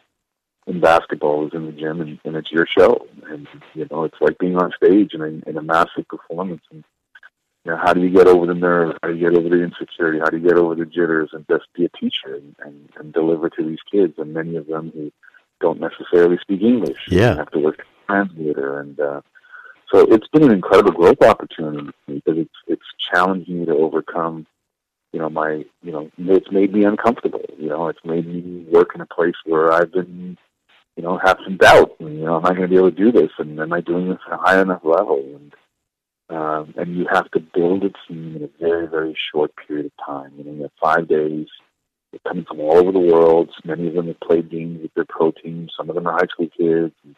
in 0.65 0.79
basketball 0.79 1.45
is 1.45 1.53
in 1.53 1.65
the 1.65 1.73
gym, 1.73 1.99
and, 1.99 2.19
and 2.23 2.35
it's 2.35 2.51
your 2.51 2.65
show. 2.65 3.05
And 3.29 3.47
you 3.73 3.87
know, 3.91 4.03
it's 4.05 4.19
like 4.21 4.37
being 4.37 4.57
on 4.57 4.71
stage 4.75 5.13
in 5.13 5.43
in 5.45 5.57
a 5.57 5.61
massive 5.61 6.07
performance. 6.07 6.63
And 6.71 6.83
you 7.65 7.71
know, 7.71 7.77
how 7.77 7.93
do 7.93 8.01
you 8.01 8.09
get 8.09 8.27
over 8.27 8.45
the 8.45 8.53
nerves? 8.53 8.97
How 9.01 9.09
do 9.09 9.15
you 9.15 9.29
get 9.29 9.37
over 9.37 9.49
the 9.49 9.63
insecurity? 9.63 10.19
How 10.19 10.29
do 10.29 10.37
you 10.37 10.47
get 10.47 10.57
over 10.57 10.75
the 10.75 10.85
jitters? 10.85 11.29
And 11.33 11.45
just 11.49 11.65
be 11.73 11.85
a 11.85 11.89
teacher 11.89 12.35
and, 12.35 12.55
and, 12.59 12.89
and 12.97 13.13
deliver 13.13 13.49
to 13.49 13.63
these 13.63 13.79
kids, 13.91 14.13
and 14.17 14.33
many 14.33 14.55
of 14.55 14.67
them 14.67 14.91
who 14.93 15.11
don't 15.61 15.79
necessarily 15.79 16.37
speak 16.41 16.61
English. 16.61 17.07
Yeah, 17.09 17.31
you 17.31 17.37
have 17.37 17.51
to 17.51 17.59
work 17.59 17.85
translator 18.07 18.79
and. 18.79 18.99
uh 18.99 19.21
so 19.93 20.07
it's 20.09 20.27
been 20.29 20.43
an 20.43 20.51
incredible 20.51 20.91
growth 20.91 21.21
opportunity 21.21 21.91
because 22.07 22.37
it's 22.39 22.55
it's 22.67 22.81
challenged 23.13 23.47
me 23.47 23.65
to 23.65 23.73
overcome, 23.73 24.47
you 25.11 25.19
know, 25.19 25.29
my 25.29 25.63
you 25.83 25.91
know 25.91 26.09
it's 26.17 26.51
made 26.51 26.73
me 26.73 26.83
uncomfortable. 26.83 27.45
You 27.59 27.69
know, 27.69 27.89
it's 27.89 28.03
made 28.03 28.25
me 28.25 28.65
work 28.71 28.95
in 28.95 29.01
a 29.01 29.05
place 29.05 29.35
where 29.45 29.71
I've 29.71 29.91
been, 29.91 30.35
you 30.95 31.03
know, 31.03 31.19
have 31.23 31.37
some 31.43 31.57
doubt. 31.57 31.95
And, 31.99 32.17
you 32.17 32.25
know, 32.25 32.37
am 32.37 32.45
I 32.45 32.49
going 32.49 32.63
to 32.63 32.67
be 32.67 32.77
able 32.77 32.89
to 32.89 32.97
do 32.97 33.11
this? 33.11 33.29
And 33.37 33.59
am 33.59 33.71
I 33.71 33.81
doing 33.81 34.09
this 34.09 34.17
at 34.25 34.33
a 34.33 34.37
high 34.37 34.59
enough 34.59 34.81
level? 34.83 35.23
And 35.35 35.53
um, 36.29 36.73
and 36.75 36.97
you 36.97 37.05
have 37.13 37.29
to 37.31 37.39
build 37.39 37.83
a 37.83 37.91
team 38.07 38.35
in 38.35 38.43
a 38.43 38.49
very 38.59 38.87
very 38.87 39.15
short 39.31 39.51
period 39.67 39.85
of 39.85 39.91
time. 40.03 40.31
You 40.37 40.43
know, 40.43 40.53
you 40.53 40.61
have 40.63 40.71
five 40.81 41.07
days. 41.07 41.47
They're 42.11 42.19
coming 42.27 42.45
from 42.45 42.61
all 42.61 42.77
over 42.77 42.91
the 42.91 42.99
world. 42.99 43.51
Many 43.63 43.87
of 43.89 43.93
them 43.93 44.07
have 44.07 44.19
played 44.21 44.49
games 44.49 44.81
with 44.81 44.93
their 44.95 45.05
pro 45.07 45.31
teams. 45.31 45.71
Some 45.77 45.89
of 45.89 45.95
them 45.95 46.07
are 46.07 46.13
high 46.13 46.27
school 46.31 46.49
kids. 46.57 46.93
And, 47.03 47.15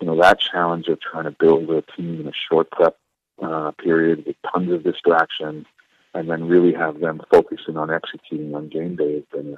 you 0.00 0.06
know, 0.06 0.20
that 0.20 0.40
challenge 0.40 0.88
of 0.88 1.00
trying 1.00 1.24
to 1.24 1.30
build 1.30 1.70
a 1.70 1.82
team 1.96 2.20
in 2.20 2.28
a 2.28 2.32
short 2.50 2.70
prep 2.70 2.96
uh, 3.42 3.72
period 3.72 4.24
with 4.26 4.36
tons 4.52 4.72
of 4.72 4.84
distraction 4.84 5.66
and 6.14 6.30
then 6.30 6.48
really 6.48 6.72
have 6.72 7.00
them 7.00 7.20
focusing 7.30 7.76
on 7.76 7.90
executing 7.90 8.54
on 8.54 8.68
game 8.68 8.96
day 8.96 9.14
has 9.14 9.24
been 9.32 9.56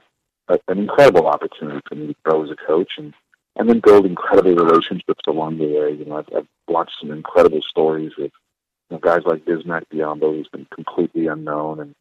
a, 0.49 0.59
an 0.69 0.79
incredible 0.79 1.27
opportunity 1.27 1.81
for 1.89 1.95
me 1.95 2.09
to 2.09 2.15
grow 2.25 2.43
as 2.43 2.51
a 2.51 2.57
coach 2.67 2.93
and, 2.97 3.13
and 3.57 3.69
then 3.69 3.81
build 3.81 4.07
incredible 4.07 4.55
relationships 4.55 5.23
along 5.27 5.59
the 5.59 5.65
way. 5.65 5.97
You 5.99 6.05
know, 6.07 6.19
I've, 6.19 6.29
I've 6.35 6.49
watched 6.69 6.97
some 7.01 7.11
incredible 7.11 7.61
stories 7.69 8.13
of 8.19 8.25
you 8.25 8.31
know, 8.91 8.99
guys 8.99 9.23
like 9.27 9.45
Bismack 9.45 9.85
Biyombo, 9.93 10.37
who's 10.37 10.49
been 10.49 10.67
completely 10.75 11.27
unknown 11.27 11.81
and 11.81 11.95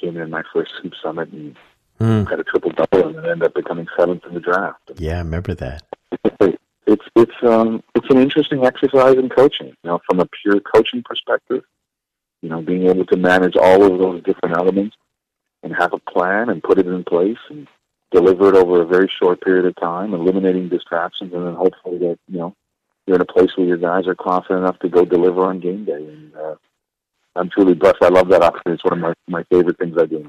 came 0.00 0.16
in 0.16 0.30
my 0.30 0.42
first 0.52 0.72
Hoop 0.82 0.92
Summit 1.02 1.30
and 1.32 1.56
mm. 2.00 2.28
had 2.28 2.40
a 2.40 2.44
triple 2.44 2.72
double 2.72 3.08
and 3.08 3.16
then 3.16 3.30
ended 3.30 3.48
up 3.48 3.54
becoming 3.54 3.86
seventh 3.96 4.24
in 4.26 4.34
the 4.34 4.40
draft. 4.40 4.90
Yeah, 4.96 5.14
I 5.14 5.18
remember 5.18 5.54
that 5.54 5.82
it's 6.86 7.04
it's 7.16 7.34
um 7.42 7.82
it's 7.94 8.08
an 8.10 8.18
interesting 8.18 8.64
exercise 8.64 9.16
in 9.16 9.28
coaching. 9.28 9.68
You 9.68 9.90
know, 9.90 10.00
from 10.06 10.20
a 10.20 10.26
pure 10.42 10.60
coaching 10.60 11.02
perspective, 11.02 11.62
you 12.42 12.48
know, 12.48 12.60
being 12.62 12.88
able 12.88 13.06
to 13.06 13.16
manage 13.16 13.56
all 13.56 13.82
of 13.82 13.98
those 13.98 14.22
different 14.22 14.56
elements 14.56 14.96
and 15.62 15.74
have 15.74 15.92
a 15.92 15.98
plan 15.98 16.50
and 16.50 16.62
put 16.62 16.78
it 16.78 16.86
in 16.86 17.04
place 17.04 17.38
and 17.48 17.66
deliver 18.12 18.48
it 18.48 18.54
over 18.54 18.82
a 18.82 18.86
very 18.86 19.10
short 19.20 19.40
period 19.40 19.66
of 19.66 19.74
time, 19.76 20.14
eliminating 20.14 20.68
distractions, 20.68 21.32
and 21.32 21.46
then 21.46 21.54
hopefully 21.54 21.98
that 21.98 22.18
you 22.28 22.38
know 22.38 22.54
you're 23.06 23.16
in 23.16 23.22
a 23.22 23.26
place 23.26 23.50
where 23.56 23.66
your 23.66 23.76
guys 23.76 24.06
are 24.06 24.14
confident 24.14 24.60
enough 24.60 24.78
to 24.80 24.88
go 24.88 25.04
deliver 25.04 25.44
on 25.44 25.60
game 25.60 25.84
day. 25.84 25.92
And 25.92 26.34
uh, 26.36 26.54
I'm 27.36 27.50
truly 27.50 27.74
blessed. 27.74 28.02
I 28.02 28.08
love 28.08 28.28
that 28.28 28.42
opportunity. 28.42 28.80
It's 28.80 28.84
one 28.84 28.94
of 28.94 28.98
my, 29.00 29.14
my 29.28 29.44
favorite 29.50 29.78
things 29.78 29.96
I 29.98 30.06
do 30.06 30.26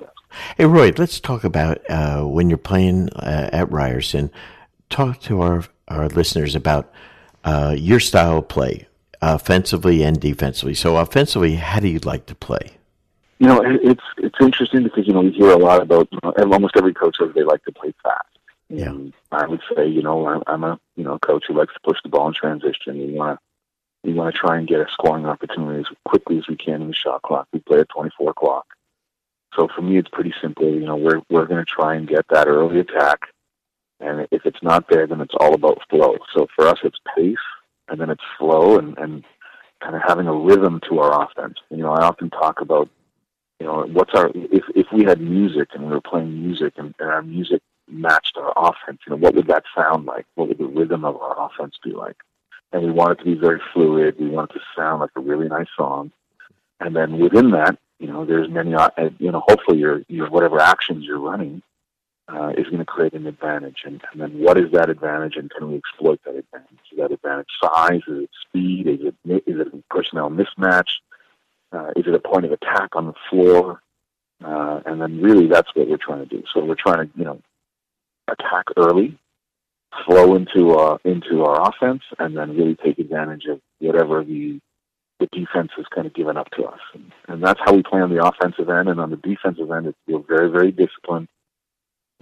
Hey, 0.57 0.65
Roy, 0.65 0.91
let's 0.97 1.19
talk 1.19 1.43
about 1.43 1.79
uh, 1.89 2.23
when 2.23 2.49
you're 2.49 2.57
playing 2.57 3.09
uh, 3.11 3.49
at 3.53 3.71
Ryerson. 3.71 4.31
Talk 4.89 5.19
to 5.21 5.41
our, 5.41 5.63
our 5.87 6.07
listeners 6.07 6.55
about 6.55 6.91
uh, 7.43 7.75
your 7.77 7.99
style 7.99 8.39
of 8.39 8.47
play, 8.47 8.87
offensively 9.21 10.03
and 10.03 10.19
defensively. 10.19 10.73
So, 10.73 10.97
offensively, 10.97 11.55
how 11.55 11.79
do 11.79 11.87
you 11.87 11.99
like 11.99 12.25
to 12.27 12.35
play? 12.35 12.77
You 13.39 13.47
know, 13.47 13.61
it's 13.65 14.03
it's 14.17 14.37
interesting 14.39 14.83
because 14.83 15.05
you 15.07 15.13
know 15.13 15.21
we 15.21 15.31
hear 15.31 15.49
a 15.49 15.57
lot 15.57 15.81
about 15.81 16.07
you 16.11 16.19
know, 16.23 16.31
almost 16.53 16.77
every 16.77 16.93
coach 16.93 17.17
says 17.19 17.31
they 17.35 17.43
like 17.43 17.63
to 17.65 17.71
play 17.71 17.93
fast. 18.01 18.27
Yeah. 18.69 18.85
And 18.87 19.13
I 19.31 19.45
would 19.45 19.61
say, 19.75 19.87
you 19.87 20.01
know, 20.01 20.27
I'm, 20.27 20.43
I'm 20.47 20.63
a 20.63 20.79
you 20.95 21.03
know 21.03 21.19
coach 21.19 21.45
who 21.47 21.53
likes 21.53 21.73
to 21.73 21.79
push 21.83 21.97
the 22.03 22.09
ball 22.09 22.27
in 22.29 22.33
transition. 22.33 22.97
We 22.97 23.13
want 23.13 23.37
to 23.37 24.09
we 24.09 24.13
want 24.13 24.33
to 24.33 24.39
try 24.39 24.57
and 24.57 24.67
get 24.67 24.79
a 24.79 24.87
scoring 24.91 25.25
opportunity 25.25 25.79
as 25.79 25.97
quickly 26.05 26.37
as 26.37 26.47
we 26.47 26.55
can 26.55 26.81
in 26.81 26.87
the 26.87 26.93
shot 26.93 27.23
clock. 27.23 27.47
We 27.51 27.59
play 27.59 27.79
at 27.79 27.89
24 27.89 28.31
o'clock. 28.31 28.65
So 29.55 29.67
for 29.73 29.81
me, 29.81 29.97
it's 29.97 30.09
pretty 30.09 30.33
simple. 30.41 30.69
You 30.69 30.85
know, 30.85 30.95
we're 30.95 31.21
we're 31.29 31.45
going 31.45 31.63
to 31.63 31.71
try 31.71 31.95
and 31.95 32.07
get 32.07 32.25
that 32.29 32.47
early 32.47 32.79
attack, 32.79 33.21
and 33.99 34.27
if 34.31 34.45
it's 34.45 34.61
not 34.61 34.85
there, 34.89 35.07
then 35.07 35.21
it's 35.21 35.35
all 35.39 35.53
about 35.53 35.81
flow. 35.89 36.17
So 36.33 36.47
for 36.55 36.67
us, 36.67 36.79
it's 36.83 36.99
pace, 37.15 37.35
and 37.87 37.99
then 37.99 38.09
it's 38.09 38.23
flow, 38.37 38.77
and 38.77 38.97
and 38.97 39.23
kind 39.81 39.95
of 39.95 40.01
having 40.05 40.27
a 40.27 40.33
rhythm 40.33 40.81
to 40.89 40.99
our 40.99 41.23
offense. 41.23 41.55
You 41.69 41.77
know, 41.77 41.91
I 41.91 42.05
often 42.05 42.29
talk 42.29 42.61
about, 42.61 42.89
you 43.59 43.65
know, 43.65 43.85
what's 43.91 44.13
our 44.13 44.31
if 44.35 44.63
if 44.75 44.87
we 44.91 45.03
had 45.03 45.21
music 45.21 45.69
and 45.73 45.83
we 45.83 45.91
were 45.91 46.01
playing 46.01 46.41
music 46.41 46.73
and, 46.77 46.93
and 46.99 47.09
our 47.09 47.21
music 47.21 47.61
matched 47.87 48.37
our 48.37 48.53
offense, 48.55 48.99
you 49.05 49.11
know, 49.11 49.17
what 49.17 49.35
would 49.35 49.47
that 49.47 49.63
sound 49.75 50.05
like? 50.05 50.25
What 50.35 50.47
would 50.47 50.57
the 50.57 50.65
rhythm 50.65 51.05
of 51.05 51.17
our 51.17 51.45
offense 51.45 51.75
be 51.83 51.91
like? 51.91 52.17
and 52.75 52.83
we 52.83 52.91
want 52.91 53.11
it 53.11 53.23
to 53.23 53.25
be 53.25 53.35
very 53.35 53.61
fluid. 53.73 54.15
We 54.19 54.29
want 54.29 54.51
it 54.51 54.55
to 54.55 54.59
sound 54.75 54.99
like 54.99 55.11
a 55.15 55.21
really 55.21 55.47
nice 55.47 55.67
song, 55.77 56.11
and 56.79 56.95
then 56.95 57.19
within 57.19 57.51
that, 57.51 57.77
you 57.99 58.07
know, 58.07 58.25
there's 58.25 58.49
many, 58.49 58.73
uh, 58.73 58.89
you 59.17 59.31
know, 59.31 59.41
hopefully 59.47 59.77
your 59.77 60.01
your 60.09 60.29
whatever 60.29 60.59
actions 60.59 61.05
you're 61.05 61.19
running 61.19 61.61
uh, 62.27 62.53
is 62.57 62.65
going 62.65 62.79
to 62.79 62.85
create 62.85 63.13
an 63.13 63.27
advantage, 63.27 63.83
and, 63.85 64.01
and 64.11 64.21
then 64.21 64.31
what 64.39 64.57
is 64.57 64.71
that 64.71 64.89
advantage, 64.89 65.35
and 65.35 65.51
can 65.51 65.69
we 65.69 65.77
exploit 65.77 66.19
that 66.25 66.35
advantage? 66.35 66.79
Is 66.91 66.97
that 66.97 67.11
advantage 67.11 67.47
size? 67.63 68.01
Is 68.07 68.23
it 68.23 68.29
speed? 68.47 68.87
Is 68.87 68.99
it 69.01 69.43
is 69.45 69.59
it 69.59 69.89
personnel 69.89 70.31
mismatch? 70.31 70.89
Uh, 71.71 71.91
is 71.95 72.07
it 72.07 72.15
a 72.15 72.19
point 72.19 72.45
of 72.45 72.51
attack 72.51 72.95
on 72.95 73.07
the 73.07 73.13
floor? 73.29 73.81
Uh, 74.43 74.81
and 74.85 75.01
then 75.01 75.21
really, 75.21 75.47
that's 75.47 75.73
what 75.75 75.87
we're 75.87 75.97
trying 75.97 76.27
to 76.27 76.35
do. 76.35 76.43
So 76.53 76.63
we're 76.63 76.75
trying 76.75 77.07
to, 77.07 77.17
you 77.17 77.25
know, 77.25 77.41
attack 78.27 78.65
early 78.75 79.17
flow 80.05 80.35
into 80.35 80.73
uh, 80.73 80.97
into 81.05 81.43
our 81.43 81.69
offense, 81.69 82.01
and 82.19 82.35
then 82.35 82.57
really 82.57 82.75
take 82.75 82.99
advantage 82.99 83.45
of 83.45 83.61
whatever 83.79 84.23
the 84.23 84.59
the 85.19 85.27
defense 85.27 85.71
has 85.77 85.85
kind 85.93 86.07
of 86.07 86.13
given 86.13 86.35
up 86.35 86.49
to 86.51 86.65
us. 86.65 86.79
And, 86.93 87.11
and 87.27 87.43
that's 87.43 87.59
how 87.63 87.73
we 87.73 87.83
play 87.83 88.01
on 88.01 88.13
the 88.13 88.25
offensive 88.25 88.69
end, 88.69 88.89
and 88.89 88.99
on 88.99 89.11
the 89.11 89.15
defensive 89.15 89.71
end, 89.71 89.87
it's, 89.87 89.97
we're 90.07 90.19
very 90.19 90.49
very 90.49 90.71
disciplined. 90.71 91.27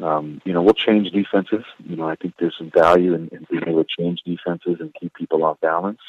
Um, 0.02 0.42
you 0.44 0.54
know, 0.54 0.62
we'll 0.62 0.74
change 0.74 1.12
defenses. 1.12 1.64
You 1.86 1.96
know, 1.96 2.08
I 2.08 2.16
think 2.16 2.34
there's 2.40 2.56
some 2.58 2.72
value 2.72 3.14
in, 3.14 3.28
in 3.30 3.46
being 3.50 3.68
able 3.68 3.84
to 3.84 3.90
change 3.98 4.22
defenses 4.26 4.78
and 4.80 4.94
keep 5.00 5.14
people 5.14 5.44
off 5.44 5.60
balance. 5.62 6.00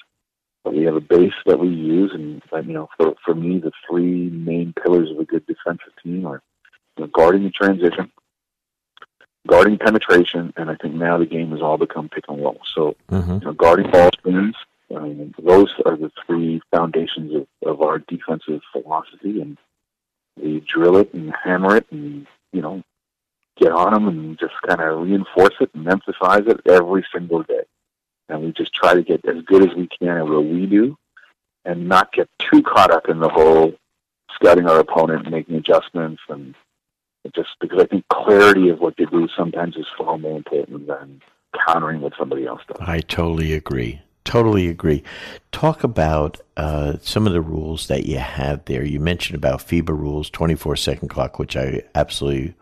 But 0.65 0.75
we 0.75 0.85
have 0.85 0.97
a 0.97 1.01
base 1.01 1.35
that 1.45 1.59
we 1.59 1.69
use, 1.69 2.13
and 2.15 2.41
you 2.67 2.73
know, 2.73 2.89
for 2.97 3.15
for 3.23 3.35
me, 3.35 3.59
the 3.59 3.73
three 3.87 4.31
main 4.31 4.73
pillars 4.83 5.11
of 5.11 5.19
a 5.19 5.25
good 5.25 5.47
defensive 5.47 5.93
team 6.03 6.27
are 6.27 6.41
you 6.97 7.05
know, 7.05 7.11
guarding 7.13 7.45
the 7.45 7.51
transition, 7.51 8.11
guarding 9.47 9.77
penetration, 9.77 10.55
and 10.57 10.71
I 10.71 10.77
think 10.77 10.95
now 10.95 11.19
the 11.19 11.27
game 11.27 11.51
has 11.51 11.61
all 11.61 11.77
become 11.77 12.09
pick 12.09 12.25
and 12.29 12.43
roll. 12.43 12.61
So, 12.75 12.97
mm-hmm. 13.11 13.33
you 13.35 13.41
know, 13.41 13.53
guarding 13.53 13.91
ball 13.91 14.09
screens, 14.19 14.57
I 14.97 15.01
mean, 15.01 15.35
those 15.39 15.73
are 15.85 15.97
the 15.97 16.11
three 16.27 16.63
foundations 16.71 17.35
of, 17.35 17.47
of 17.67 17.83
our 17.83 17.99
defensive 17.99 18.63
philosophy, 18.73 19.43
and 19.43 19.59
we 20.41 20.61
drill 20.61 20.97
it 20.97 21.13
and 21.13 21.35
hammer 21.45 21.77
it, 21.77 21.87
and 21.91 22.27
you 22.53 22.63
know, 22.63 22.83
get 23.57 23.73
on 23.73 23.93
them 23.93 24.09
and 24.09 24.39
just 24.39 24.55
kind 24.67 24.81
of 24.81 25.03
reinforce 25.03 25.55
it 25.61 25.71
and 25.75 25.87
emphasize 25.89 26.43
it 26.47 26.61
every 26.67 27.05
single 27.13 27.43
day. 27.43 27.63
And 28.29 28.43
we 28.43 28.53
just 28.53 28.73
try 28.75 28.95
to 28.95 29.03
get 29.03 29.25
as 29.27 29.43
good 29.43 29.69
as 29.69 29.77
we 29.77 29.87
can 29.87 30.17
at 30.17 30.27
what 30.27 30.45
we 30.45 30.67
do, 30.67 30.97
and 31.65 31.89
not 31.89 32.13
get 32.13 32.29
too 32.39 32.63
caught 32.63 32.91
up 32.91 33.09
in 33.09 33.21
the 33.21 33.29
whole 33.29 33.75
scouting 34.35 34.69
our 34.69 34.81
opponent 34.81 35.23
and 35.23 35.31
making 35.31 35.57
adjustments 35.57 36.23
and 36.29 36.55
just 37.35 37.51
because 37.61 37.81
I 37.81 37.87
think 37.87 38.07
clarity 38.09 38.69
of 38.69 38.81
what 38.81 38.97
they 38.97 39.07
do 39.07 39.29
sometimes 39.35 39.77
is 39.77 39.87
far 39.97 40.19
more 40.19 40.37
important 40.37 40.87
than 40.87 41.23
countering 41.67 42.01
what 42.01 42.13
somebody 42.19 42.47
else 42.47 42.61
does. 42.69 42.77
I 42.81 43.01
totally 43.01 43.55
agree. 43.55 44.03
Totally 44.25 44.69
agree. 44.69 45.03
Talk 45.53 45.85
about 45.85 46.41
uh, 46.57 46.95
some 47.01 47.27
of 47.27 47.33
the 47.33 47.41
rules 47.41 47.89
that 47.89 48.07
you 48.07 48.19
have 48.19 48.65
there. 48.65 48.85
You 48.85 49.01
mentioned 49.01 49.37
about 49.37 49.61
FIBA 49.61 49.89
rules, 49.89 50.31
24 50.31 50.77
second 50.77 51.09
clock, 51.09 51.39
which 51.39 51.57
I 51.57 51.83
absolutely 51.95 52.55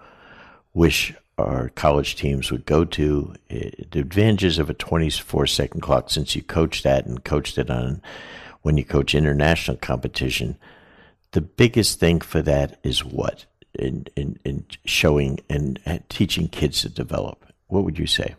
wish 0.75 1.15
our 1.39 1.71
college 1.71 2.17
teams 2.17 2.51
would 2.51 2.67
go 2.67 2.85
to. 2.85 3.35
The 3.49 4.01
advantages 4.01 4.59
of 4.59 4.71
a 4.71 4.75
24 4.75 5.47
second 5.47 5.81
clock, 5.81 6.11
since 6.11 6.37
you 6.37 6.43
coached 6.43 6.85
that 6.85 7.07
and 7.07 7.25
coached 7.25 7.59
it 7.59 7.71
on 7.71 8.03
when 8.63 8.77
you 8.77 8.85
coach 8.85 9.15
international 9.15 9.77
competition, 9.77 10.57
the 11.33 11.41
biggest 11.41 11.99
thing 11.99 12.21
for 12.21 12.43
that 12.43 12.79
is 12.85 13.05
what? 13.05 13.47
in, 13.75 14.07
in, 14.17 14.39
in 14.45 14.65
showing 14.85 15.41
and 15.49 15.79
teaching 16.09 16.49
kids 16.49 16.83
to 16.83 16.89
develop? 16.89 17.47
What 17.69 17.85
would 17.85 17.99
you 17.99 18.07
say? 18.07 18.35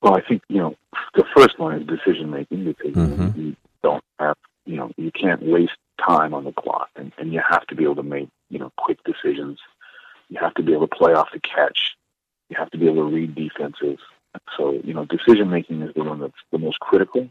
Well, 0.00 0.14
I 0.14 0.20
think 0.20 0.42
you 0.48 0.58
know 0.58 0.74
the 1.14 1.24
first 1.36 1.58
one 1.58 1.80
is 1.80 1.86
decision 1.86 2.30
making 2.30 2.64
because 2.64 2.92
mm-hmm. 2.92 3.40
you 3.40 3.56
don't 3.82 4.04
have 4.18 4.36
you 4.64 4.76
know 4.76 4.90
you 4.96 5.12
can't 5.12 5.42
waste 5.42 5.76
time 6.04 6.34
on 6.34 6.44
the 6.44 6.52
clock, 6.52 6.88
and, 6.96 7.12
and 7.18 7.32
you 7.32 7.40
have 7.48 7.66
to 7.68 7.76
be 7.76 7.84
able 7.84 7.96
to 7.96 8.02
make 8.02 8.28
you 8.50 8.58
know 8.58 8.72
quick 8.76 8.98
decisions. 9.04 9.58
You 10.32 10.38
have 10.40 10.54
to 10.54 10.62
be 10.62 10.72
able 10.72 10.88
to 10.88 10.96
play 10.96 11.12
off 11.12 11.28
the 11.32 11.40
catch. 11.40 11.94
You 12.48 12.56
have 12.58 12.70
to 12.70 12.78
be 12.78 12.86
able 12.86 13.08
to 13.08 13.14
read 13.14 13.34
defenses. 13.34 13.98
So 14.56 14.72
you 14.82 14.94
know 14.94 15.04
decision 15.04 15.50
making 15.50 15.82
is 15.82 15.92
the 15.94 16.04
one 16.04 16.20
that's 16.20 16.32
the 16.50 16.58
most 16.58 16.80
critical. 16.80 17.28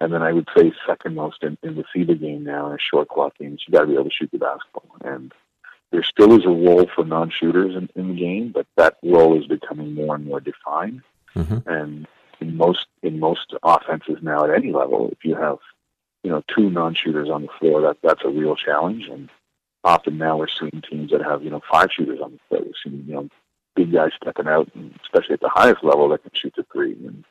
And 0.00 0.12
then 0.12 0.22
I 0.22 0.32
would 0.32 0.48
say 0.56 0.72
second 0.86 1.16
most 1.16 1.42
in, 1.42 1.58
in 1.64 1.74
the 1.74 1.84
FIBA 1.94 2.20
game 2.20 2.44
now 2.44 2.68
in 2.68 2.74
a 2.74 2.78
short 2.78 3.08
clock 3.08 3.36
games, 3.38 3.64
you 3.66 3.72
got 3.72 3.80
to 3.80 3.86
be 3.88 3.94
able 3.94 4.04
to 4.04 4.10
shoot 4.10 4.30
the 4.30 4.38
basketball. 4.38 4.84
And 5.04 5.32
there 5.90 6.04
still 6.04 6.38
is 6.38 6.44
a 6.44 6.48
role 6.48 6.88
for 6.94 7.04
non-shooters 7.04 7.74
in, 7.74 7.88
in 7.96 8.08
the 8.08 8.20
game, 8.20 8.52
but 8.52 8.66
that 8.76 8.98
role 9.02 9.36
is 9.36 9.46
becoming 9.46 9.94
more 9.94 10.14
and 10.14 10.24
more 10.24 10.40
defined. 10.40 11.02
Mm-hmm. 11.34 11.68
And 11.68 12.06
in 12.40 12.56
most 12.56 12.86
in 13.02 13.18
most 13.18 13.54
offenses 13.64 14.18
now 14.22 14.44
at 14.44 14.54
any 14.54 14.72
level, 14.72 15.08
if 15.10 15.24
you 15.24 15.34
have 15.34 15.58
you 16.22 16.30
know 16.30 16.44
two 16.54 16.70
non-shooters 16.70 17.30
on 17.30 17.42
the 17.42 17.52
floor, 17.58 17.80
that 17.82 17.96
that's 18.02 18.24
a 18.24 18.28
real 18.28 18.54
challenge. 18.54 19.08
And 19.08 19.28
often 19.84 20.18
now 20.18 20.36
we're 20.36 20.48
seeing 20.48 20.82
teams 20.90 21.10
that 21.12 21.22
have 21.22 21.42
you 21.44 21.50
know 21.50 21.60
five 21.70 21.88
shooters 21.92 22.20
on 22.22 22.32
the 22.32 22.38
floor. 22.48 22.62
We're 22.64 22.72
seeing 22.82 23.04
you 23.06 23.14
know 23.14 23.28
big 23.76 23.92
guys 23.92 24.10
stepping 24.20 24.48
out, 24.48 24.68
and 24.74 24.98
especially 25.02 25.34
at 25.34 25.40
the 25.40 25.50
highest 25.52 25.84
level, 25.84 26.08
that 26.08 26.22
can 26.22 26.30
shoot 26.34 26.54
the 26.56 26.64
three. 26.72 26.92
And 27.06 27.24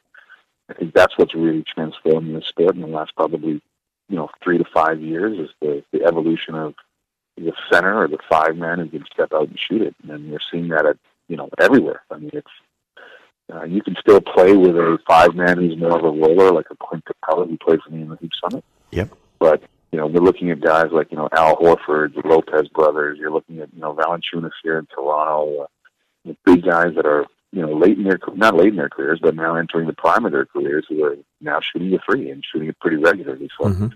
I 0.70 0.74
think 0.74 0.94
that's 0.94 1.18
what's 1.18 1.36
really 1.36 1.64
transformed 1.64 2.36
the 2.36 2.42
sport 2.42 2.76
in 2.76 2.82
the 2.82 2.88
last 2.88 3.16
probably 3.16 3.62
you 4.10 4.16
know 4.16 4.30
three 4.44 4.58
to 4.58 4.66
five 4.74 5.02
years 5.02 5.38
is 5.40 5.50
the 5.62 5.84
the 5.92 6.06
evolution 6.06 6.56
of 6.56 6.76
the 7.38 7.52
center 7.72 8.00
or 8.00 8.08
the 8.08 8.20
five 8.30 8.56
man 8.56 8.80
who 8.80 8.88
can 8.90 9.06
step 9.12 9.34
out 9.34 9.48
and 9.50 9.60
shoot 9.60 9.82
it. 9.82 9.96
And 10.08 10.32
we're 10.32 10.40
seeing 10.52 10.70
that 10.70 10.86
at 10.86 10.98
you 11.28 11.38
know 11.38 11.50
everywhere. 11.60 12.04
I 12.12 12.18
mean, 12.18 12.32
it's 12.34 12.48
uh, 13.54 13.64
you 13.64 13.82
can 13.82 13.96
still 14.00 14.22
play 14.22 14.56
with 14.56 14.76
a 14.76 14.98
five 15.08 15.36
man 15.36 15.58
who's 15.58 15.78
more 15.78 15.98
of 15.98 16.06
a 16.06 16.10
roller, 16.10 16.52
like 16.52 16.68
a 16.72 16.76
Clint 16.76 17.04
Capela 17.06 17.48
who 17.48 17.58
plays 17.58 17.80
for 17.86 17.92
me 17.92 18.02
in 18.02 18.10
the 18.10 18.16
Hoop 18.16 18.32
Summit. 18.42 18.64
Yep. 18.92 19.14
But 19.40 19.64
you 19.94 20.00
know, 20.00 20.08
we're 20.08 20.22
looking 20.22 20.52
at 20.52 20.60
guys 20.60 20.88
like 20.92 21.12
you 21.12 21.18
know 21.18 21.30
Al 21.32 21.56
Horford, 21.56 22.16
the 22.16 22.28
Lopez 22.28 22.68
brothers. 22.68 23.18
You're 23.20 23.32
looking 23.32 23.60
at 23.60 23.74
you 23.74 23.80
know 23.80 23.94
Valanciunas 23.94 24.52
here 24.64 24.78
in 24.78 24.88
Toronto. 24.88 25.68
Uh, 26.26 26.34
big 26.46 26.66
guys 26.66 26.96
that 26.96 27.06
are 27.06 27.26
you 27.52 27.62
know 27.62 27.74
late 27.74 27.98
in 27.98 28.04
their 28.04 28.20
not 28.36 28.56
late 28.56 28.70
in 28.70 28.76
their 28.76 28.90
careers, 28.90 29.20
but 29.22 29.36
now 29.36 29.56
entering 29.56 29.88
the 29.88 29.94
prime 29.94 30.26
of 30.26 30.32
their 30.32 30.46
careers, 30.46 30.86
who 30.90 31.04
are 31.06 31.16
now 31.40 31.60
shooting 31.62 31.92
the 31.92 32.00
three 32.06 32.30
and 32.30 32.44
shooting 32.52 32.68
it 32.68 32.80
pretty 32.80 32.98
regularly. 32.98 33.50
So. 33.58 33.70
Mm-hmm 33.70 33.88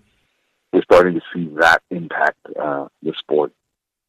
we're 0.74 0.84
starting 0.84 1.16
to 1.16 1.22
see 1.34 1.50
that 1.60 1.82
impact 1.90 2.38
uh, 2.60 2.88
the 3.02 3.14
sport 3.18 3.52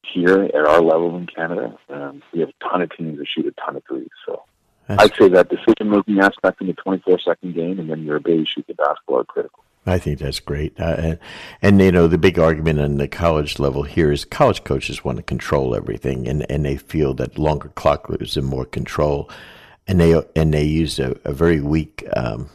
here 0.03 0.45
at 0.45 0.55
our 0.55 0.83
level 0.83 1.17
in 1.17 1.27
Canada. 1.27 1.77
Um, 1.89 2.23
we 2.33 2.41
have 2.41 2.51
a 2.51 2.69
ton 2.69 2.83
of 2.83 2.91
teams 2.97 3.19
that 3.19 3.27
shoot 3.29 3.47
a 3.47 3.53
ton 3.53 3.77
of 3.77 3.83
threes. 3.89 4.09
So 4.27 4.43
That's 4.87 5.05
I'd 5.05 5.17
say 5.17 5.29
that 5.29 5.49
decision 5.49 5.91
making 5.91 6.19
aspect 6.21 6.61
in 6.61 6.67
the 6.67 6.75
24 6.75 7.21
second 7.21 7.55
game 7.55 7.79
and 7.79 7.91
then 7.91 8.05
your 8.05 8.17
ability 8.17 8.45
to 8.45 8.51
shoot 8.51 8.67
the 8.67 8.75
basketball 8.75 9.21
are 9.21 9.25
critical. 9.25 9.65
I 9.89 9.99
think 9.99 10.19
that's 10.19 10.41
great. 10.41 10.79
Uh, 10.79 10.97
and, 10.99 11.19
and, 11.63 11.81
you 11.81 11.93
know, 11.93 12.07
the 12.07 12.19
big 12.19 12.39
argument 12.39 12.81
on 12.81 12.99
the 12.99 13.09
college 13.09 13.59
level 13.59 13.83
here 13.83 14.13
is 14.13 14.25
college 14.25 14.65
coaches 14.65 15.05
want 15.05 15.17
to 15.17 15.23
control 15.23 15.75
everything 15.75 16.29
and, 16.29 16.49
and 16.51 16.65
they 16.65 16.77
feel 16.77 17.15
that 17.15 17.39
longer 17.39 17.69
clock 17.71 18.09
gives 18.09 18.35
them 18.35 18.45
more 18.45 18.67
control. 18.67 19.31
And 19.87 20.01
they, 20.01 20.21
and 20.37 20.53
they 20.53 20.65
use 20.65 20.99
a, 20.99 21.19
a 21.25 21.33
very 21.33 21.61
weak, 21.61 22.05
um, 22.15 22.51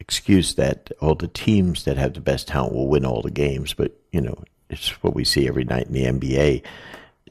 excuse 0.00 0.54
that 0.54 0.90
all 1.00 1.14
the 1.14 1.28
teams 1.28 1.84
that 1.84 1.98
have 1.98 2.14
the 2.14 2.20
best 2.20 2.48
talent 2.48 2.74
will 2.74 2.88
win 2.88 3.04
all 3.04 3.20
the 3.20 3.30
games, 3.30 3.74
but 3.74 3.92
you 4.10 4.22
know 4.22 4.42
it's 4.70 4.88
what 5.02 5.14
we 5.14 5.24
see 5.24 5.48
every 5.48 5.64
night 5.64 5.86
in 5.86 5.92
the 5.92 6.04
NBA. 6.04 6.62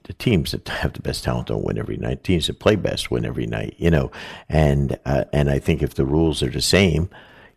The 0.04 0.14
teams 0.14 0.52
that 0.52 0.68
have 0.68 0.94
the 0.94 1.02
best 1.02 1.24
talent 1.24 1.48
don't 1.48 1.64
win 1.64 1.78
every 1.78 1.98
night. 1.98 2.24
Teams 2.24 2.48
that 2.48 2.60
play 2.60 2.76
best 2.76 3.12
win 3.12 3.26
every 3.26 3.46
night. 3.46 3.76
You 3.78 3.92
know, 3.92 4.12
and 4.48 4.98
uh, 5.06 5.26
and 5.34 5.50
I 5.50 5.60
think 5.60 5.82
if 5.82 5.96
the 5.96 6.06
rules 6.06 6.42
are 6.42 6.50
the 6.50 6.62
same, 6.62 7.10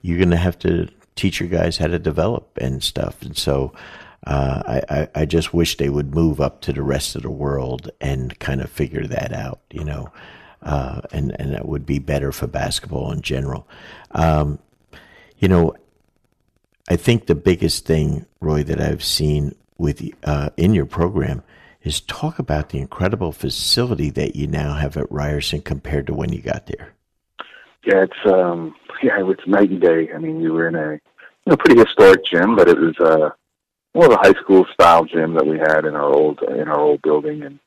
you're 0.03 0.18
going 0.18 0.30
to 0.30 0.36
have 0.36 0.59
to 0.61 0.88
teach 1.16 1.40
your 1.40 1.48
guys 1.48 1.78
how 1.78 1.86
to 1.86 1.98
develop 1.98 2.56
and 2.58 2.82
stuff. 2.82 3.22
And 3.22 3.36
so. 3.36 3.72
Uh, 4.26 4.82
I, 4.90 5.08
I 5.14 5.24
just 5.24 5.54
wish 5.54 5.78
they 5.78 5.88
would 5.88 6.14
move 6.14 6.42
up 6.42 6.61
to 6.61 6.74
the 6.74 6.82
rest 6.82 7.16
of 7.16 7.22
the 7.22 7.30
world 7.30 7.90
and 8.02 8.38
kind 8.38 8.61
of 8.61 8.68
figure 8.68 9.06
that 9.06 9.32
out, 9.32 9.61
you 9.70 9.82
know, 9.82 10.12
uh, 10.61 11.00
and 11.11 11.34
and 11.40 11.54
that 11.54 11.66
would 11.66 11.86
be 11.86 11.98
better 11.98 12.30
for 12.30 12.46
basketball 12.46 13.12
in 13.12 13.22
general. 13.22 13.66
Um, 14.11 14.58
you 15.38 15.48
know, 15.48 15.74
I 16.88 16.96
think 16.96 17.26
the 17.26 17.34
biggest 17.34 17.86
thing, 17.86 18.26
Roy, 18.40 18.62
that 18.64 18.80
I've 18.80 19.02
seen 19.02 19.54
with 19.78 20.06
uh, 20.24 20.50
in 20.56 20.74
your 20.74 20.86
program 20.86 21.42
is 21.82 22.00
talk 22.02 22.38
about 22.38 22.68
the 22.68 22.78
incredible 22.78 23.32
facility 23.32 24.11
that 24.11 24.36
you 24.36 24.46
now 24.46 24.74
have 24.74 24.96
at 24.96 25.11
Ryerson 25.11 25.62
compared 25.62 26.06
to 26.08 26.14
when 26.14 26.32
you 26.32 26.42
got 26.42 26.66
there. 26.66 26.92
Yeah, 27.84 28.04
it's 28.04 28.26
um, 28.26 28.74
yeah, 29.02 29.18
it's 29.20 29.46
night 29.46 29.70
and 29.70 29.80
day. 29.80 30.10
I 30.14 30.18
mean, 30.18 30.40
we 30.40 30.50
were 30.50 30.68
in 30.68 30.74
a 30.74 30.92
you 30.92 31.00
know 31.46 31.56
pretty 31.56 31.80
historic 31.80 32.24
gym, 32.24 32.54
but 32.54 32.68
it 32.68 32.78
was 32.78 32.98
uh, 32.98 33.30
more 33.94 34.06
of 34.06 34.12
a 34.12 34.16
high 34.16 34.38
school 34.40 34.66
style 34.72 35.04
gym 35.04 35.34
that 35.34 35.46
we 35.46 35.58
had 35.58 35.84
in 35.84 35.94
our 35.94 36.12
old 36.12 36.42
in 36.42 36.68
our 36.68 36.78
old 36.80 37.00
building, 37.02 37.42
and 37.42 37.58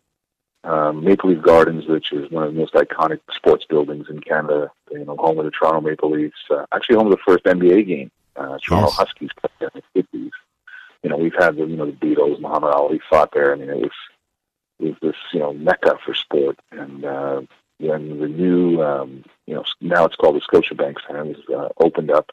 um, 0.63 1.03
Maple 1.03 1.31
Leaf 1.31 1.41
Gardens, 1.41 1.87
which 1.87 2.11
is 2.13 2.29
one 2.31 2.43
of 2.43 2.53
the 2.53 2.59
most 2.59 2.73
iconic 2.73 3.19
sports 3.35 3.65
buildings 3.67 4.07
in 4.09 4.21
Canada. 4.21 4.71
You 4.91 5.05
know, 5.05 5.15
home 5.17 5.39
of 5.39 5.45
the 5.45 5.51
Toronto 5.51 5.81
Maple 5.81 6.11
Leafs. 6.11 6.37
Uh, 6.49 6.65
actually, 6.73 6.97
home 6.97 7.07
of 7.07 7.11
the 7.11 7.23
first 7.25 7.43
NBA 7.45 7.87
game. 7.87 8.11
Uh, 8.35 8.57
Toronto 8.65 8.89
yes. 8.89 8.97
Huskies 8.97 9.29
played 9.39 9.71
in 9.73 9.81
the 9.81 10.01
fifties. 10.01 10.31
You 11.01 11.09
know, 11.09 11.17
we've 11.17 11.35
had 11.37 11.55
the 11.55 11.65
you 11.65 11.75
know 11.75 11.87
the 11.87 11.91
Beatles, 11.93 12.39
Muhammad 12.39 12.73
Ali 12.73 13.01
fought 13.09 13.31
there. 13.33 13.51
I 13.51 13.55
mean, 13.55 13.69
it 13.69 13.77
was 13.77 13.91
it 14.79 14.85
was 14.85 14.95
this 15.01 15.15
you 15.33 15.39
know 15.39 15.53
mecca 15.53 15.97
for 16.05 16.13
sport. 16.13 16.59
And 16.71 17.03
uh, 17.03 17.41
when 17.79 18.19
the 18.19 18.27
new 18.27 18.81
um, 18.81 19.23
you 19.47 19.55
know 19.55 19.63
now 19.81 20.05
it's 20.05 20.15
called 20.15 20.35
the 20.35 20.41
Scotiabank 20.41 20.95
Center 21.05 21.25
was 21.25 21.37
uh, 21.53 21.69
opened 21.77 22.11
up, 22.11 22.31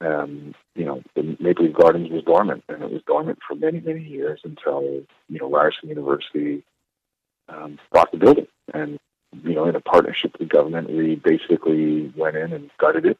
um, 0.00 0.54
you 0.74 0.84
know 0.84 1.02
the 1.14 1.36
Maple 1.40 1.64
Leaf 1.64 1.74
Gardens 1.74 2.10
was 2.10 2.24
dormant, 2.24 2.64
and 2.68 2.82
it 2.82 2.90
was 2.90 3.02
dormant 3.06 3.38
for 3.46 3.54
many 3.54 3.80
many 3.80 4.02
years 4.02 4.40
until 4.44 4.82
you 5.28 5.38
know 5.38 5.50
Ryerson 5.50 5.88
University 5.88 6.64
um, 7.48 7.78
bought 7.92 8.10
the 8.12 8.18
building. 8.18 8.46
And, 8.72 8.98
you 9.42 9.54
know, 9.54 9.66
in 9.66 9.76
a 9.76 9.80
partnership 9.80 10.32
with 10.32 10.48
the 10.48 10.54
government, 10.54 10.90
we 10.90 11.16
basically 11.16 12.12
went 12.16 12.36
in 12.36 12.52
and 12.52 12.70
gutted 12.78 13.06
it, 13.06 13.18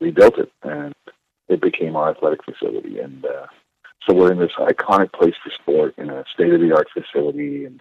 rebuilt 0.00 0.38
it, 0.38 0.52
and 0.62 0.94
it 1.48 1.60
became 1.60 1.96
our 1.96 2.10
athletic 2.10 2.44
facility. 2.44 2.98
And 2.98 3.24
uh, 3.24 3.46
so 4.06 4.14
we're 4.14 4.32
in 4.32 4.38
this 4.38 4.52
iconic 4.58 5.12
place 5.12 5.34
for 5.42 5.50
sport 5.50 5.94
in 5.98 6.10
a 6.10 6.24
state 6.32 6.52
of 6.52 6.60
the 6.60 6.74
art 6.74 6.88
facility. 6.92 7.64
And 7.64 7.80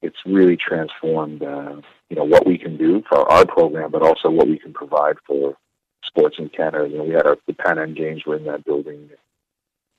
it's 0.00 0.18
really 0.24 0.56
transformed, 0.56 1.42
uh, 1.42 1.80
you 2.12 2.16
know, 2.16 2.24
what 2.24 2.46
we 2.46 2.58
can 2.58 2.76
do 2.76 3.02
for 3.08 3.20
our 3.32 3.46
program, 3.46 3.90
but 3.90 4.02
also 4.02 4.28
what 4.28 4.46
we 4.46 4.58
can 4.58 4.74
provide 4.74 5.16
for 5.26 5.56
sports 6.04 6.36
in 6.38 6.50
Canada. 6.50 6.86
You 6.86 6.98
know, 6.98 7.04
we 7.04 7.14
had 7.14 7.26
our, 7.26 7.38
the 7.46 7.54
Pan 7.54 7.78
Am 7.78 7.94
Games 7.94 8.26
were 8.26 8.36
in 8.36 8.44
that 8.44 8.66
building 8.66 9.08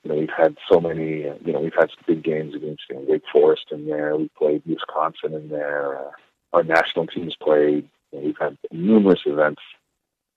you 0.04 0.10
know, 0.12 0.18
we've 0.18 0.28
had 0.36 0.56
so 0.70 0.80
many, 0.80 1.22
you 1.22 1.52
know, 1.52 1.60
we've 1.60 1.74
had 1.74 1.88
some 1.88 2.04
big 2.06 2.22
games 2.22 2.54
against 2.54 2.82
you 2.90 2.96
know, 2.96 3.04
Wake 3.08 3.22
Forest 3.32 3.64
in 3.72 3.86
there. 3.86 4.14
We 4.16 4.30
played 4.36 4.62
Wisconsin 4.66 5.32
in 5.32 5.48
there. 5.48 5.98
Uh, 5.98 6.10
our 6.52 6.62
national 6.62 7.06
teams 7.06 7.34
played. 7.42 7.88
You 8.12 8.18
know, 8.18 8.26
we've 8.26 8.38
had 8.38 8.58
numerous 8.70 9.20
events 9.24 9.62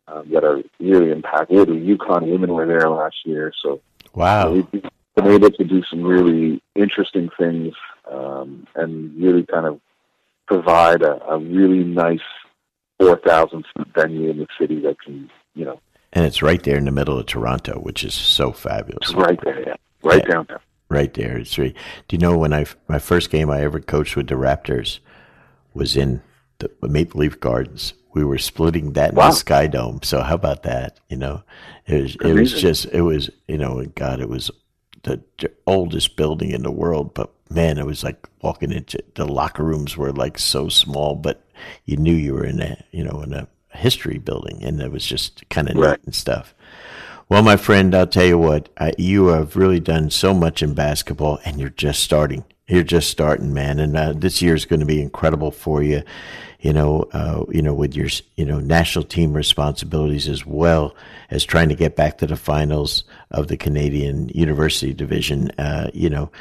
um, 0.07 0.31
that 0.31 0.45
are 0.45 0.61
really 0.79 1.13
impactful. 1.13 1.65
The 1.65 1.97
UConn 1.97 2.31
women 2.31 2.53
were 2.53 2.65
there 2.65 2.89
last 2.89 3.17
year, 3.25 3.51
so 3.61 3.81
wow, 4.15 4.53
you 4.53 4.61
know, 4.61 4.67
we've 4.71 4.83
been 5.15 5.27
able 5.27 5.51
to 5.51 5.63
do 5.65 5.83
some 5.89 6.01
really 6.01 6.61
interesting 6.75 7.29
things 7.37 7.73
um, 8.09 8.65
and 8.75 9.21
really 9.21 9.45
kind 9.45 9.65
of 9.65 9.81
provide 10.47 11.01
a, 11.01 11.23
a 11.25 11.37
really 11.37 11.83
nice 11.83 12.19
four 12.99 13.19
thousand 13.25 13.65
venue 13.95 14.29
in 14.29 14.37
the 14.39 14.47
city 14.59 14.79
that 14.81 14.99
can, 15.01 15.29
you 15.53 15.65
know, 15.65 15.79
and 16.13 16.25
it's 16.25 16.41
right 16.41 16.63
there 16.63 16.77
in 16.77 16.85
the 16.85 16.91
middle 16.91 17.19
of 17.19 17.25
Toronto, 17.25 17.79
which 17.79 18.03
is 18.03 18.13
so 18.13 18.51
fabulous. 18.51 19.09
It's 19.09 19.13
right 19.13 19.39
there, 19.43 19.67
yeah. 19.67 19.75
Right 20.03 20.23
yeah, 20.25 20.33
down 20.33 20.45
there. 20.47 20.61
Right 20.89 21.13
there. 21.13 21.37
It's 21.37 21.57
right. 21.57 21.75
Do 22.07 22.15
you 22.15 22.19
know 22.19 22.37
when 22.37 22.53
I 22.53 22.65
my 22.87 22.99
first 22.99 23.29
game 23.29 23.49
I 23.49 23.61
ever 23.61 23.79
coached 23.79 24.15
with 24.15 24.27
the 24.27 24.35
Raptors 24.35 24.99
was 25.73 25.95
in 25.95 26.21
the 26.59 26.71
Maple 26.81 27.21
Leaf 27.21 27.39
Gardens. 27.39 27.93
We 28.13 28.23
were 28.23 28.37
splitting 28.37 28.93
that 28.93 29.13
wow. 29.13 29.25
in 29.25 29.29
the 29.29 29.35
Sky 29.35 29.67
Dome. 29.67 29.99
So 30.01 30.21
how 30.21 30.35
about 30.35 30.63
that? 30.63 30.99
You 31.09 31.17
know, 31.17 31.43
it 31.85 32.01
was 32.01 32.17
it 32.21 32.33
was 32.33 32.53
just 32.59 32.85
it 32.85 33.01
was 33.01 33.29
you 33.47 33.57
know 33.57 33.85
God 33.95 34.21
it 34.21 34.29
was 34.29 34.49
the 35.03 35.21
oldest 35.65 36.15
building 36.15 36.51
in 36.51 36.63
the 36.63 36.71
world, 36.71 37.13
but 37.13 37.31
man, 37.49 37.77
it 37.77 37.85
was 37.85 38.03
like 38.03 38.27
walking 38.41 38.71
into 38.71 39.03
the 39.15 39.25
locker 39.25 39.63
rooms 39.63 39.97
were 39.97 40.11
like 40.11 40.37
so 40.37 40.69
small, 40.69 41.15
but 41.15 41.43
you 41.85 41.97
knew 41.97 42.13
you 42.13 42.33
were 42.33 42.45
in 42.45 42.61
a 42.61 42.83
you 42.91 43.03
know 43.03 43.21
in 43.21 43.33
a 43.33 43.47
history 43.73 44.17
building, 44.17 44.63
and 44.63 44.81
it 44.81 44.91
was 44.91 45.05
just 45.05 45.47
kind 45.49 45.69
of 45.69 45.75
right. 45.75 45.91
neat 45.99 46.05
and 46.05 46.15
stuff. 46.15 46.53
Well, 47.29 47.43
my 47.43 47.57
friend, 47.57 47.93
I'll 47.93 48.07
tell 48.07 48.25
you 48.25 48.37
what, 48.37 48.69
I, 48.77 48.93
you 48.97 49.27
have 49.27 49.57
really 49.57 49.81
done 49.81 50.09
so 50.09 50.33
much 50.33 50.63
in 50.63 50.73
basketball, 50.73 51.39
and 51.43 51.59
you're 51.59 51.69
just 51.69 52.01
starting. 52.01 52.45
You're 52.67 52.83
just 52.83 53.09
starting, 53.09 53.53
man, 53.53 53.79
and 53.79 53.97
uh, 53.97 54.13
this 54.13 54.41
year 54.41 54.55
is 54.55 54.65
going 54.65 54.79
to 54.79 54.85
be 54.85 55.01
incredible 55.01 55.51
for 55.51 55.83
you. 55.83 56.03
You 56.59 56.73
know, 56.73 57.07
uh, 57.13 57.45
you 57.49 57.61
know, 57.61 57.73
with 57.73 57.95
your 57.95 58.07
you 58.35 58.45
know 58.45 58.59
national 58.59 59.05
team 59.05 59.33
responsibilities 59.33 60.27
as 60.27 60.45
well 60.45 60.95
as 61.29 61.45
trying 61.45 61.69
to 61.69 61.75
get 61.75 61.95
back 61.95 62.17
to 62.17 62.27
the 62.27 62.35
finals 62.35 63.03
of 63.31 63.47
the 63.47 63.57
Canadian 63.57 64.29
University 64.29 64.93
Division. 64.93 65.51
Uh, 65.57 65.89
you 65.93 66.09
know, 66.09 66.31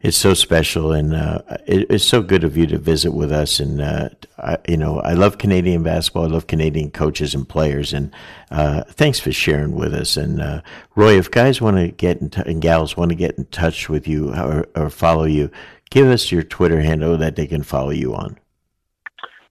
it's 0.00 0.16
so 0.16 0.32
special 0.32 0.92
and 0.92 1.14
uh, 1.14 1.42
it, 1.66 1.86
it's 1.90 2.04
so 2.04 2.22
good 2.22 2.44
of 2.44 2.56
you 2.56 2.66
to 2.68 2.78
visit 2.78 3.12
with 3.12 3.32
us. 3.32 3.58
And 3.58 3.80
uh, 3.80 4.10
I, 4.38 4.58
you 4.68 4.76
know, 4.76 5.00
I 5.00 5.14
love 5.14 5.38
Canadian 5.38 5.82
basketball. 5.82 6.24
I 6.24 6.28
love 6.28 6.46
Canadian 6.46 6.90
coaches 6.90 7.34
and 7.34 7.48
players. 7.48 7.92
And 7.92 8.14
uh, 8.50 8.84
thanks 8.84 9.18
for 9.18 9.32
sharing 9.32 9.74
with 9.74 9.92
us. 9.92 10.16
And 10.16 10.40
uh, 10.40 10.62
Roy, 10.94 11.18
if 11.18 11.30
guys 11.30 11.60
want 11.60 11.78
to 11.78 11.88
get 11.88 12.20
in 12.20 12.30
t- 12.30 12.42
and 12.46 12.62
gals 12.62 12.96
want 12.96 13.10
to 13.10 13.16
get 13.16 13.36
in 13.38 13.46
touch 13.46 13.88
with 13.88 14.06
you 14.06 14.32
or, 14.34 14.68
or, 14.76 14.88
follow 14.88 15.24
you, 15.24 15.50
give 15.90 16.06
us 16.06 16.30
your 16.30 16.42
Twitter 16.42 16.80
handle 16.80 17.16
that 17.18 17.34
they 17.34 17.46
can 17.46 17.62
follow 17.62 17.90
you 17.90 18.14
on. 18.14 18.38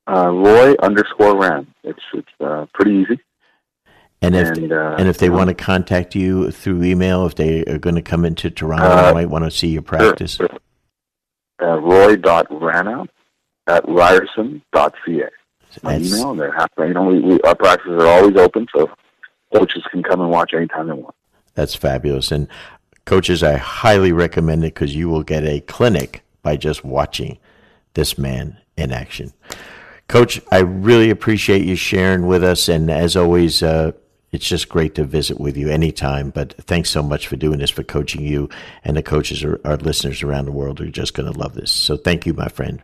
Uh, 0.08 0.30
Roy 0.32 0.76
underscore 0.82 1.38
Ran. 1.38 1.68
It's 1.84 2.00
it's 2.14 2.30
uh, 2.40 2.66
pretty 2.74 2.94
easy. 2.94 3.20
And 4.22 4.36
if 4.36 4.58
and, 4.58 4.72
uh, 4.72 4.96
and 4.98 5.08
if 5.08 5.20
they 5.20 5.30
want 5.30 5.50
to 5.50 5.54
contact 5.54 6.16
you 6.16 6.50
through 6.52 6.84
email, 6.84 7.26
if 7.28 7.36
they 7.36 7.64
are 7.66 7.78
going 7.78 7.96
to 7.96 8.02
come 8.02 8.26
into 8.26 8.50
Toronto, 8.50 9.10
uh, 9.10 9.14
might 9.14 9.30
want 9.30 9.46
to 9.46 9.52
see 9.52 9.68
your 9.68 9.84
practice. 9.84 10.36
Sure, 10.36 10.48
sure. 10.48 10.60
Uh, 11.62 11.80
Roy.rana 11.80 13.06
at 13.68 13.84
ryerson.ca. 13.86 15.30
My 15.84 15.98
email, 15.98 16.34
they're 16.34 16.52
happy. 16.52 16.72
You 16.80 16.94
know, 16.94 17.04
we, 17.04 17.20
we, 17.20 17.40
our 17.42 17.56
practices 17.56 18.02
are 18.02 18.08
always 18.08 18.36
open, 18.38 18.68
so 18.76 18.90
coaches 19.54 19.84
can 19.92 20.02
come 20.02 20.22
and 20.22 20.32
watch 20.32 20.54
anytime 20.54 20.88
they 20.88 20.94
want. 20.94 21.16
That's 21.54 21.76
fabulous. 21.76 22.32
And 22.32 22.48
coaches, 23.06 23.44
I 23.44 23.58
highly 23.58 24.12
recommend 24.12 24.64
it 24.64 24.74
because 24.74 24.96
you 24.96 25.10
will 25.10 25.24
get 25.24 25.44
a 25.44 25.60
clinic 25.62 26.24
by 26.42 26.58
just 26.58 26.84
watching 26.84 27.38
this 27.94 28.18
man 28.18 28.58
in 28.78 28.92
action. 28.92 29.34
Coach, 30.08 30.42
I 30.52 30.60
really 30.60 31.10
appreciate 31.10 31.66
you 31.66 31.76
sharing 31.76 32.28
with 32.28 32.44
us. 32.44 32.70
And 32.70 32.90
as 32.90 33.16
always, 33.16 33.62
uh, 33.62 33.92
it's 34.38 34.48
just 34.48 34.70
great 34.70 34.94
to 34.94 35.04
visit 35.04 35.40
with 35.40 35.58
you 35.58 35.68
anytime. 35.68 36.30
But 36.30 36.54
thanks 36.68 36.92
so 36.92 37.02
much 37.02 37.28
for 37.28 37.36
doing 37.36 37.58
this, 37.58 37.72
for 37.72 37.82
Coaching 37.82 38.22
U, 38.22 38.50
and 38.84 38.96
the 38.96 39.02
coaches, 39.02 39.44
are, 39.44 39.60
our 39.66 39.78
listeners 39.78 40.22
around 40.22 40.46
the 40.46 40.52
world 40.52 40.80
are 40.80 40.92
just 40.92 41.16
going 41.16 41.32
to 41.32 41.38
love 41.38 41.56
this. 41.56 41.72
So 41.72 41.98
thank 41.98 42.28
you, 42.28 42.36
my 42.36 42.48
friend. 42.48 42.84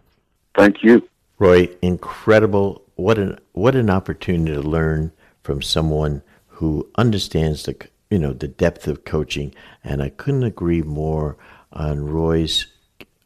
Thank 0.56 0.82
you, 0.82 1.08
Roy. 1.38 1.70
Incredible! 1.84 2.82
What 2.96 3.20
an 3.20 3.38
what 3.52 3.76
an 3.76 3.92
opportunity 3.92 4.56
to 4.56 4.68
learn 4.68 5.12
from 5.44 5.62
someone 5.62 6.24
who 6.48 6.90
understands 6.96 7.64
the 7.64 7.76
you 8.10 8.18
know 8.18 8.34
the 8.34 8.48
depth 8.48 8.88
of 8.88 9.06
coaching. 9.06 9.54
And 9.84 10.02
I 10.02 10.10
couldn't 10.10 10.44
agree 10.44 10.82
more 10.82 11.38
on 11.72 12.04
Roy's 12.08 12.66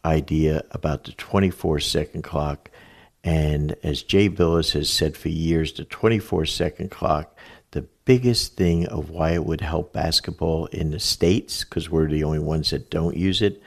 idea 0.03 0.63
about 0.71 1.05
the 1.05 1.13
24 1.13 1.79
second 1.79 2.23
clock. 2.23 2.69
And 3.23 3.75
as 3.83 4.03
Jay 4.03 4.29
Bilas 4.29 4.73
has 4.73 4.89
said 4.89 5.15
for 5.15 5.29
years, 5.29 5.71
the 5.73 5.85
24 5.85 6.45
second 6.45 6.91
clock 6.91 7.37
the 7.77 7.87
biggest 8.05 8.55
thing 8.55 8.87
of 8.87 9.11
why 9.11 9.33
it 9.33 9.45
would 9.45 9.61
help 9.61 9.93
basketball 9.93 10.65
in 10.67 10.89
the 10.89 10.99
States, 10.99 11.63
because 11.63 11.91
we're 11.91 12.09
the 12.09 12.23
only 12.23 12.39
ones 12.39 12.71
that 12.71 12.89
don't 12.89 13.15
use 13.15 13.39
it, 13.39 13.61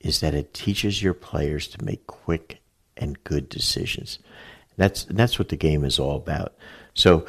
is 0.00 0.18
that 0.18 0.34
it 0.34 0.52
teaches 0.52 1.00
your 1.00 1.14
players 1.14 1.68
to 1.68 1.84
make 1.84 2.04
quick 2.08 2.58
and 2.96 3.22
good 3.22 3.48
decisions. 3.48 4.18
That's 4.76 5.04
that's 5.04 5.38
what 5.38 5.50
the 5.50 5.56
game 5.56 5.84
is 5.84 6.00
all 6.00 6.16
about. 6.16 6.56
So 6.94 7.26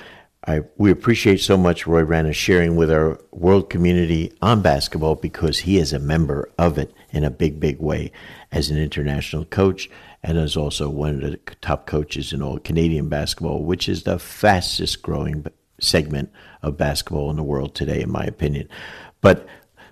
I 0.47 0.61
we 0.77 0.89
appreciate 0.89 1.41
so 1.41 1.57
much 1.57 1.85
Roy 1.85 2.01
Rana 2.01 2.33
sharing 2.33 2.75
with 2.75 2.89
our 2.89 3.19
world 3.31 3.69
community 3.69 4.33
on 4.41 4.63
basketball 4.63 5.13
because 5.13 5.59
he 5.59 5.77
is 5.77 5.93
a 5.93 5.99
member 5.99 6.49
of 6.57 6.79
it 6.79 6.91
in 7.11 7.23
a 7.23 7.29
big, 7.29 7.59
big 7.59 7.77
way 7.79 8.11
as 8.51 8.71
an 8.71 8.79
international 8.79 9.45
coach 9.45 9.91
and 10.23 10.39
as 10.39 10.57
also 10.57 10.89
one 10.89 11.21
of 11.21 11.21
the 11.21 11.37
top 11.61 11.85
coaches 11.85 12.33
in 12.33 12.41
all 12.41 12.57
Canadian 12.57 13.09
basketball, 13.09 13.63
which 13.63 13.87
is 13.87 14.03
the 14.03 14.17
fastest 14.17 15.03
growing 15.03 15.45
segment 15.79 16.31
of 16.61 16.77
basketball 16.77 17.29
in 17.29 17.35
the 17.35 17.43
world 17.43 17.75
today, 17.75 18.01
in 18.01 18.11
my 18.11 18.23
opinion. 18.23 18.69
But 19.21 19.47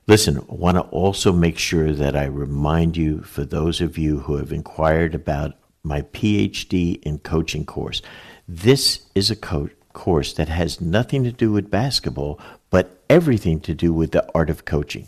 listen, 0.08 0.38
I 0.38 0.54
want 0.54 0.78
to 0.78 0.84
also 0.84 1.32
make 1.32 1.58
sure 1.58 1.92
that 1.92 2.16
I 2.16 2.26
remind 2.26 2.98
you, 2.98 3.22
for 3.22 3.44
those 3.44 3.82
of 3.82 3.98
you 3.98 4.20
who 4.20 4.38
have 4.38 4.52
inquired 4.52 5.16
about 5.16 5.56
my 5.84 6.02
PhD 6.02 7.02
in 7.04 7.20
coaching 7.20 7.66
course, 7.66 8.02
this 8.48 9.06
is 9.16 9.30
a 9.30 9.36
co- 9.36 9.70
course 9.94 10.34
that 10.34 10.50
has 10.50 10.82
nothing 10.82 11.24
to 11.24 11.32
do 11.32 11.52
with 11.52 11.72
basketball, 11.72 12.40
but 12.70 13.02
everything 13.10 13.60
to 13.62 13.74
do 13.74 13.94
with 13.94 14.12
the 14.12 14.28
art 14.34 14.50
of 14.50 14.66
coaching 14.66 15.08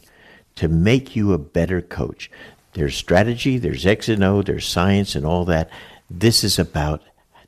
to 0.55 0.67
make 0.67 1.15
you 1.15 1.33
a 1.33 1.37
better 1.37 1.81
coach. 1.81 2.31
There's 2.73 2.95
strategy, 2.95 3.57
there's 3.57 3.85
X 3.85 4.09
and 4.09 4.23
O, 4.23 4.41
there's 4.41 4.67
science 4.67 5.15
and 5.15 5.25
all 5.25 5.45
that. 5.45 5.69
This 6.09 6.43
is 6.43 6.59
about 6.59 7.01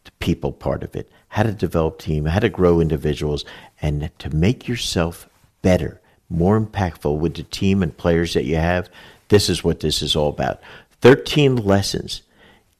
the 0.03 0.11
people 0.19 0.51
part 0.51 0.83
of 0.83 0.95
it 0.95 1.09
how 1.37 1.43
to 1.43 1.51
develop 1.51 1.99
team, 1.99 2.25
how 2.25 2.39
to 2.39 2.49
grow 2.49 2.79
individuals, 2.79 3.45
and 3.79 4.09
to 4.17 4.35
make 4.35 4.67
yourself 4.67 5.29
better, 5.61 6.01
more 6.31 6.59
impactful 6.59 7.15
with 7.15 7.35
the 7.35 7.43
team 7.43 7.83
and 7.83 7.95
players 7.95 8.33
that 8.33 8.43
you 8.43 8.55
have. 8.55 8.89
This 9.27 9.47
is 9.47 9.63
what 9.63 9.81
this 9.81 10.01
is 10.01 10.15
all 10.15 10.29
about. 10.29 10.59
13 11.01 11.57
lessons 11.57 12.23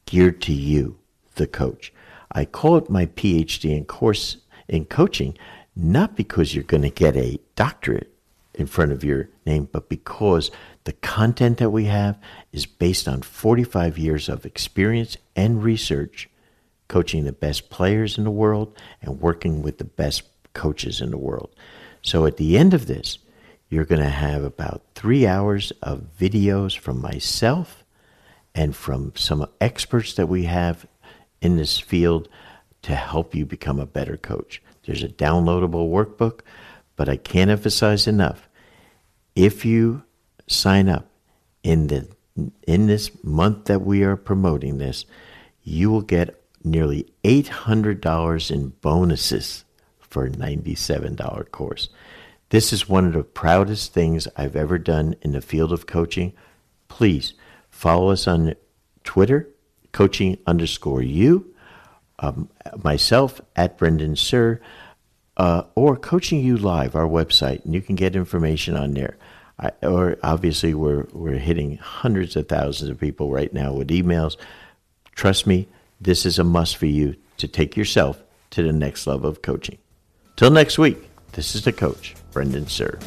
geared 0.06 0.42
to 0.42 0.52
you, 0.52 0.98
the 1.36 1.46
coach. 1.46 1.92
I 2.32 2.46
call 2.46 2.76
it 2.76 2.90
my 2.90 3.06
PhD 3.06 3.76
in 3.76 3.84
course 3.84 4.38
in 4.66 4.86
coaching, 4.86 5.38
not 5.76 6.16
because 6.16 6.52
you're 6.52 6.64
going 6.64 6.82
to 6.82 6.90
get 6.90 7.16
a 7.16 7.38
doctorate 7.54 8.12
in 8.54 8.66
front 8.66 8.90
of 8.90 9.04
your 9.04 9.28
name, 9.46 9.68
but 9.70 9.88
because 9.88 10.50
the 10.82 10.94
content 10.94 11.58
that 11.58 11.70
we 11.70 11.84
have 11.84 12.18
is 12.50 12.66
based 12.66 13.06
on 13.06 13.22
45 13.22 13.98
years 13.98 14.28
of 14.28 14.44
experience 14.44 15.16
and 15.36 15.62
research 15.62 16.28
coaching 16.88 17.24
the 17.24 17.32
best 17.32 17.70
players 17.70 18.18
in 18.18 18.24
the 18.24 18.30
world 18.30 18.76
and 19.02 19.20
working 19.20 19.62
with 19.62 19.78
the 19.78 19.84
best 19.84 20.22
coaches 20.54 21.00
in 21.00 21.10
the 21.10 21.18
world. 21.18 21.54
So 22.02 22.26
at 22.26 22.36
the 22.36 22.58
end 22.58 22.74
of 22.74 22.86
this, 22.86 23.18
you're 23.68 23.84
going 23.84 24.02
to 24.02 24.08
have 24.08 24.42
about 24.44 24.82
three 24.94 25.26
hours 25.26 25.72
of 25.82 26.06
videos 26.18 26.76
from 26.76 27.00
myself 27.00 27.84
and 28.54 28.74
from 28.74 29.12
some 29.14 29.46
experts 29.60 30.14
that 30.14 30.26
we 30.28 30.44
have 30.44 30.86
in 31.40 31.56
this 31.56 31.78
field 31.78 32.28
to 32.82 32.94
help 32.94 33.34
you 33.34 33.44
become 33.44 33.78
a 33.78 33.86
better 33.86 34.16
coach. 34.16 34.62
There's 34.84 35.02
a 35.02 35.08
downloadable 35.08 35.90
workbook, 35.90 36.40
but 36.96 37.08
I 37.08 37.16
can't 37.16 37.50
emphasize 37.50 38.06
enough. 38.06 38.48
If 39.36 39.64
you 39.64 40.02
sign 40.46 40.88
up 40.88 41.06
in 41.62 41.88
the 41.88 42.08
in 42.66 42.86
this 42.86 43.10
month 43.24 43.64
that 43.64 43.82
we 43.82 44.04
are 44.04 44.16
promoting 44.16 44.78
this, 44.78 45.04
you 45.64 45.90
will 45.90 46.02
get 46.02 46.37
nearly 46.64 47.06
$800 47.24 48.50
in 48.50 48.68
bonuses 48.80 49.64
for 50.00 50.24
a 50.24 50.30
$97 50.30 51.50
course. 51.50 51.88
This 52.50 52.72
is 52.72 52.88
one 52.88 53.06
of 53.06 53.12
the 53.12 53.22
proudest 53.22 53.92
things 53.92 54.26
I've 54.36 54.56
ever 54.56 54.78
done 54.78 55.14
in 55.22 55.32
the 55.32 55.40
field 55.40 55.72
of 55.72 55.86
coaching. 55.86 56.32
Please 56.88 57.34
follow 57.70 58.10
us 58.10 58.26
on 58.26 58.54
Twitter, 59.04 59.48
coaching 59.92 60.38
underscore 60.46 61.02
you, 61.02 61.54
um, 62.18 62.48
myself 62.82 63.40
at 63.54 63.76
Brendan 63.76 64.14
Suhr, 64.14 64.60
uh, 65.36 65.62
or 65.74 65.96
Coaching 65.96 66.40
U 66.40 66.56
Live, 66.56 66.96
our 66.96 67.06
website, 67.06 67.64
and 67.64 67.74
you 67.74 67.80
can 67.80 67.94
get 67.94 68.16
information 68.16 68.76
on 68.76 68.94
there. 68.94 69.16
I, 69.58 69.70
or 69.82 70.18
obviously, 70.22 70.74
we're 70.74 71.06
we're 71.12 71.38
hitting 71.38 71.76
hundreds 71.76 72.34
of 72.36 72.48
thousands 72.48 72.90
of 72.90 72.98
people 72.98 73.30
right 73.30 73.52
now 73.52 73.72
with 73.72 73.88
emails. 73.88 74.36
Trust 75.14 75.46
me, 75.46 75.68
this 76.00 76.24
is 76.24 76.38
a 76.38 76.44
must 76.44 76.76
for 76.76 76.86
you 76.86 77.16
to 77.38 77.48
take 77.48 77.76
yourself 77.76 78.22
to 78.50 78.62
the 78.62 78.72
next 78.72 79.06
level 79.06 79.28
of 79.28 79.42
coaching. 79.42 79.78
Till 80.36 80.50
next 80.50 80.78
week, 80.78 81.10
this 81.32 81.54
is 81.54 81.64
the 81.64 81.72
coach, 81.72 82.14
Brendan 82.32 82.66
Suhr. 82.66 83.02